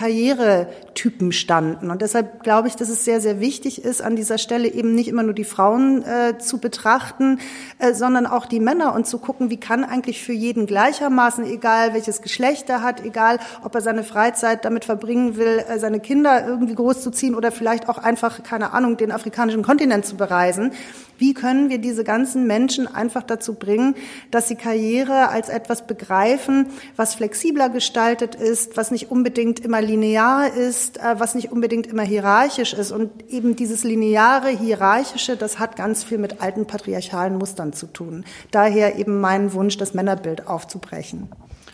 Karrieretypen 0.93 1.31
standen. 1.31 1.91
Und 1.91 2.01
deshalb 2.01 2.43
glaube 2.43 2.67
ich, 2.67 2.75
dass 2.75 2.89
es 2.89 3.05
sehr, 3.05 3.21
sehr 3.21 3.39
wichtig 3.39 3.83
ist, 3.83 4.01
an 4.01 4.15
dieser 4.15 4.37
Stelle 4.37 4.67
eben 4.67 4.95
nicht 4.95 5.07
immer 5.07 5.23
nur 5.23 5.33
die 5.33 5.43
Frauen 5.43 6.03
äh, 6.03 6.37
zu 6.37 6.59
betrachten, 6.59 7.39
äh, 7.79 7.93
sondern 7.93 8.25
auch 8.25 8.45
die 8.45 8.59
Männer 8.59 8.93
und 8.93 9.07
zu 9.07 9.17
gucken, 9.17 9.49
wie 9.49 9.57
kann 9.57 9.83
eigentlich 9.83 10.23
für 10.23 10.33
jeden 10.33 10.65
gleichermaßen, 10.65 11.45
egal 11.45 11.93
welches 11.93 12.21
Geschlecht 12.21 12.69
er 12.69 12.81
hat, 12.81 13.03
egal 13.03 13.39
ob 13.63 13.75
er 13.75 13.81
seine 13.81 14.03
Freizeit 14.03 14.65
damit 14.65 14.85
verbringen 14.85 15.35
will, 15.35 15.63
äh, 15.67 15.79
seine 15.79 15.99
Kinder 15.99 16.45
irgendwie 16.45 16.75
großzuziehen 16.75 17.35
oder 17.35 17.51
vielleicht 17.51 17.89
auch 17.89 17.97
einfach, 17.97 18.43
keine 18.43 18.73
Ahnung, 18.73 18.97
den 18.97 19.11
afrikanischen 19.11 19.63
Kontinent 19.63 20.05
zu 20.05 20.15
bereisen, 20.15 20.71
wie 21.17 21.33
können 21.33 21.69
wir 21.69 21.77
diese 21.77 22.03
ganzen 22.03 22.47
Menschen 22.47 22.93
einfach 22.93 23.23
dazu 23.23 23.53
bringen, 23.53 23.95
dass 24.31 24.47
sie 24.47 24.55
Karriere 24.55 25.29
als 25.29 25.47
etwas 25.47 25.85
begreifen, 25.87 26.67
was 26.95 27.15
flexibler 27.15 27.69
gestaltet 27.69 28.35
ist, 28.35 28.75
was 28.77 28.91
nicht 28.91 29.11
unbedingt 29.11 29.59
immer 29.59 29.81
linear 29.81 30.53
ist, 30.53 30.82
äh, 30.91 31.15
was 31.17 31.35
nicht 31.35 31.51
unbedingt 31.51 31.87
immer 31.87 32.03
hierarchisch 32.03 32.73
ist. 32.73 32.91
Und 32.91 33.29
eben 33.29 33.55
dieses 33.55 33.83
lineare, 33.83 34.49
hierarchische, 34.49 35.37
das 35.37 35.59
hat 35.59 35.75
ganz 35.75 36.03
viel 36.03 36.17
mit 36.17 36.41
alten 36.41 36.65
patriarchalen 36.65 37.37
Mustern 37.37 37.73
zu 37.73 37.87
tun. 37.87 38.25
Daher 38.51 38.97
eben 38.97 39.19
mein 39.21 39.53
Wunsch, 39.53 39.77
das 39.77 39.93
Männerbild 39.93 40.47
aufzubrechen. 40.47 41.29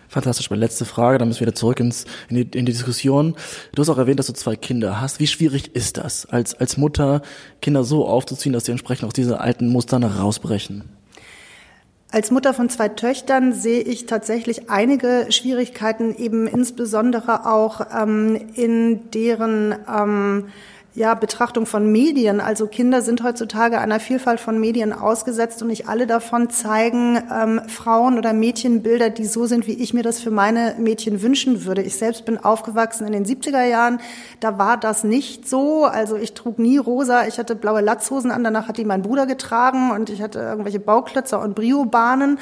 Fantastisch. 0.10 0.50
Meine 0.50 0.62
letzte 0.62 0.86
Frage, 0.86 1.20
dann 1.20 1.28
müssen 1.28 1.42
wir 1.42 1.48
wieder 1.48 1.56
zurück 1.56 1.80
ins, 1.80 2.06
in, 2.30 2.36
die, 2.38 2.58
in 2.58 2.66
die 2.66 2.72
Diskussion. 2.72 3.36
Du 3.76 3.82
hast 3.82 3.90
auch 3.90 3.98
erwähnt, 4.00 4.18
dass 4.18 4.26
du 4.26 4.34
zwei 4.34 4.56
Kinder 4.56 5.00
hast. 5.00 5.20
Wie 5.20 5.28
schwierig 5.28 5.76
ist 5.76 5.98
das, 5.98 6.26
als, 6.26 6.56
als 6.56 6.78
Mutter 6.78 7.22
Kinder 7.62 7.84
so 7.84 8.08
aufzuziehen, 8.08 8.54
dass 8.54 8.66
sie 8.66 8.72
entsprechend 8.72 9.06
aus 9.06 9.14
diese 9.14 9.40
alten 9.40 9.70
Mustern 9.70 10.04
rausbrechen? 10.04 10.99
Als 12.12 12.32
Mutter 12.32 12.56
von 12.56 12.70
zwei 12.70 12.90
Töchtern 12.90 13.54
sehe 13.54 13.82
ich 13.82 14.08
tatsächlich 14.08 14.70
einige 14.72 15.28
Schwierigkeiten, 15.30 16.16
eben 16.16 16.48
insbesondere 16.48 17.46
auch 17.46 17.82
ähm, 17.96 18.50
in 18.56 19.12
deren 19.12 19.76
ähm, 19.88 20.48
ja, 20.96 21.14
Betrachtung 21.14 21.66
von 21.66 21.92
Medien. 21.92 22.42
Also 22.42 22.66
Kinder 22.66 23.02
sind 23.02 23.24
heutzutage 23.24 23.80
einer 23.80 24.00
Vielfalt 24.00 24.40
von 24.40 24.60
Medien 24.60 24.92
ausgesetzt 24.92 25.62
und 25.62 25.68
nicht 25.68 25.88
alle 25.88 26.08
davon 26.08 26.50
zeigen 26.50 27.22
ähm, 27.32 27.62
Frauen- 27.68 28.18
oder 28.18 28.34
Mädchenbilder, 28.34 29.12
die 29.12 29.26
so 29.26 29.46
sind, 29.46 29.68
wie 29.68 29.74
ich 29.74 29.94
mir 29.94 30.02
das 30.02 30.20
für 30.20 30.32
meine 30.32 30.76
Mädchen 30.80 31.22
wünschen 31.22 31.64
würde. 31.66 31.84
Ich 31.84 31.96
selbst 31.98 32.26
bin 32.26 32.38
aufgewachsen 32.38 33.06
in 33.06 33.14
den 33.14 33.26
70er 33.26 33.64
Jahren. 33.66 34.00
Da 34.40 34.58
war 34.58 34.78
das 34.78 35.04
nicht 35.04 35.48
so. 35.48 35.86
Also 35.86 36.16
ich 36.16 36.34
trug 36.34 36.58
nie 36.58 36.78
rosa. 36.78 37.28
Ich 37.28 37.38
hatte 37.38 37.56
blaue 37.56 37.82
Latzhosen 37.82 38.32
an. 38.32 38.44
Danach 38.44 38.68
hat 38.68 38.78
die 38.78 38.86
mein 38.86 39.04
Bruder 39.04 39.28
getragen 39.28 39.92
und 39.92 40.10
ich 40.10 40.22
hatte 40.22 40.40
irgendwelche 40.40 40.80
Bauklötzer 40.80 41.40
und 41.40 41.54
Briobahnen. 41.54 42.40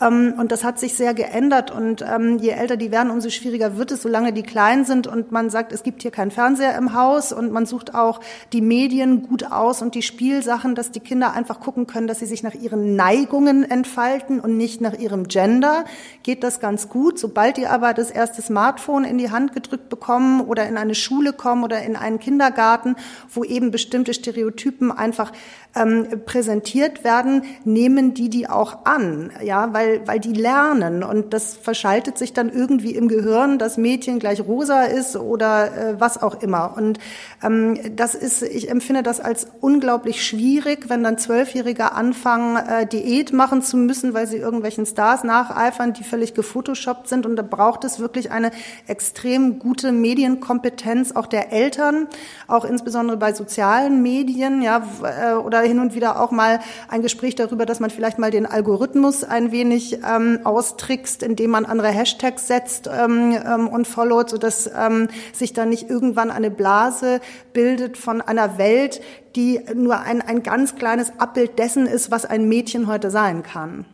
Ähm, 0.00 0.34
und 0.38 0.52
das 0.52 0.64
hat 0.64 0.78
sich 0.78 0.94
sehr 0.94 1.14
geändert. 1.14 1.70
Und 1.70 2.02
ähm, 2.02 2.38
je 2.38 2.50
älter 2.50 2.76
die 2.76 2.90
werden, 2.90 3.10
umso 3.10 3.30
schwieriger 3.30 3.76
wird 3.76 3.92
es, 3.92 4.02
solange 4.02 4.32
die 4.32 4.42
klein 4.42 4.84
sind 4.84 5.06
und 5.06 5.32
man 5.32 5.50
sagt, 5.50 5.72
es 5.72 5.82
gibt 5.82 6.02
hier 6.02 6.10
keinen 6.10 6.30
Fernseher 6.30 6.76
im 6.76 6.94
Haus 6.94 7.32
und 7.32 7.52
man 7.52 7.66
sucht 7.66 7.93
auch 7.94 8.20
die 8.52 8.60
Medien 8.60 9.22
gut 9.22 9.44
aus 9.44 9.82
und 9.82 9.94
die 9.94 10.02
Spielsachen, 10.02 10.74
dass 10.74 10.90
die 10.90 11.00
Kinder 11.00 11.32
einfach 11.32 11.60
gucken 11.60 11.86
können, 11.86 12.06
dass 12.06 12.18
sie 12.18 12.26
sich 12.26 12.42
nach 12.42 12.54
ihren 12.54 12.96
Neigungen 12.96 13.68
entfalten 13.68 14.40
und 14.40 14.56
nicht 14.56 14.80
nach 14.80 14.94
ihrem 14.94 15.28
Gender. 15.28 15.84
Geht 16.22 16.42
das 16.42 16.60
ganz 16.60 16.88
gut. 16.88 17.18
Sobald 17.18 17.56
die 17.56 17.66
aber 17.66 17.94
das 17.94 18.10
erste 18.10 18.42
Smartphone 18.42 19.04
in 19.04 19.18
die 19.18 19.30
Hand 19.30 19.52
gedrückt 19.52 19.88
bekommen 19.88 20.40
oder 20.40 20.66
in 20.68 20.76
eine 20.76 20.94
Schule 20.94 21.32
kommen 21.32 21.64
oder 21.64 21.82
in 21.82 21.96
einen 21.96 22.18
Kindergarten, 22.18 22.96
wo 23.30 23.44
eben 23.44 23.70
bestimmte 23.70 24.14
Stereotypen 24.14 24.92
einfach 24.92 25.32
ähm, 25.74 26.06
präsentiert 26.24 27.04
werden, 27.04 27.42
nehmen 27.64 28.14
die 28.14 28.28
die 28.28 28.48
auch 28.48 28.84
an, 28.84 29.30
ja, 29.42 29.72
weil 29.72 30.06
weil 30.06 30.20
die 30.20 30.32
lernen 30.32 31.02
und 31.02 31.32
das 31.32 31.56
verschaltet 31.56 32.18
sich 32.18 32.32
dann 32.32 32.50
irgendwie 32.50 32.94
im 32.94 33.08
Gehirn, 33.08 33.58
dass 33.58 33.76
Mädchen 33.76 34.18
gleich 34.18 34.40
rosa 34.40 34.84
ist 34.84 35.16
oder 35.16 35.66
äh, 35.66 36.00
was 36.00 36.22
auch 36.22 36.42
immer. 36.42 36.74
Und 36.76 36.98
ähm, 37.42 37.78
das 37.96 38.14
ist, 38.14 38.42
ich 38.42 38.70
empfinde 38.70 39.02
das 39.02 39.20
als 39.20 39.46
unglaublich 39.60 40.24
schwierig, 40.24 40.88
wenn 40.88 41.02
dann 41.02 41.18
Zwölfjährige 41.18 41.92
anfangen, 41.92 42.56
äh, 42.56 42.86
Diät 42.86 43.32
machen 43.32 43.62
zu 43.62 43.76
müssen, 43.76 44.14
weil 44.14 44.26
sie 44.26 44.36
irgendwelchen 44.36 44.86
Stars 44.86 45.24
nacheifern, 45.24 45.92
die 45.92 46.04
völlig 46.04 46.34
gefotoshoppt 46.34 47.08
sind. 47.08 47.26
Und 47.26 47.36
da 47.36 47.42
braucht 47.42 47.84
es 47.84 47.98
wirklich 47.98 48.30
eine 48.30 48.50
extrem 48.86 49.58
gute 49.58 49.92
Medienkompetenz 49.92 51.12
auch 51.12 51.26
der 51.26 51.52
Eltern, 51.52 52.06
auch 52.46 52.64
insbesondere 52.64 53.16
bei 53.16 53.32
sozialen 53.32 54.02
Medien, 54.02 54.62
ja, 54.62 54.82
äh, 55.02 55.34
oder 55.34 55.63
hin 55.64 55.80
und 55.80 55.94
wieder 55.94 56.20
auch 56.20 56.30
mal 56.30 56.60
ein 56.88 57.02
Gespräch 57.02 57.34
darüber, 57.34 57.66
dass 57.66 57.80
man 57.80 57.90
vielleicht 57.90 58.18
mal 58.18 58.30
den 58.30 58.46
Algorithmus 58.46 59.24
ein 59.24 59.52
wenig 59.52 59.98
ähm, 60.04 60.40
austrickst, 60.44 61.22
indem 61.22 61.50
man 61.50 61.64
andere 61.64 61.88
Hashtags 61.88 62.46
setzt 62.46 62.88
ähm, 62.88 63.36
ähm, 63.44 63.68
und 63.68 63.86
followt, 63.86 64.30
sodass 64.30 64.70
ähm, 64.76 65.08
sich 65.32 65.52
dann 65.52 65.68
nicht 65.68 65.88
irgendwann 65.88 66.30
eine 66.30 66.50
Blase 66.50 67.20
bildet 67.52 67.96
von 67.96 68.20
einer 68.20 68.58
Welt, 68.58 69.00
die 69.36 69.60
nur 69.74 70.00
ein, 70.00 70.22
ein 70.22 70.42
ganz 70.42 70.76
kleines 70.76 71.18
Abbild 71.18 71.58
dessen 71.58 71.86
ist, 71.86 72.10
was 72.10 72.24
ein 72.24 72.48
Mädchen 72.48 72.86
heute 72.86 73.10
sein 73.10 73.42
kann. 73.42 73.84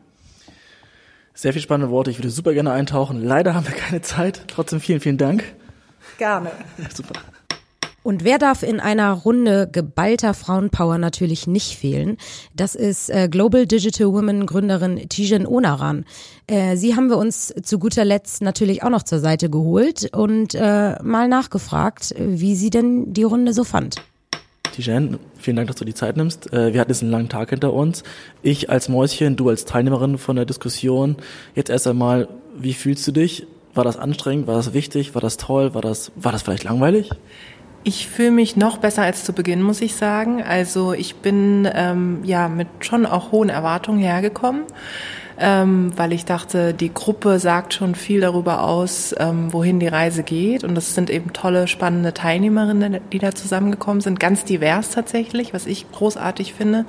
Sehr 1.35 1.53
viel 1.53 1.62
spannende 1.62 1.91
Worte. 1.91 2.11
Ich 2.11 2.18
würde 2.18 2.31
super 2.31 2.53
gerne 2.53 2.73
eintauchen. 2.73 3.25
Leider 3.25 3.55
haben 3.55 3.66
wir 3.66 3.75
keine 3.75 4.03
Zeit. 4.03 4.43
Trotzdem 4.49 4.81
vielen, 4.81 5.01
vielen 5.01 5.16
Dank. 5.16 5.45
Gerne. 6.18 6.51
Super. 6.95 7.14
Und 8.03 8.25
wer 8.25 8.39
darf 8.39 8.63
in 8.63 8.81
einer 8.81 9.13
Runde 9.13 9.69
geballter 9.71 10.33
Frauenpower 10.33 10.97
natürlich 10.97 11.47
nicht 11.47 11.77
fehlen? 11.77 12.17
Das 12.57 12.75
ist 12.75 13.11
äh, 13.11 13.29
Global 13.31 13.67
Digital 13.67 14.13
Women 14.13 14.47
Gründerin 14.47 15.09
Tijen 15.11 15.47
Onaran. 15.47 16.07
Äh, 16.47 16.77
sie 16.77 16.97
haben 16.97 17.11
wir 17.11 17.19
uns 17.19 17.55
zu 17.63 17.79
guter 17.79 18.07
Letzt 18.07 18.41
natürlich 18.41 18.83
auch 18.83 18.89
noch 18.89 19.03
zur 19.03 19.19
Seite 19.19 19.51
geholt 19.51 20.09
und 20.17 20.55
äh, 20.55 21.03
mal 21.03 21.29
nachgefragt, 21.29 22.15
wie 22.19 22.55
sie 22.55 22.71
denn 22.71 23.13
die 23.13 23.23
Runde 23.23 23.53
so 23.53 23.65
fand. 23.65 23.97
Tijen, 24.73 25.19
vielen 25.37 25.57
Dank, 25.57 25.69
dass 25.69 25.77
du 25.77 25.85
die 25.85 25.95
Zeit 25.95 26.17
nimmst. 26.17 26.53
Wir 26.53 26.81
hatten 26.81 26.91
jetzt 26.91 27.03
einen 27.03 27.11
langen 27.11 27.29
Tag 27.29 27.51
hinter 27.51 27.73
uns. 27.73 28.05
Ich 28.41 28.71
als 28.71 28.89
Mäuschen, 28.89 29.35
du 29.35 29.49
als 29.49 29.65
Teilnehmerin 29.65 30.17
von 30.17 30.37
der 30.37 30.45
Diskussion. 30.45 31.17
Jetzt 31.57 31.71
erst 31.71 31.89
einmal, 31.89 32.29
wie 32.57 32.73
fühlst 32.73 33.07
du 33.09 33.13
dich? 33.13 33.47
War 33.75 33.83
das 33.85 33.97
anstrengend? 33.97 34.47
War 34.47 34.55
das 34.55 34.73
wichtig? 34.73 35.15
War 35.15 35.21
das 35.21 35.37
toll? 35.37 35.75
War 35.75 35.83
das, 35.83 36.13
war 36.15 36.31
das 36.31 36.43
vielleicht 36.43 36.65
langweilig? 36.65 37.11
Ich 37.83 38.09
fühle 38.09 38.31
mich 38.31 38.57
noch 38.57 38.78
besser 38.78 39.03
als 39.03 39.24
zu 39.24 39.33
Beginn, 39.33 39.62
muss 39.62 39.81
ich 39.81 39.97
sagen. 39.97 40.43
Also 40.43 40.93
ich 40.93 41.16
bin 41.16 41.68
ähm, 41.72 42.20
ja 42.24 42.49
mit 42.49 42.68
schon 42.81 43.07
auch 43.07 43.33
hohen 43.33 43.49
Erwartungen 43.49 44.01
hergekommen 44.01 44.64
ähm, 45.41 45.93
weil 45.97 46.12
ich 46.12 46.26
dachte, 46.26 46.74
die 46.74 46.93
Gruppe 46.93 47.38
sagt 47.38 47.72
schon 47.74 47.95
viel 47.95 48.20
darüber 48.20 48.62
aus, 48.62 49.14
ähm, 49.18 49.53
wohin 49.53 49.80
die 49.80 49.88
Reise 49.88 50.22
geht. 50.22 50.64
Und 50.64 50.74
das 50.74 50.95
sind 50.95 51.09
eben 51.09 51.32
tolle, 51.32 51.66
spannende 51.66 52.12
Teilnehmerinnen, 52.12 52.99
die 53.12 53.18
da 53.18 53.34
zusammengekommen 53.34 54.03
sind, 54.03 54.20
ganz 54.20 54.45
divers 54.45 54.91
tatsächlich, 54.91 55.55
was 55.55 55.66
ich 55.66 55.91
großartig 55.91 56.53
finde. 56.53 56.84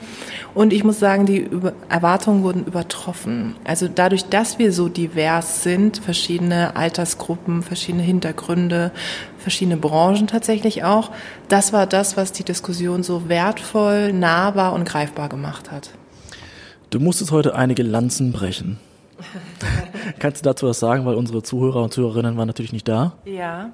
Und 0.54 0.74
ich 0.74 0.84
muss 0.84 1.00
sagen, 1.00 1.26
die 1.26 1.50
Erwartungen 1.90 2.44
wurden 2.44 2.66
übertroffen. 2.66 3.56
Also 3.64 3.88
dadurch, 3.88 4.26
dass 4.26 4.60
wir 4.60 4.74
so 4.74 4.90
divers 4.90 5.64
sind, 5.64 5.98
verschiedene 5.98 6.76
Altersgruppen, 6.76 7.64
verschiedene 7.64 8.04
Hintergründe, 8.04 8.92
verschiedene 9.38 9.78
Branchen 9.78 10.28
tatsächlich 10.28 10.84
auch, 10.84 11.12
das 11.48 11.72
war 11.74 11.88
das, 11.88 12.18
was 12.18 12.34
die 12.34 12.44
Diskussion 12.44 13.04
so 13.04 13.30
wertvoll, 13.30 14.12
nahbar 14.12 14.74
und 14.74 14.84
greifbar 14.84 15.30
gemacht 15.30 15.72
hat. 15.72 15.92
Du 16.92 17.00
musstest 17.00 17.32
heute 17.32 17.56
einige 17.56 17.84
Lanzen 17.84 18.34
brechen. 18.34 18.78
Kannst 20.20 20.44
du 20.44 20.50
dazu 20.50 20.68
was 20.68 20.82
sagen, 20.82 21.06
weil 21.06 21.16
unsere 21.16 21.42
Zuhörer 21.42 21.82
und 21.84 21.94
Zuhörerinnen 21.94 22.36
waren 22.36 22.48
natürlich 22.48 22.74
nicht 22.74 22.86
da? 22.86 23.14
Ja. 23.24 23.70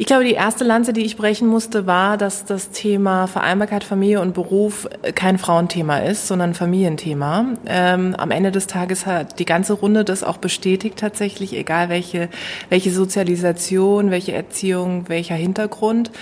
Ich 0.00 0.06
glaube, 0.06 0.22
die 0.22 0.34
erste 0.34 0.62
Lanze, 0.62 0.92
die 0.92 1.04
ich 1.04 1.16
brechen 1.16 1.48
musste, 1.48 1.88
war, 1.88 2.16
dass 2.16 2.44
das 2.44 2.70
Thema 2.70 3.26
Vereinbarkeit, 3.26 3.82
Familie 3.82 4.20
und 4.20 4.34
Beruf 4.34 4.88
kein 5.16 5.38
Frauenthema 5.38 5.98
ist, 5.98 6.28
sondern 6.28 6.54
Familienthema. 6.54 7.54
Ähm, 7.66 8.14
am 8.14 8.30
Ende 8.30 8.52
des 8.52 8.68
Tages 8.68 9.06
hat 9.06 9.40
die 9.40 9.44
ganze 9.44 9.72
Runde 9.72 10.04
das 10.04 10.22
auch 10.22 10.36
bestätigt 10.36 10.96
tatsächlich, 10.96 11.56
egal 11.56 11.88
welche, 11.88 12.28
welche 12.68 12.92
Sozialisation, 12.92 14.12
welche 14.12 14.32
Erziehung, 14.32 15.08
welcher 15.08 15.34
Hintergrund. 15.34 16.12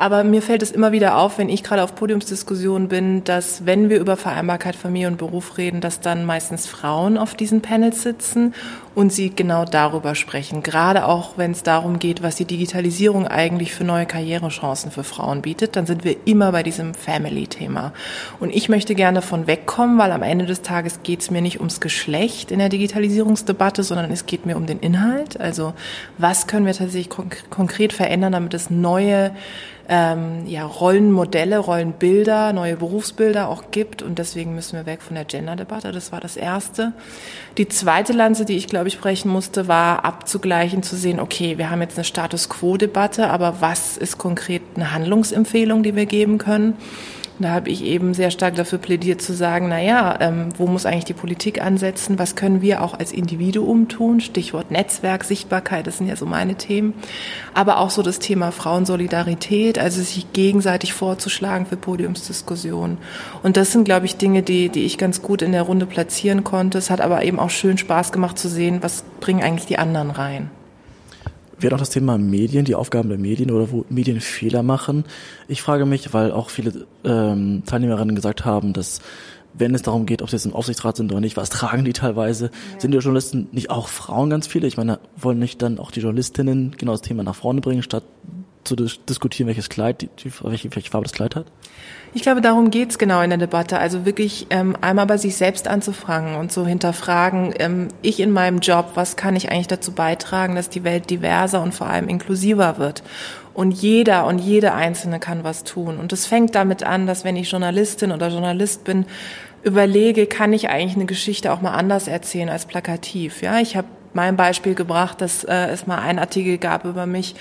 Aber 0.00 0.24
mir 0.24 0.40
fällt 0.40 0.62
es 0.62 0.70
immer 0.70 0.92
wieder 0.92 1.18
auf, 1.18 1.36
wenn 1.36 1.50
ich 1.50 1.62
gerade 1.62 1.84
auf 1.84 1.94
Podiumsdiskussionen 1.94 2.88
bin, 2.88 3.22
dass 3.24 3.66
wenn 3.66 3.90
wir 3.90 4.00
über 4.00 4.16
Vereinbarkeit 4.16 4.74
Familie 4.74 5.08
und 5.08 5.18
Beruf 5.18 5.58
reden, 5.58 5.82
dass 5.82 6.00
dann 6.00 6.24
meistens 6.24 6.66
Frauen 6.66 7.18
auf 7.18 7.34
diesen 7.34 7.60
Panels 7.60 8.00
sitzen 8.02 8.54
und 8.94 9.12
sie 9.12 9.30
genau 9.30 9.64
darüber 9.64 10.14
sprechen. 10.14 10.62
Gerade 10.62 11.06
auch, 11.06 11.36
wenn 11.36 11.52
es 11.52 11.62
darum 11.62 11.98
geht, 11.98 12.22
was 12.22 12.36
die 12.36 12.44
Digitalisierung 12.44 13.26
eigentlich 13.26 13.72
für 13.72 13.84
neue 13.84 14.06
Karrierechancen 14.06 14.90
für 14.90 15.04
Frauen 15.04 15.42
bietet, 15.42 15.76
dann 15.76 15.86
sind 15.86 16.04
wir 16.04 16.16
immer 16.24 16.52
bei 16.52 16.62
diesem 16.62 16.94
Family-Thema. 16.94 17.92
Und 18.40 18.54
ich 18.54 18.68
möchte 18.68 18.94
gerne 18.94 19.20
davon 19.20 19.46
wegkommen, 19.46 19.98
weil 19.98 20.12
am 20.12 20.22
Ende 20.22 20.46
des 20.46 20.62
Tages 20.62 21.02
geht 21.02 21.20
es 21.20 21.30
mir 21.30 21.42
nicht 21.42 21.58
ums 21.58 21.80
Geschlecht 21.80 22.50
in 22.50 22.58
der 22.58 22.68
Digitalisierungsdebatte, 22.68 23.82
sondern 23.82 24.10
es 24.10 24.26
geht 24.26 24.46
mir 24.46 24.56
um 24.56 24.66
den 24.66 24.80
Inhalt. 24.80 25.40
Also 25.40 25.74
was 26.18 26.46
können 26.46 26.66
wir 26.66 26.74
tatsächlich 26.74 27.10
konkret 27.50 27.92
verändern, 27.92 28.32
damit 28.32 28.54
es 28.54 28.70
neue 28.70 29.32
ähm, 29.90 30.46
ja, 30.46 30.64
Rollenmodelle, 30.64 31.58
Rollenbilder, 31.58 32.52
neue 32.52 32.76
Berufsbilder 32.76 33.48
auch 33.48 33.72
gibt. 33.72 34.02
Und 34.02 34.20
deswegen 34.20 34.54
müssen 34.54 34.76
wir 34.76 34.86
weg 34.86 35.02
von 35.02 35.16
der 35.16 35.24
Gender-Debatte. 35.24 35.90
Das 35.90 36.12
war 36.12 36.20
das 36.20 36.36
Erste. 36.36 36.92
Die 37.58 37.68
zweite 37.68 38.12
Lanze, 38.12 38.44
die 38.44 38.56
ich, 38.56 38.68
glaube 38.68 38.79
ich, 38.88 38.98
brechen 38.98 39.30
musste, 39.30 39.68
war 39.68 40.04
abzugleichen, 40.04 40.82
zu 40.82 40.96
sehen, 40.96 41.20
okay, 41.20 41.58
wir 41.58 41.70
haben 41.70 41.82
jetzt 41.82 41.96
eine 41.96 42.04
Status 42.04 42.48
Quo-Debatte, 42.48 43.28
aber 43.28 43.60
was 43.60 43.96
ist 43.96 44.18
konkret 44.18 44.62
eine 44.76 44.92
Handlungsempfehlung, 44.92 45.82
die 45.82 45.94
wir 45.94 46.06
geben 46.06 46.38
können? 46.38 46.76
Da 47.44 47.50
habe 47.50 47.70
ich 47.70 47.84
eben 47.84 48.12
sehr 48.12 48.30
stark 48.30 48.54
dafür 48.56 48.78
plädiert 48.78 49.22
zu 49.22 49.32
sagen, 49.32 49.68
na 49.68 49.80
ja, 49.80 50.18
ähm, 50.20 50.48
wo 50.58 50.66
muss 50.66 50.84
eigentlich 50.84 51.06
die 51.06 51.14
Politik 51.14 51.62
ansetzen? 51.62 52.18
Was 52.18 52.36
können 52.36 52.60
wir 52.60 52.82
auch 52.82 52.98
als 52.98 53.12
Individuum 53.12 53.88
tun? 53.88 54.20
Stichwort 54.20 54.70
Netzwerk, 54.70 55.24
Sichtbarkeit, 55.24 55.86
das 55.86 55.98
sind 55.98 56.06
ja 56.06 56.16
so 56.16 56.26
meine 56.26 56.56
Themen. 56.56 56.94
Aber 57.54 57.78
auch 57.78 57.90
so 57.90 58.02
das 58.02 58.18
Thema 58.18 58.52
Frauensolidarität, 58.52 59.78
also 59.78 60.02
sich 60.02 60.32
gegenseitig 60.32 60.92
vorzuschlagen 60.92 61.66
für 61.66 61.76
Podiumsdiskussionen. 61.76 62.98
Und 63.42 63.56
das 63.56 63.72
sind, 63.72 63.84
glaube 63.84 64.06
ich, 64.06 64.16
Dinge, 64.16 64.42
die, 64.42 64.68
die 64.68 64.84
ich 64.84 64.98
ganz 64.98 65.22
gut 65.22 65.42
in 65.42 65.52
der 65.52 65.62
Runde 65.62 65.86
platzieren 65.86 66.44
konnte. 66.44 66.78
Es 66.78 66.90
hat 66.90 67.00
aber 67.00 67.24
eben 67.24 67.38
auch 67.38 67.50
schön 67.50 67.78
Spaß 67.78 68.12
gemacht 68.12 68.38
zu 68.38 68.48
sehen, 68.48 68.82
was 68.82 69.02
bringen 69.20 69.42
eigentlich 69.42 69.66
die 69.66 69.78
anderen 69.78 70.10
rein. 70.10 70.50
Wir 71.60 71.66
hatten 71.66 71.76
auch 71.76 71.80
das 71.80 71.90
Thema 71.90 72.16
Medien, 72.16 72.64
die 72.64 72.74
Aufgaben 72.74 73.10
der 73.10 73.18
Medien 73.18 73.50
oder 73.50 73.70
wo 73.70 73.84
Medien 73.90 74.20
Fehler 74.20 74.62
machen. 74.62 75.04
Ich 75.46 75.60
frage 75.60 75.84
mich, 75.84 76.14
weil 76.14 76.32
auch 76.32 76.48
viele 76.48 76.86
ähm, 77.04 77.62
Teilnehmerinnen 77.66 78.14
gesagt 78.14 78.46
haben, 78.46 78.72
dass 78.72 79.00
wenn 79.52 79.74
es 79.74 79.82
darum 79.82 80.06
geht, 80.06 80.22
ob 80.22 80.30
sie 80.30 80.36
jetzt 80.36 80.46
im 80.46 80.54
Aufsichtsrat 80.54 80.96
sind 80.96 81.12
oder 81.12 81.20
nicht, 81.20 81.36
was 81.36 81.50
tragen 81.50 81.84
die 81.84 81.92
teilweise? 81.92 82.46
Ja. 82.46 82.80
Sind 82.80 82.92
die 82.92 82.98
Journalisten 82.98 83.48
nicht 83.52 83.68
auch 83.68 83.88
Frauen 83.88 84.30
ganz 84.30 84.46
viele? 84.46 84.66
Ich 84.66 84.76
meine, 84.76 85.00
wollen 85.16 85.38
nicht 85.38 85.60
dann 85.60 85.78
auch 85.78 85.90
die 85.90 86.00
Journalistinnen 86.00 86.74
genau 86.78 86.92
das 86.92 87.02
Thema 87.02 87.24
nach 87.24 87.34
vorne 87.34 87.60
bringen, 87.60 87.82
statt 87.82 88.04
zu 88.64 88.76
dis 88.76 89.00
diskutieren, 89.08 89.48
welches 89.48 89.68
Kleid, 89.68 90.02
die, 90.02 90.30
welche, 90.42 90.74
welche 90.74 90.90
Farbe 90.90 91.04
das 91.04 91.12
Kleid 91.12 91.36
hat? 91.36 91.46
Ich 92.12 92.22
glaube, 92.22 92.40
darum 92.40 92.70
geht's 92.70 92.98
genau 92.98 93.22
in 93.22 93.30
der 93.30 93.38
Debatte. 93.38 93.78
Also 93.78 94.04
wirklich 94.04 94.48
ähm, 94.50 94.76
einmal 94.80 95.06
bei 95.06 95.16
sich 95.16 95.36
selbst 95.36 95.68
anzufragen 95.68 96.34
und 96.34 96.50
so 96.50 96.66
hinterfragen, 96.66 97.54
ähm, 97.58 97.88
ich 98.02 98.18
in 98.18 98.32
meinem 98.32 98.58
Job, 98.58 98.92
was 98.94 99.14
kann 99.14 99.36
ich 99.36 99.52
eigentlich 99.52 99.68
dazu 99.68 99.92
beitragen, 99.92 100.56
dass 100.56 100.68
die 100.68 100.82
Welt 100.82 101.08
diverser 101.08 101.62
und 101.62 101.72
vor 101.72 101.86
allem 101.86 102.08
inklusiver 102.08 102.78
wird? 102.78 103.04
Und 103.54 103.70
jeder 103.70 104.26
und 104.26 104.38
jede 104.38 104.74
Einzelne 104.74 105.20
kann 105.20 105.44
was 105.44 105.62
tun. 105.62 105.98
Und 105.98 106.10
das 106.10 106.26
fängt 106.26 106.54
damit 106.54 106.82
an, 106.82 107.06
dass 107.06 107.24
wenn 107.24 107.36
ich 107.36 107.50
Journalistin 107.50 108.10
oder 108.10 108.28
Journalist 108.28 108.84
bin, 108.84 109.06
überlege, 109.62 110.26
kann 110.26 110.52
ich 110.52 110.68
eigentlich 110.68 110.96
eine 110.96 111.06
Geschichte 111.06 111.52
auch 111.52 111.60
mal 111.60 111.74
anders 111.74 112.08
erzählen 112.08 112.48
als 112.48 112.66
plakativ? 112.66 113.42
Ja, 113.42 113.60
ich 113.60 113.76
habe 113.76 113.88
mein 114.14 114.36
Beispiel 114.36 114.74
gebracht, 114.74 115.20
dass 115.20 115.44
äh, 115.44 115.68
es 115.68 115.86
mal 115.86 115.98
einen 115.98 116.18
Artikel 116.18 116.58
gab 116.58 116.84
über 116.84 117.06
mich, 117.06 117.34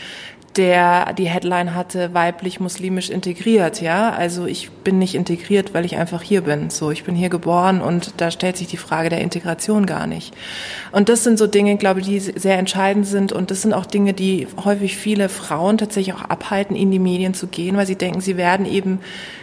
der 0.58 1.14
die 1.14 1.28
Headline 1.28 1.76
hatte, 1.76 2.14
weiblich-muslimisch 2.14 3.10
integriert, 3.10 3.82
ja. 3.82 4.12
Also 4.12 4.46
ich 4.46 4.72
bin 4.72 5.00
nicht 5.00 5.16
integriert, 5.16 5.74
weil 5.74 5.86
ich 5.86 5.98
einfach 5.98 6.22
hier 6.22 6.42
bin. 6.42 6.70
So, 6.70 6.92
ich 6.92 7.04
bin 7.04 7.16
hier 7.16 7.30
geboren 7.30 7.82
und 7.82 8.14
da 8.18 8.32
stellt 8.32 8.58
sich 8.58 8.68
die 8.68 8.78
Frage 8.78 9.10
der 9.10 9.22
Integration 9.22 9.86
gar 9.86 10.08
nicht. 10.08 10.34
Und 10.92 11.10
das 11.10 11.24
sind 11.24 11.38
so 11.38 11.48
Dinge, 11.48 11.78
glaube 11.78 12.00
ich, 12.00 12.08
die 12.08 12.20
sehr 12.20 12.58
entscheidend 12.58 13.06
sind 13.06 13.32
und 13.32 13.52
das 13.52 13.62
sind 13.62 13.74
auch 13.74 13.86
Dinge, 13.86 14.14
die 14.14 14.48
häufig 14.64 14.98
viele 14.98 15.30
Frauen 15.30 15.78
tatsächlich 15.78 16.16
auch 16.16 16.24
abhalten, 16.24 16.76
in 16.76 16.92
die 16.92 17.00
Medien 17.00 17.34
zu 17.34 17.48
gehen, 17.48 17.78
weil 17.78 17.88
sie 17.88 17.96
denken, 17.96 18.22
sie 18.22 18.38
werden 18.38 18.66
eben 18.66 19.00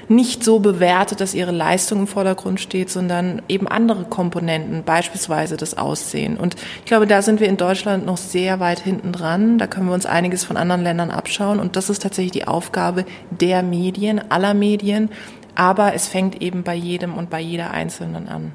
nicht 0.09 0.45
so 0.45 0.61
bewertet, 0.61 1.21
dass 1.21 1.35
ihre 1.35 1.51
Leistung 1.51 2.01
im 2.01 2.07
Vordergrund 2.07 2.61
steht, 2.61 2.91
sondern 2.91 3.43
eben 3.49 3.67
andere 3.67 4.05
Komponenten, 4.05 4.85
beispielsweise 4.85 5.57
das 5.57 5.77
Aussehen. 5.77 6.37
Und 6.37 6.55
ich 6.81 6.85
glaube, 6.85 7.07
da 7.07 7.23
sind 7.23 7.41
wir 7.41 7.49
in 7.49 7.57
Deutschland 7.57 8.07
noch 8.07 8.17
sehr 8.17 8.61
weit 8.61 8.79
hinten 8.81 9.13
dran. 9.13 9.59
Da 9.59 9.67
können 9.67 9.87
wir 9.87 9.95
uns 9.95 10.07
einiges 10.07 10.45
von 10.45 10.57
anderen 10.57 10.83
Ländern 10.83 11.06
abschauen. 11.11 11.59
Und 11.61 11.77
das 11.77 11.91
ist 11.91 12.03
tatsächlich 12.03 12.33
die 12.33 12.47
Aufgabe 12.47 13.05
der 13.31 13.63
Medien, 13.63 14.31
aller 14.31 14.55
Medien. 14.55 15.11
Aber 15.55 15.95
es 15.95 16.07
fängt 16.07 16.43
eben 16.43 16.63
bei 16.63 16.75
jedem 16.75 17.15
und 17.15 17.31
bei 17.31 17.41
jeder 17.41 17.71
Einzelnen 17.71 18.29
an. 18.29 18.53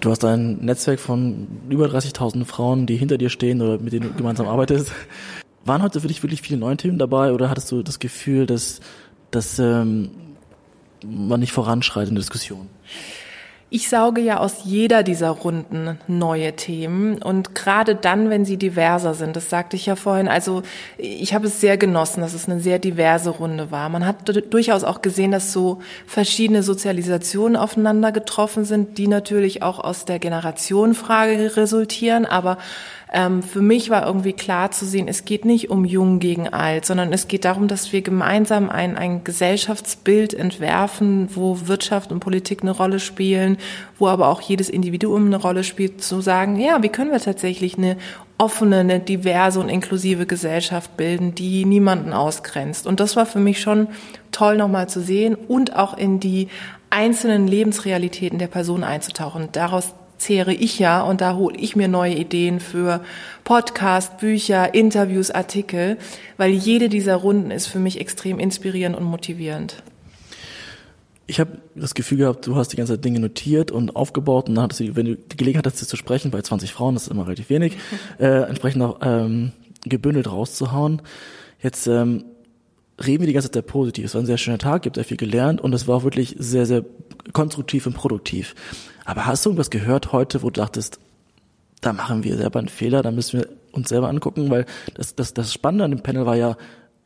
Du 0.00 0.10
hast 0.10 0.24
ein 0.24 0.56
Netzwerk 0.56 0.98
von 0.98 1.46
über 1.68 1.86
30.000 1.86 2.44
Frauen, 2.44 2.86
die 2.86 2.96
hinter 2.96 3.18
dir 3.18 3.28
stehen 3.28 3.62
oder 3.62 3.78
mit 3.78 3.92
denen 3.92 4.08
du 4.08 4.14
gemeinsam 4.14 4.48
arbeitest. 4.48 4.90
Waren 5.64 5.82
heute 5.82 6.00
für 6.00 6.08
dich 6.08 6.22
wirklich 6.24 6.42
viele 6.42 6.58
neue 6.58 6.76
Themen 6.76 6.98
dabei 6.98 7.32
oder 7.32 7.48
hattest 7.48 7.70
du 7.70 7.84
das 7.84 8.00
Gefühl, 8.00 8.46
dass, 8.46 8.80
dass 9.30 9.60
ähm, 9.60 10.10
man 11.04 11.38
nicht 11.38 11.52
voranschreitet 11.52 12.08
in 12.08 12.16
der 12.16 12.22
Diskussion? 12.22 12.68
Ich 13.74 13.88
sauge 13.88 14.20
ja 14.20 14.36
aus 14.36 14.64
jeder 14.64 15.02
dieser 15.02 15.30
Runden 15.30 15.98
neue 16.06 16.54
Themen 16.56 17.22
und 17.22 17.54
gerade 17.54 17.94
dann, 17.94 18.28
wenn 18.28 18.44
sie 18.44 18.58
diverser 18.58 19.14
sind, 19.14 19.34
das 19.34 19.48
sagte 19.48 19.76
ich 19.76 19.86
ja 19.86 19.96
vorhin, 19.96 20.28
also 20.28 20.62
ich 20.98 21.32
habe 21.32 21.46
es 21.46 21.58
sehr 21.62 21.78
genossen, 21.78 22.20
dass 22.20 22.34
es 22.34 22.50
eine 22.50 22.60
sehr 22.60 22.78
diverse 22.78 23.30
Runde 23.30 23.70
war. 23.70 23.88
Man 23.88 24.04
hat 24.04 24.30
durchaus 24.52 24.84
auch 24.84 25.00
gesehen, 25.00 25.32
dass 25.32 25.54
so 25.54 25.80
verschiedene 26.06 26.62
Sozialisationen 26.62 27.56
aufeinander 27.56 28.12
getroffen 28.12 28.66
sind, 28.66 28.98
die 28.98 29.08
natürlich 29.08 29.62
auch 29.62 29.78
aus 29.78 30.04
der 30.04 30.18
Generationenfrage 30.18 31.56
resultieren, 31.56 32.26
aber 32.26 32.58
Ähm, 33.14 33.42
für 33.42 33.60
mich 33.60 33.90
war 33.90 34.06
irgendwie 34.06 34.32
klar 34.32 34.70
zu 34.70 34.86
sehen, 34.86 35.06
es 35.06 35.26
geht 35.26 35.44
nicht 35.44 35.68
um 35.68 35.84
Jung 35.84 36.18
gegen 36.18 36.48
Alt, 36.48 36.86
sondern 36.86 37.12
es 37.12 37.28
geht 37.28 37.44
darum, 37.44 37.68
dass 37.68 37.92
wir 37.92 38.00
gemeinsam 38.00 38.70
ein, 38.70 38.96
ein 38.96 39.22
Gesellschaftsbild 39.22 40.32
entwerfen, 40.32 41.28
wo 41.34 41.66
Wirtschaft 41.66 42.10
und 42.10 42.20
Politik 42.20 42.62
eine 42.62 42.70
Rolle 42.70 43.00
spielen, 43.00 43.58
wo 43.98 44.08
aber 44.08 44.28
auch 44.28 44.40
jedes 44.40 44.70
Individuum 44.70 45.26
eine 45.26 45.36
Rolle 45.36 45.62
spielt, 45.62 46.02
zu 46.02 46.22
sagen, 46.22 46.58
ja, 46.58 46.82
wie 46.82 46.88
können 46.88 47.12
wir 47.12 47.20
tatsächlich 47.20 47.76
eine 47.76 47.98
offene, 48.38 48.78
eine 48.78 48.98
diverse 48.98 49.60
und 49.60 49.68
inklusive 49.68 50.24
Gesellschaft 50.24 50.96
bilden, 50.96 51.34
die 51.34 51.66
niemanden 51.66 52.14
ausgrenzt. 52.14 52.86
Und 52.86 52.98
das 52.98 53.14
war 53.14 53.26
für 53.26 53.40
mich 53.40 53.60
schon 53.60 53.88
toll 54.32 54.56
nochmal 54.56 54.88
zu 54.88 55.02
sehen 55.02 55.34
und 55.34 55.76
auch 55.76 55.98
in 55.98 56.18
die 56.18 56.48
einzelnen 56.88 57.46
Lebensrealitäten 57.46 58.38
der 58.38 58.48
Person 58.48 58.84
einzutauchen. 58.84 59.50
Daraus 59.52 59.94
zehre 60.22 60.54
ich 60.54 60.78
ja 60.78 61.02
und 61.02 61.20
da 61.20 61.36
hole 61.36 61.56
ich 61.56 61.76
mir 61.76 61.88
neue 61.88 62.14
Ideen 62.14 62.60
für 62.60 63.04
Podcast, 63.44 64.18
Bücher, 64.18 64.74
Interviews, 64.74 65.30
Artikel, 65.30 65.98
weil 66.36 66.52
jede 66.52 66.88
dieser 66.88 67.16
Runden 67.16 67.50
ist 67.50 67.66
für 67.66 67.78
mich 67.78 68.00
extrem 68.00 68.38
inspirierend 68.38 68.96
und 68.96 69.04
motivierend. 69.04 69.82
Ich 71.26 71.40
habe 71.40 71.58
das 71.74 71.94
Gefühl 71.94 72.18
gehabt, 72.18 72.46
du 72.46 72.56
hast 72.56 72.68
die 72.68 72.76
ganze 72.76 72.94
Zeit 72.94 73.04
Dinge 73.04 73.20
notiert 73.20 73.70
und 73.70 73.96
aufgebaut 73.96 74.48
und 74.48 74.54
dann 74.54 74.64
hattest 74.64 74.80
du, 74.80 74.96
wenn 74.96 75.06
du 75.06 75.16
die 75.16 75.36
Gelegenheit 75.36 75.66
hattest, 75.66 75.88
zu 75.88 75.96
sprechen, 75.96 76.30
bei 76.30 76.42
20 76.42 76.72
Frauen, 76.72 76.94
das 76.94 77.04
ist 77.04 77.08
immer 77.10 77.24
relativ 77.26 77.48
wenig, 77.50 77.76
äh, 78.18 78.42
entsprechend 78.42 78.82
auch 78.82 78.98
ähm, 79.02 79.52
gebündelt 79.84 80.30
rauszuhauen. 80.30 81.02
Jetzt 81.62 81.86
ähm, 81.86 82.24
reden 83.06 83.22
wir 83.22 83.26
die 83.26 83.32
ganze 83.32 83.48
Zeit 83.48 83.54
sehr 83.54 83.62
positiv. 83.62 84.06
Es 84.06 84.14
war 84.14 84.22
ein 84.22 84.26
sehr 84.26 84.38
schöner 84.38 84.58
Tag, 84.58 84.82
gibt 84.82 84.96
sehr 84.96 85.04
viel 85.04 85.16
gelernt 85.16 85.60
und 85.60 85.72
es 85.72 85.86
war 85.88 85.96
auch 85.96 86.04
wirklich 86.04 86.36
sehr, 86.38 86.66
sehr 86.66 86.84
konstruktiv 87.32 87.86
und 87.86 87.94
produktiv. 87.94 88.54
Aber 89.04 89.26
hast 89.26 89.44
du 89.44 89.50
irgendwas 89.50 89.70
gehört 89.70 90.12
heute, 90.12 90.42
wo 90.42 90.50
du 90.50 90.60
dachtest, 90.60 91.00
da 91.80 91.92
machen 91.92 92.24
wir 92.24 92.36
selber 92.36 92.58
einen 92.58 92.68
Fehler, 92.68 93.02
da 93.02 93.10
müssen 93.10 93.40
wir 93.40 93.48
uns 93.72 93.88
selber 93.88 94.08
angucken, 94.08 94.50
weil 94.50 94.66
das, 94.94 95.14
das, 95.14 95.34
das 95.34 95.52
Spannende 95.52 95.84
an 95.84 95.90
dem 95.90 96.02
Panel 96.02 96.26
war 96.26 96.36
ja 96.36 96.56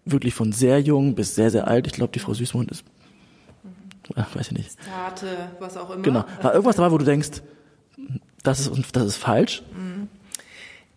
wirklich 0.05 0.34
von 0.34 0.53
sehr 0.53 0.80
jung 0.80 1.14
bis 1.14 1.34
sehr, 1.34 1.51
sehr 1.51 1.66
alt. 1.66 1.86
Ich 1.86 1.94
glaube, 1.94 2.12
die 2.12 2.18
Frau 2.18 2.34
Süßmund 2.34 2.70
ist, 2.70 2.84
äh, 4.14 4.22
weiß 4.34 4.49
ich 4.49 4.53
nicht. 4.53 4.70
Starte, 4.82 5.26
was 5.59 5.76
auch 5.76 5.90
immer. 5.90 6.03
Genau. 6.03 6.24
War 6.42 6.53
irgendwas 6.53 6.76
dabei, 6.76 6.92
wo 6.92 6.99
du 6.99 7.05
denkst, 7.05 7.42
das 8.42 8.66
ist, 8.66 8.94
das 8.94 9.05
ist 9.05 9.16
falsch? 9.16 9.62
Mhm 9.72 10.09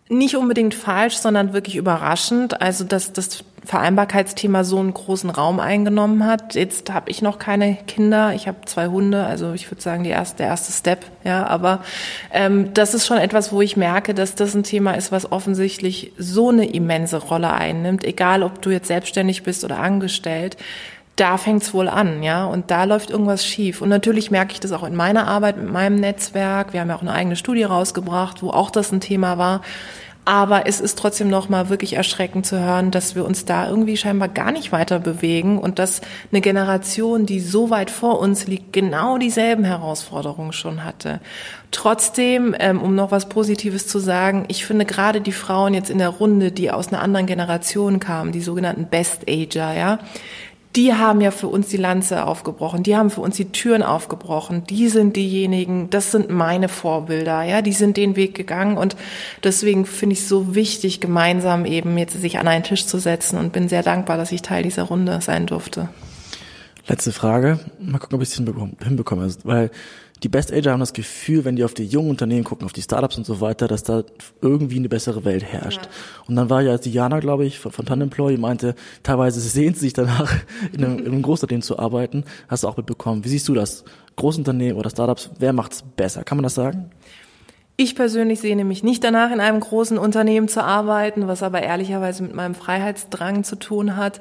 nicht 0.10 0.36
unbedingt 0.36 0.74
falsch, 0.74 1.18
sondern 1.18 1.54
wirklich 1.54 1.76
überraschend. 1.76 2.62
Also 2.62 2.84
dass 2.84 3.14
das 3.14 3.44
Vereinbarkeitsthema 3.66 4.64
so 4.64 4.80
einen 4.80 4.94
großen 4.94 5.30
Raum 5.30 5.60
eingenommen 5.60 6.26
hat. 6.26 6.56
Jetzt 6.56 6.92
habe 6.92 7.12
ich 7.12 7.22
noch 7.22 7.38
keine 7.38 7.76
Kinder, 7.88 8.34
ich 8.34 8.48
habe 8.48 8.58
zwei 8.66 8.88
Hunde, 8.88 9.24
also 9.26 9.54
ich 9.54 9.70
würde 9.70 9.82
sagen 9.82 10.04
die 10.04 10.10
erste, 10.10 10.38
der 10.38 10.48
erste 10.48 10.72
Step. 10.72 11.06
Ja, 11.24 11.46
aber 11.46 11.84
ähm, 12.32 12.74
das 12.74 12.94
ist 12.94 13.06
schon 13.06 13.18
etwas, 13.18 13.52
wo 13.52 13.62
ich 13.62 13.78
merke, 13.78 14.14
dass 14.14 14.36
das 14.36 14.56
ein 14.56 14.64
Thema 14.64 14.94
ist, 14.94 15.12
was 15.12 15.32
offensichtlich 15.32 16.14
so 16.18 16.50
eine 16.50 16.68
immense 16.72 17.18
Rolle 17.18 17.54
einnimmt, 17.54 18.06
egal 18.06 18.44
ob 18.44 18.62
du 18.62 18.72
jetzt 18.72 18.88
selbstständig 18.88 19.44
bist 19.44 19.64
oder 19.64 19.80
angestellt 19.80 20.58
da 21.20 21.38
fängt's 21.38 21.74
wohl 21.74 21.90
an, 21.90 22.24
ja, 22.24 22.46
und 22.46 22.72
da 22.72 22.86
läuft 22.86 23.10
irgendwas 23.10 23.46
schief. 23.46 23.82
Und 23.82 23.90
natürlich 23.90 24.32
merke 24.32 24.54
ich 24.54 24.60
das 24.60 24.72
auch 24.72 24.84
in 24.84 24.96
meiner 24.96 25.28
Arbeit 25.28 25.58
mit 25.58 25.72
meinem 25.72 25.96
Netzwerk. 25.96 26.74
Wir 26.74 26.82
haben 26.82 26.90
ja 26.90 26.96
auch 26.96 27.02
eine 27.02 27.14
eigene 27.14 27.36
Studie 27.36 27.64
rausgebracht, 27.64 28.42
wo 28.42 28.52
auch 28.52 28.72
das 28.72 28.92
ein 28.92 29.02
Thema 29.02 29.38
war. 29.38 29.62
Aber 30.26 30.68
es 30.68 30.80
ist 30.80 31.00
trotzdem 31.00 31.28
nochmal 31.28 31.70
wirklich 31.70 31.94
erschreckend 31.94 32.46
zu 32.46 32.60
hören, 32.60 32.92
dass 32.92 33.16
wir 33.16 33.26
uns 33.26 33.46
da 33.46 33.68
irgendwie 33.68 33.98
scheinbar 33.98 34.28
gar 34.28 34.52
nicht 34.52 34.72
weiter 34.72 35.00
bewegen 35.00 35.58
und 35.58 35.80
dass 35.80 36.02
eine 36.32 36.42
Generation, 36.42 37.26
die 37.26 37.40
so 37.40 37.72
weit 37.72 37.90
vor 37.90 38.20
uns 38.20 38.46
liegt, 38.46 38.72
genau 38.72 39.18
dieselben 39.18 39.64
Herausforderungen 39.64 40.54
schon 40.54 40.84
hatte. 40.84 41.20
Trotzdem, 41.72 42.56
ähm, 42.60 42.80
um 42.80 42.94
noch 42.94 43.10
was 43.10 43.28
Positives 43.28 43.88
zu 43.88 43.98
sagen, 43.98 44.46
ich 44.50 44.66
finde 44.66 44.86
gerade 44.86 45.20
die 45.20 45.32
Frauen 45.32 45.74
jetzt 45.74 45.90
in 45.90 45.98
der 45.98 46.10
Runde, 46.10 46.52
die 46.52 46.70
aus 46.70 46.90
einer 46.90 47.02
anderen 47.02 47.26
Generation 47.26 48.00
kamen, 48.00 48.32
die 48.32 48.42
sogenannten 48.42 48.86
Best 48.86 49.24
Ager, 49.28 49.74
ja, 49.74 50.00
die 50.76 50.94
haben 50.94 51.20
ja 51.20 51.32
für 51.32 51.48
uns 51.48 51.68
die 51.70 51.78
Lanze 51.78 52.26
aufgebrochen, 52.26 52.84
die 52.84 52.96
haben 52.96 53.10
für 53.10 53.22
uns 53.22 53.36
die 53.36 53.52
Türen 53.52 53.82
aufgebrochen, 53.82 54.64
die 54.70 54.88
sind 54.90 55.16
diejenigen, 55.16 55.90
das 55.90 56.12
sind 56.12 56.30
meine 56.30 56.70
Vorbilder, 56.70 57.42
ja, 57.44 57.62
die 57.62 57.72
sind 57.72 57.98
den 57.98 58.16
Weg 58.16 58.36
gegangen 58.36 58.78
und 58.78 58.96
deswegen 59.44 59.86
finde 59.86 60.14
ich 60.14 60.20
es 60.20 60.30
so 60.30 60.54
wichtig, 60.54 61.00
gemeinsam 61.00 61.66
eben 61.66 61.98
jetzt 61.98 62.20
sich 62.22 62.38
an 62.38 62.48
einen 62.48 62.64
Tisch 62.64 62.86
zu 62.86 63.00
setzen 63.00 63.40
und 63.40 63.52
bin 63.52 63.68
sehr 63.68 63.82
dankbar, 63.82 64.18
dass 64.18 64.32
ich 64.32 64.44
Teil 64.44 64.62
dieser 64.64 64.84
Runde 64.84 65.20
sein 65.22 65.48
durfte. 65.48 65.90
Letzte 66.88 67.12
Frage, 67.12 67.60
mal 67.80 68.00
gucken, 68.00 68.16
ob 68.16 68.22
ich 68.22 68.30
es 68.30 68.36
hinbekomme, 68.36 69.28
weil 69.44 69.72
die 70.24 70.30
Best 70.30 70.52
Ager 70.52 70.72
haben 70.72 70.80
das 70.80 70.94
Gefühl, 70.94 71.46
wenn 71.46 71.56
die 71.56 71.64
auf 71.64 71.74
die 71.74 71.86
jungen 71.86 72.10
Unternehmen 72.10 72.44
gucken, 72.44 72.66
auf 72.66 72.74
die 72.74 72.82
Startups 72.82 73.18
und 73.18 73.26
so 73.26 73.40
weiter, 73.40 73.68
dass 73.68 73.84
da 73.84 74.04
irgendwie 74.42 74.78
eine 74.78 74.90
bessere 74.90 75.24
Welt 75.24 75.44
herrscht. 75.44 75.86
Ja. 75.86 75.92
Und 76.28 76.36
dann 76.36 76.50
war 76.50 76.62
ja 76.62 76.78
Diana, 76.78 77.20
glaube 77.20 77.46
ich, 77.46 77.60
von, 77.60 77.72
von 77.72 77.86
Tandemploy, 77.86 78.38
meinte, 78.38 78.76
teilweise 79.04 79.40
sehnt 79.40 79.78
sie 79.78 79.86
sich 79.86 79.94
danach, 79.94 80.34
in 80.74 80.84
einem, 80.84 81.00
in 81.00 81.08
einem 81.08 81.22
Großunternehmen 81.22 81.62
zu 81.62 81.80
arbeiten. 81.80 82.26
Hast 82.48 82.64
du 82.64 82.68
auch 82.68 82.78
mitbekommen. 82.78 83.24
Wie 83.24 83.30
siehst 83.30 83.48
du 83.48 83.54
das? 83.54 83.86
Großunternehmen 84.18 84.78
oder 84.78 84.90
Startups, 84.90 85.30
wer 85.40 85.54
macht's 85.54 85.84
besser? 85.96 86.24
Kann 86.24 86.38
man 86.38 86.44
das 86.44 86.56
sagen? 86.56 86.92
Ich 87.78 87.96
persönlich 87.96 88.42
sehne 88.42 88.66
mich 88.66 88.84
nicht 88.84 89.02
danach, 89.06 89.32
in 89.32 89.40
einem 89.40 89.62
großen 89.62 89.98
Unternehmen 89.98 90.50
zu 90.50 90.62
arbeiten, 90.62 91.30
was 91.30 91.44
aber 91.44 91.62
ehrlicherweise 91.62 92.24
mit 92.24 92.36
meinem 92.36 92.54
Freiheitsdrang 92.54 93.46
zu 93.46 93.56
tun 93.56 93.96
hat. 93.96 94.20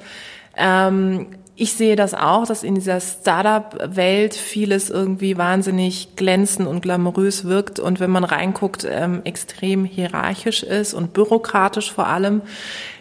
Ähm, 0.56 1.26
ich 1.60 1.72
sehe 1.72 1.96
das 1.96 2.14
auch, 2.14 2.46
dass 2.46 2.62
in 2.62 2.76
dieser 2.76 3.00
Startup-Welt 3.00 4.34
vieles 4.34 4.90
irgendwie 4.90 5.36
wahnsinnig 5.36 6.14
glänzend 6.14 6.68
und 6.68 6.82
glamourös 6.82 7.46
wirkt 7.46 7.80
und 7.80 7.98
wenn 7.98 8.12
man 8.12 8.22
reinguckt, 8.22 8.86
ähm, 8.88 9.22
extrem 9.24 9.84
hierarchisch 9.84 10.62
ist 10.62 10.94
und 10.94 11.12
bürokratisch 11.14 11.92
vor 11.92 12.06
allem. 12.06 12.42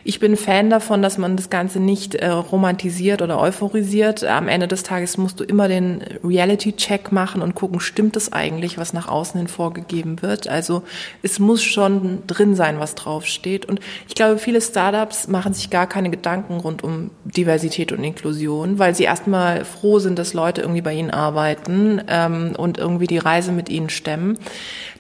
Ich 0.08 0.22
bin 0.22 0.38
Fan 0.38 0.70
davon, 0.70 1.02
dass 1.02 1.18
man 1.18 1.36
das 1.36 1.50
Ganze 1.50 1.82
nicht 1.82 2.16
äh, 2.16 2.30
romantisiert 2.30 3.22
oder 3.22 3.42
euphorisiert. 3.42 4.24
Am 4.24 4.48
Ende 4.48 4.70
des 4.70 4.84
Tages 4.84 5.18
musst 5.18 5.42
du 5.42 5.44
immer 5.44 5.68
den 5.68 6.02
Reality-Check 6.24 7.12
machen 7.12 7.42
und 7.42 7.56
gucken, 7.56 7.82
stimmt 7.82 8.16
es 8.16 8.32
eigentlich, 8.32 8.78
was 8.78 8.94
nach 8.94 9.10
außen 9.10 9.38
hin 9.38 9.50
vorgegeben 9.50 10.22
wird. 10.22 10.48
Also 10.48 10.84
es 11.24 11.40
muss 11.40 11.62
schon 11.62 12.26
drin 12.26 12.56
sein, 12.56 12.80
was 12.80 12.96
draufsteht. 12.96 13.66
Und 13.66 13.82
ich 14.08 14.16
glaube, 14.16 14.38
viele 14.38 14.62
Startups 14.62 15.28
machen 15.28 15.52
sich 15.52 15.70
gar 15.72 15.88
keine 15.88 16.10
Gedanken 16.10 16.62
rund 16.62 16.86
um 16.86 17.12
Diversität 17.26 17.92
und 17.92 18.02
Inklusion, 18.02 18.80
weil 18.80 18.96
sie 18.96 19.04
erstmal 19.04 19.66
froh 19.66 20.00
sind, 20.00 20.18
dass 20.18 20.34
Leute 20.34 20.62
irgendwie 20.62 20.84
bei 20.84 20.94
ihnen 20.94 21.12
arbeiten 21.12 22.02
ähm, 22.08 22.54
und 22.58 22.78
irgendwie 22.78 23.08
die 23.08 23.18
Reise 23.18 23.52
mit 23.52 23.68
ihnen 23.68 23.90
stemmen. 23.90 24.38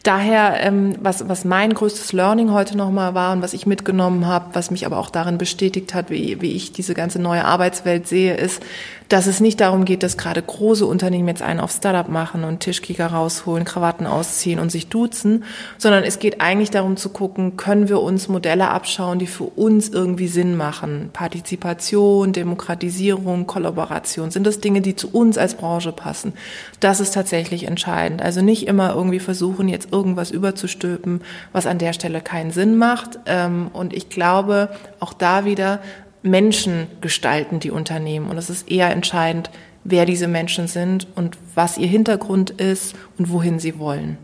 Daher, 0.03 0.59
ähm, 0.61 0.95
was, 1.01 1.27
was 1.27 1.45
mein 1.45 1.73
größtes 1.73 2.13
Learning 2.13 2.51
heute 2.51 2.77
nochmal 2.77 3.13
war 3.13 3.33
und 3.33 3.41
was 3.41 3.53
ich 3.53 3.65
mitgenommen 3.65 4.25
habe, 4.27 4.47
was 4.53 4.71
mich 4.71 4.85
aber 4.85 4.97
auch 4.97 5.09
darin 5.09 5.37
bestätigt 5.37 5.93
hat, 5.93 6.09
wie, 6.09 6.41
wie 6.41 6.51
ich 6.53 6.71
diese 6.71 6.93
ganze 6.93 7.19
neue 7.19 7.45
Arbeitswelt 7.45 8.07
sehe, 8.07 8.35
ist, 8.35 8.61
dass 9.09 9.27
es 9.27 9.39
nicht 9.39 9.61
darum 9.61 9.85
geht, 9.85 10.03
dass 10.03 10.17
gerade 10.17 10.41
große 10.41 10.85
Unternehmen 10.85 11.27
jetzt 11.27 11.41
einen 11.41 11.59
auf 11.59 11.71
Startup 11.71 12.09
machen 12.09 12.43
und 12.43 12.59
Tischkicker 12.59 13.07
rausholen, 13.07 13.65
Krawatten 13.65 14.05
ausziehen 14.05 14.59
und 14.59 14.71
sich 14.71 14.87
duzen, 14.87 15.43
sondern 15.77 16.03
es 16.03 16.19
geht 16.19 16.41
eigentlich 16.41 16.71
darum 16.71 16.97
zu 16.97 17.09
gucken, 17.09 17.57
können 17.57 17.89
wir 17.89 18.01
uns 18.01 18.27
Modelle 18.27 18.69
abschauen, 18.69 19.19
die 19.19 19.27
für 19.27 19.45
uns 19.45 19.89
irgendwie 19.89 20.27
Sinn 20.27 20.57
machen. 20.57 21.09
Partizipation, 21.13 22.33
Demokratisierung, 22.33 23.47
Kollaboration. 23.47 24.31
Sind 24.31 24.45
das 24.45 24.59
Dinge, 24.59 24.81
die 24.81 24.95
zu 24.95 25.09
uns 25.11 25.37
als 25.37 25.55
Branche 25.55 25.91
passen? 25.91 26.33
Das 26.79 26.99
ist 26.99 27.13
tatsächlich 27.13 27.65
entscheidend. 27.65 28.21
Also 28.21 28.41
nicht 28.41 28.67
immer 28.67 28.93
irgendwie 28.93 29.19
versuchen, 29.19 29.67
jetzt 29.69 29.91
irgendwas 29.91 30.31
überzustülpen, 30.31 31.21
was 31.53 31.65
an 31.65 31.77
der 31.77 31.93
Stelle 31.93 32.21
keinen 32.21 32.51
Sinn 32.51 32.77
macht. 32.77 33.19
Ähm, 33.25 33.69
und 33.73 33.93
ich 33.93 34.09
glaube, 34.09 34.69
auch 34.99 35.13
da 35.13 35.45
wieder, 35.45 35.79
Menschen 36.23 36.87
gestalten 37.01 37.59
die 37.59 37.71
Unternehmen. 37.71 38.29
Und 38.29 38.37
es 38.37 38.49
ist 38.49 38.69
eher 38.69 38.91
entscheidend, 38.91 39.49
wer 39.83 40.05
diese 40.05 40.27
Menschen 40.27 40.67
sind 40.67 41.07
und 41.15 41.37
was 41.55 41.77
ihr 41.77 41.87
Hintergrund 41.87 42.49
ist 42.51 42.95
und 43.17 43.29
wohin 43.29 43.59
sie 43.59 43.79
wollen. 43.79 44.17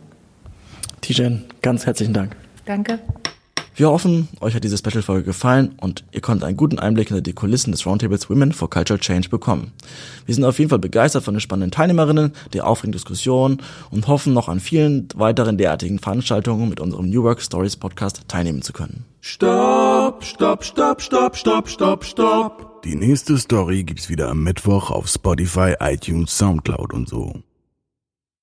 Tijen, 1.02 1.46
ganz 1.62 1.86
herzlichen 1.86 2.14
Dank. 2.14 2.36
Danke. 2.66 3.00
Wir 3.76 3.89
hoffen, 3.89 4.28
euch 4.39 4.54
hat 4.54 4.64
diese 4.64 4.78
Special-Folge 4.78 5.24
gefallen 5.24 5.74
und 5.82 6.04
ihr 6.12 6.22
konntet 6.22 6.48
einen 6.48 6.58
guten 6.58 6.78
Einblick 6.78 7.10
in 7.10 7.24
die 7.24 7.34
Kulissen 7.34 7.72
des 7.72 7.88
Roundtables 7.88 8.30
Women 8.30 8.52
for 8.52 8.70
Cultural 8.70 9.00
Change 9.00 9.30
bekommen. 9.30 9.72
Wir 10.28 10.36
sind 10.36 10.44
auf 10.44 10.60
jeden 10.60 10.70
Fall 10.70 10.78
begeistert 10.78 11.24
von 11.24 11.34
den 11.34 11.41
spannenden 11.41 11.72
Teilnehmerinnen, 11.72 12.34
der 12.54 12.68
aufregenden 12.68 13.00
Diskussion 13.00 13.58
und 13.89 14.08
hoffen 14.08 14.34
noch 14.34 14.48
an 14.48 14.60
vielen 14.60 15.08
weiteren 15.16 15.58
derartigen 15.58 15.98
Veranstaltungen 15.98 16.70
mit 16.70 16.80
unserem 16.80 17.10
New 17.10 17.24
Work 17.24 17.41
Stories 17.41 17.76
Podcast 17.76 18.22
teilnehmen 18.28 18.62
zu 18.62 18.74
können. 18.74 19.06
Stopp, 19.26 20.22
stopp, 20.22 20.66
stopp, 20.66 21.02
stopp, 21.02 21.38
stopp, 21.38 21.70
stopp, 21.70 22.04
stopp. 22.04 22.84
Die 22.84 22.94
nächste 22.94 23.38
Story 23.38 23.86
gibt's 23.86 24.10
wieder 24.10 24.28
am 24.28 24.44
Mittwoch 24.44 24.92
auf 24.92 25.08
Spotify, 25.08 25.76
iTunes, 25.80 26.38
Soundcloud 26.38 26.92
und 26.92 27.08
so. 27.08 27.32